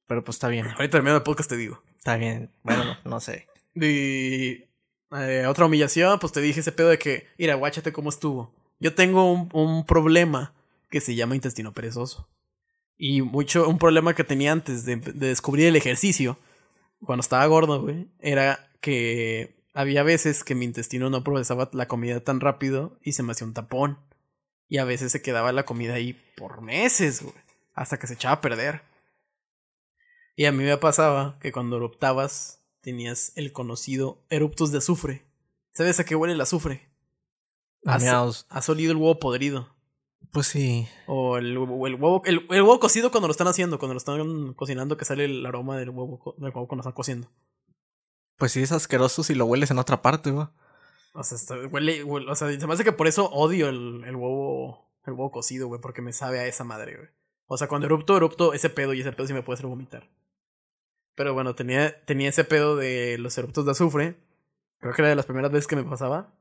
[0.07, 0.67] Pero pues está bien.
[0.67, 1.83] Ahorita terminando el podcast te digo.
[1.99, 2.51] Está bien.
[2.63, 3.49] Bueno, no, no sé.
[3.75, 4.71] De
[5.13, 8.55] eh, otra humillación, pues te dije ese pedo de que, mira, guáchate cómo estuvo.
[8.81, 10.55] Yo tengo un, un problema
[10.89, 12.29] que se llama intestino perezoso.
[12.97, 16.39] Y mucho, un problema que tenía antes de, de descubrir el ejercicio,
[17.05, 22.21] cuando estaba gordo, güey, era que había veces que mi intestino no procesaba la comida
[22.21, 23.99] tan rápido y se me hacía un tapón.
[24.69, 27.35] Y a veces se quedaba la comida ahí por meses, güey,
[27.75, 28.83] hasta que se echaba a perder.
[30.35, 35.27] Y a mí me pasaba que cuando eruptabas tenías el conocido eruptos de azufre.
[35.75, 36.89] ¿Sabes a qué huele el azufre?
[37.85, 39.77] Has, has olido el huevo podrido.
[40.33, 40.89] Pues sí.
[41.07, 42.23] O el, o el huevo.
[42.25, 45.45] El, el huevo cocido cuando lo están haciendo, cuando lo están cocinando, que sale el
[45.45, 47.29] aroma del huevo, del huevo cuando lo están cociendo.
[48.37, 50.47] Pues sí, es asqueroso si lo hueles en otra parte, güey.
[51.15, 51.39] O sea,
[51.71, 54.85] huele- O sea, se me hace que por eso odio el, el huevo.
[55.07, 57.09] El huevo cocido, güey, porque me sabe a esa madre, güey.
[57.47, 60.09] O sea, cuando erupto, erupto ese pedo y ese pedo sí me puede hacer vomitar.
[61.15, 64.17] Pero bueno, tenía, tenía ese pedo de los eruptos de azufre.
[64.81, 66.35] Creo que era de las primeras veces que me pasaba.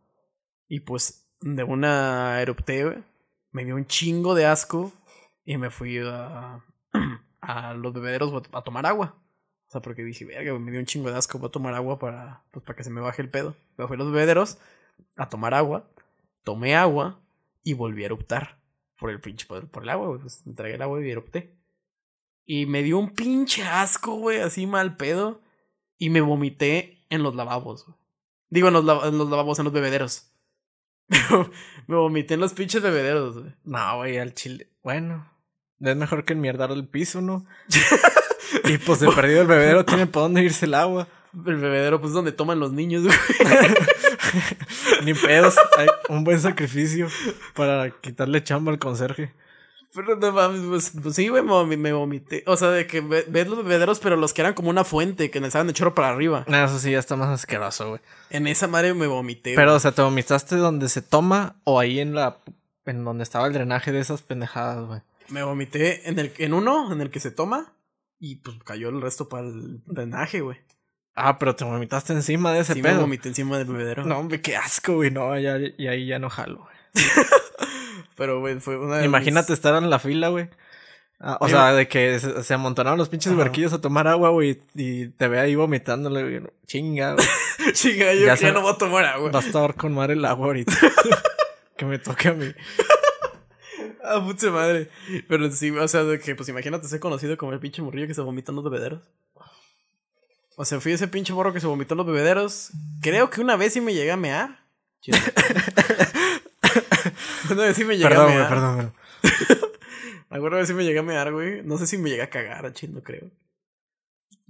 [0.67, 3.03] Y pues, de una erupté, güey.
[3.51, 4.91] Me dio un chingo de asco.
[5.45, 6.59] Y me fui a,
[7.41, 9.15] a los bebederos a tomar agua.
[9.75, 11.37] Sea, porque dije, verga, me dio un chingo de asco.
[11.37, 13.57] Voy a tomar agua para, pues, para que se me baje el pedo.
[13.77, 14.57] Me fui a los bebederos
[15.17, 15.89] a tomar agua.
[16.45, 17.19] Tomé agua
[17.61, 18.57] y volví a eruptar.
[18.97, 20.21] Por el pinche, por, por el agua, güey.
[20.21, 21.57] Pues me tragué el agua y erupté.
[22.45, 25.41] Y me dio un pinche asco, güey, así mal pedo.
[25.97, 27.97] Y me vomité en los lavabos, güey.
[28.49, 30.31] Digo, en los, en los lavabos, en los bebederos.
[31.87, 33.53] me vomité en los pinches bebederos, güey.
[33.65, 34.69] No, güey, al chile.
[34.81, 35.29] Bueno.
[35.81, 37.45] Es mejor que enmierdar el piso, ¿no?
[38.65, 41.07] y pues de perdido el bebedero tiene por dónde irse el agua.
[41.45, 43.15] El bebedero, pues, donde toman los niños, güey.
[45.03, 45.55] Ni pedos.
[45.77, 47.07] Hay un buen sacrificio
[47.53, 49.33] para quitarle chamba al conserje.
[49.93, 52.43] Pero no mames, pues, pues sí, güey, me, me vomité.
[52.47, 55.31] O sea, de que ve- ves los bebederos, pero los que eran como una fuente,
[55.31, 56.43] que le estaban de chorro para arriba.
[56.49, 58.01] Ah, Eso sí, ya está más asqueroso, güey.
[58.29, 59.55] En esa madre me vomité.
[59.55, 59.77] Pero, güey.
[59.77, 62.39] o sea, ¿te vomitaste donde se toma o ahí en la.
[62.85, 64.99] en donde estaba el drenaje de esas pendejadas, güey?
[65.29, 67.71] Me vomité en el en uno, en el que se toma.
[68.19, 70.57] Y pues cayó el resto para el drenaje, güey.
[71.15, 73.01] Ah, pero te vomitaste encima de ese Sí, me pedo.
[73.01, 74.03] vomité encima del bebedero.
[74.05, 75.11] No, hombre, qué asco, güey.
[75.11, 76.75] No, ya, y ahí ya no jalo, güey.
[78.17, 80.49] Pero, güey, fue una de Imagínate mis- estar en la fila, güey.
[81.19, 83.39] Ah, o sea, de que se, se amontonaron los pinches Ajá.
[83.41, 86.51] barquillos a tomar agua, güey, y te ve ahí vomitándole, güey.
[86.65, 87.25] Chinga, güey.
[87.73, 89.31] Chinga, yo Ya ya, se- no voy a tomar agua.
[89.31, 90.73] Va a estar con madre el agua ahorita.
[91.77, 92.53] que me toque a mí.
[94.07, 94.89] Ah, puta madre.
[95.27, 98.13] Pero sí, o sea, de que, pues imagínate ser conocido como el pinche morrillo que
[98.13, 99.01] se vomita en los bebederos.
[100.57, 102.71] O sea, fui ese pinche morro que se vomitó en los bebederos.
[103.01, 104.59] Creo que una vez sí me llegué a mear.
[107.49, 108.49] Una vez sí me llegué Perdón, a mear.
[108.49, 108.87] perdón, güey.
[110.29, 111.61] Alguna vez sí me llegué a mear, güey.
[111.63, 113.29] No sé si me llegué a cagar, a chido, no creo.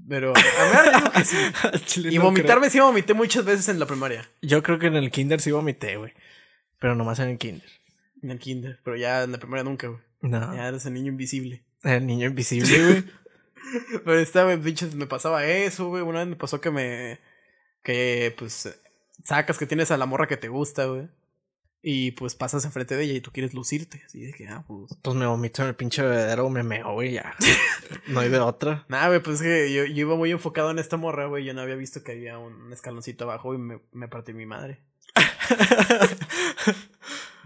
[0.08, 1.38] Pero a mear digo que sí.
[1.86, 4.30] Chile Y no vomitarme sí vomité muchas veces en la primaria.
[4.41, 6.14] Yo creo que en el kinder sí vomité, güey.
[6.80, 7.70] Pero nomás en el kinder.
[8.22, 8.80] En el kinder.
[8.84, 10.01] Pero ya en la primaria nunca, güey.
[10.22, 10.55] No.
[10.55, 11.63] Ya eres el niño invisible.
[11.84, 13.03] El niño invisible, güey.
[14.05, 16.03] Pero esta vez, pinches, me pasaba eso, güey.
[16.03, 17.20] Una vez me pasó que me.
[17.84, 18.80] Que, pues,
[19.23, 21.07] sacas que tienes a la morra que te gusta, güey.
[21.88, 24.02] Y pues pasas enfrente de ella y tú quieres lucirte.
[24.07, 24.98] Así de que, ah, pues.
[25.03, 27.35] Pues me vomito en el pinche bebedero, me meo, güey, ya.
[28.07, 28.85] no hay de otra.
[28.89, 31.45] Nada, güey, pues es que yo, yo iba muy enfocado en esta morra, güey.
[31.45, 34.80] Yo no había visto que había un escaloncito abajo y me, me partí mi madre.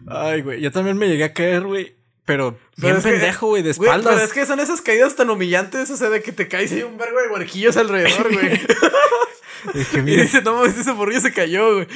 [0.07, 0.61] Ay, güey.
[0.61, 1.95] Yo también me llegué a caer, güey.
[2.25, 4.13] Pero Pero bien es que- pendejo, güey, de Güey, espaldas.
[4.13, 6.75] pero es que son esas caídas tan humillantes, o sea, de que te caes y
[6.75, 8.51] hay un vergo de huerquillos alrededor, güey.
[9.73, 10.21] Dije, y mira.
[10.23, 11.87] dice, no mames, ese morrillo se cayó, güey.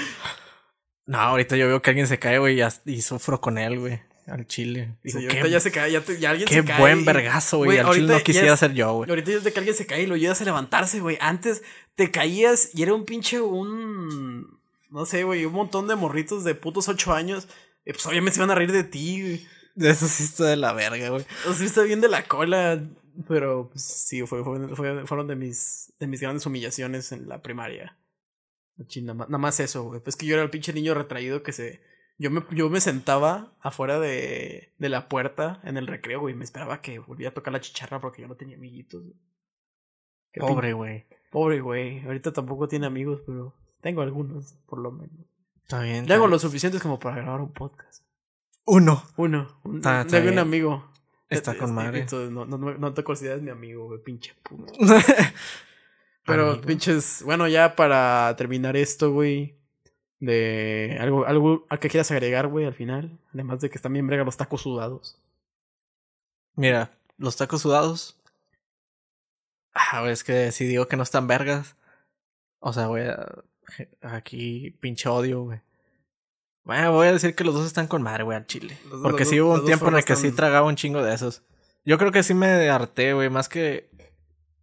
[1.06, 4.02] No, ahorita yo veo que alguien se cae, güey, y, y sufro con él, güey.
[4.26, 4.96] Al chile.
[5.04, 6.80] Digo, y ahorita qué, ya se cae, ya, te- ya alguien qué se cae.
[6.80, 7.78] buen y- vergazo, güey.
[7.78, 9.10] Al chile no quisiera es- ser yo, güey.
[9.10, 11.18] Ahorita es de que alguien se cae y lo ayudas a levantarse, güey.
[11.20, 11.62] Antes
[11.96, 14.60] te caías y era un pinche un.
[14.90, 17.48] No sé, güey, un montón de morritos de putos ocho años.
[17.86, 19.48] Y pues obviamente se van a reír de ti, güey.
[19.92, 21.26] Eso sí está de la verga, güey.
[21.48, 22.82] O sea, está bien de la cola.
[23.28, 27.42] Pero pues, sí, fue, fue- fue- fueron de mis, de mis grandes humillaciones en la
[27.42, 27.98] primaria.
[29.02, 30.00] Nada más, nada más eso, güey.
[30.02, 31.82] Pues que yo era el pinche niño retraído que se.
[32.20, 36.34] Yo me, yo me sentaba afuera de, de la puerta en el recreo, güey.
[36.36, 39.04] Me esperaba que volviera a tocar la chicharra porque yo no tenía amiguitos.
[40.36, 41.06] Pobre, güey.
[41.32, 42.04] Pobre, güey.
[42.06, 45.26] Ahorita tampoco tiene amigos, pero tengo algunos, por lo menos.
[45.64, 46.06] Está bien.
[46.06, 48.04] Tengo está lo suficientes como para grabar un podcast.
[48.66, 49.04] Uno.
[49.18, 49.60] Uno.
[49.64, 50.90] Un, Está- un amigo.
[51.30, 52.02] Está Es- con madre.
[52.02, 54.72] entonces no, no, no, te consideras mi amigo, güey, pinche puto.
[56.26, 56.66] Pero Amigo.
[56.68, 59.58] pinches, bueno, ya para terminar esto, güey,
[60.20, 64.08] de algo, algo a que quieras agregar, güey, al final, además de que están bien
[64.08, 65.20] brega los tacos sudados.
[66.56, 68.18] Mira, los tacos sudados.
[69.74, 71.76] Ah, güey, es que si digo que no están vergas.
[72.60, 73.44] O sea, güey, a-
[74.02, 75.62] aquí pinche odio, güey.
[76.64, 78.78] Bueno, voy a decir que los dos están con madre, güey, al chile.
[78.90, 81.14] Los- Porque los sí hubo un tiempo en el que sí tragaba un chingo de
[81.14, 81.44] esos.
[81.86, 83.90] Yo creo que sí me harté, güey, más que.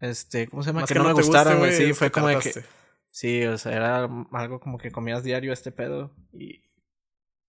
[0.00, 0.80] Este, ¿cómo se llama?
[0.80, 1.76] Más que, no me gustaron, güey.
[1.76, 2.64] Sí, fue como de que.
[3.12, 6.62] Sí, o sea, era algo como que comías diario este pedo y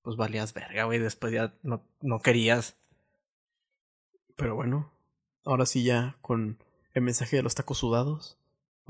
[0.02, 1.00] pues valías verga, güey.
[1.00, 2.76] Después ya no, no querías.
[4.36, 4.92] Pero bueno,
[5.46, 6.62] ahora sí ya con
[6.94, 8.38] el mensaje de los tacos sudados.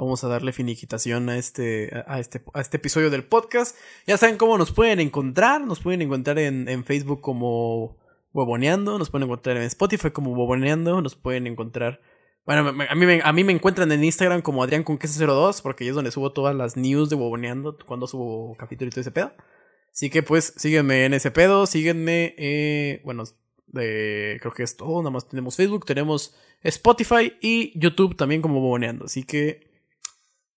[0.01, 3.75] Vamos a darle finiquitación a este, a este, a este episodio del podcast.
[4.07, 5.61] Ya saben cómo nos pueden encontrar.
[5.63, 7.97] Nos pueden encontrar en, en Facebook como
[8.33, 8.97] Huevoneando.
[8.97, 11.03] Nos pueden encontrar en Spotify como Huevoneando.
[11.03, 12.01] Nos pueden encontrar.
[12.47, 15.83] Bueno, a mí, me- a mí me encuentran en Instagram como Adrián con 02 porque
[15.83, 19.11] ahí es donde subo todas las news de Huevoneando cuando subo capítulo y todo ese
[19.11, 19.31] pedo.
[19.93, 23.25] Así que pues síguenme en ese pedo, síguenme, eh, bueno,
[23.71, 26.33] creo que es todo, nada más tenemos Facebook, tenemos
[26.63, 29.05] Spotify y YouTube también como Boboneando.
[29.05, 29.69] Así que,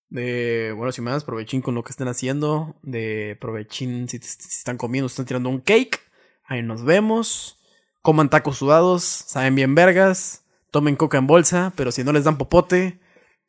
[0.09, 4.77] de, bueno, sin más, provechín con lo que estén haciendo, de provechín si, si están
[4.77, 6.01] comiendo, si están tirando un cake,
[6.45, 7.61] ahí nos vemos.
[8.03, 12.37] Coman tacos sudados, saben bien vergas, tomen coca en bolsa, pero si no les dan
[12.37, 13.01] popote,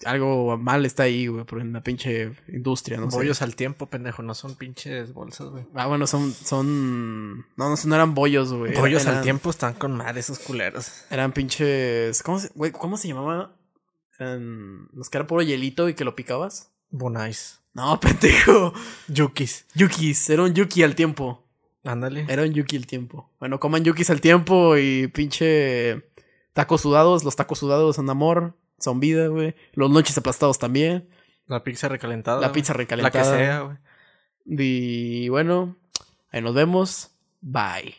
[0.04, 3.18] algo mal está ahí, güey, por en la pinche industria, no sé.
[3.18, 5.66] Bollos al tiempo, pendejo, no son pinches bolsas, güey.
[5.74, 8.74] Ah, bueno, son, son, no, no, no eran bollos, güey.
[8.76, 10.92] Bollos eran, al tiempo están con madre esos culeros.
[11.10, 13.55] Eran pinches, ¿cómo se, güey, ¿cómo se llamaba?
[14.20, 16.72] Eran los que era puro hielito y que lo picabas.
[16.90, 17.60] Bonais.
[17.74, 18.74] No, pendejo.
[19.08, 19.66] Yukis.
[19.76, 21.44] Yukis, era un yuki al tiempo.
[21.84, 22.26] Ándale.
[22.30, 23.30] Era un yuki al tiempo.
[23.40, 26.10] Bueno, coman yukis al tiempo y pinche
[26.54, 27.24] tacos sudados.
[27.24, 29.56] Los tacos sudados son amor, son vida, güey.
[29.74, 31.10] Los noches aplastados también.
[31.48, 32.42] La pizza recalentada.
[32.42, 33.24] La pizza La recalentada.
[33.24, 33.78] que sea, güey.
[34.48, 35.76] Y bueno,
[36.32, 37.12] ahí nos vemos.
[37.42, 37.96] Bye.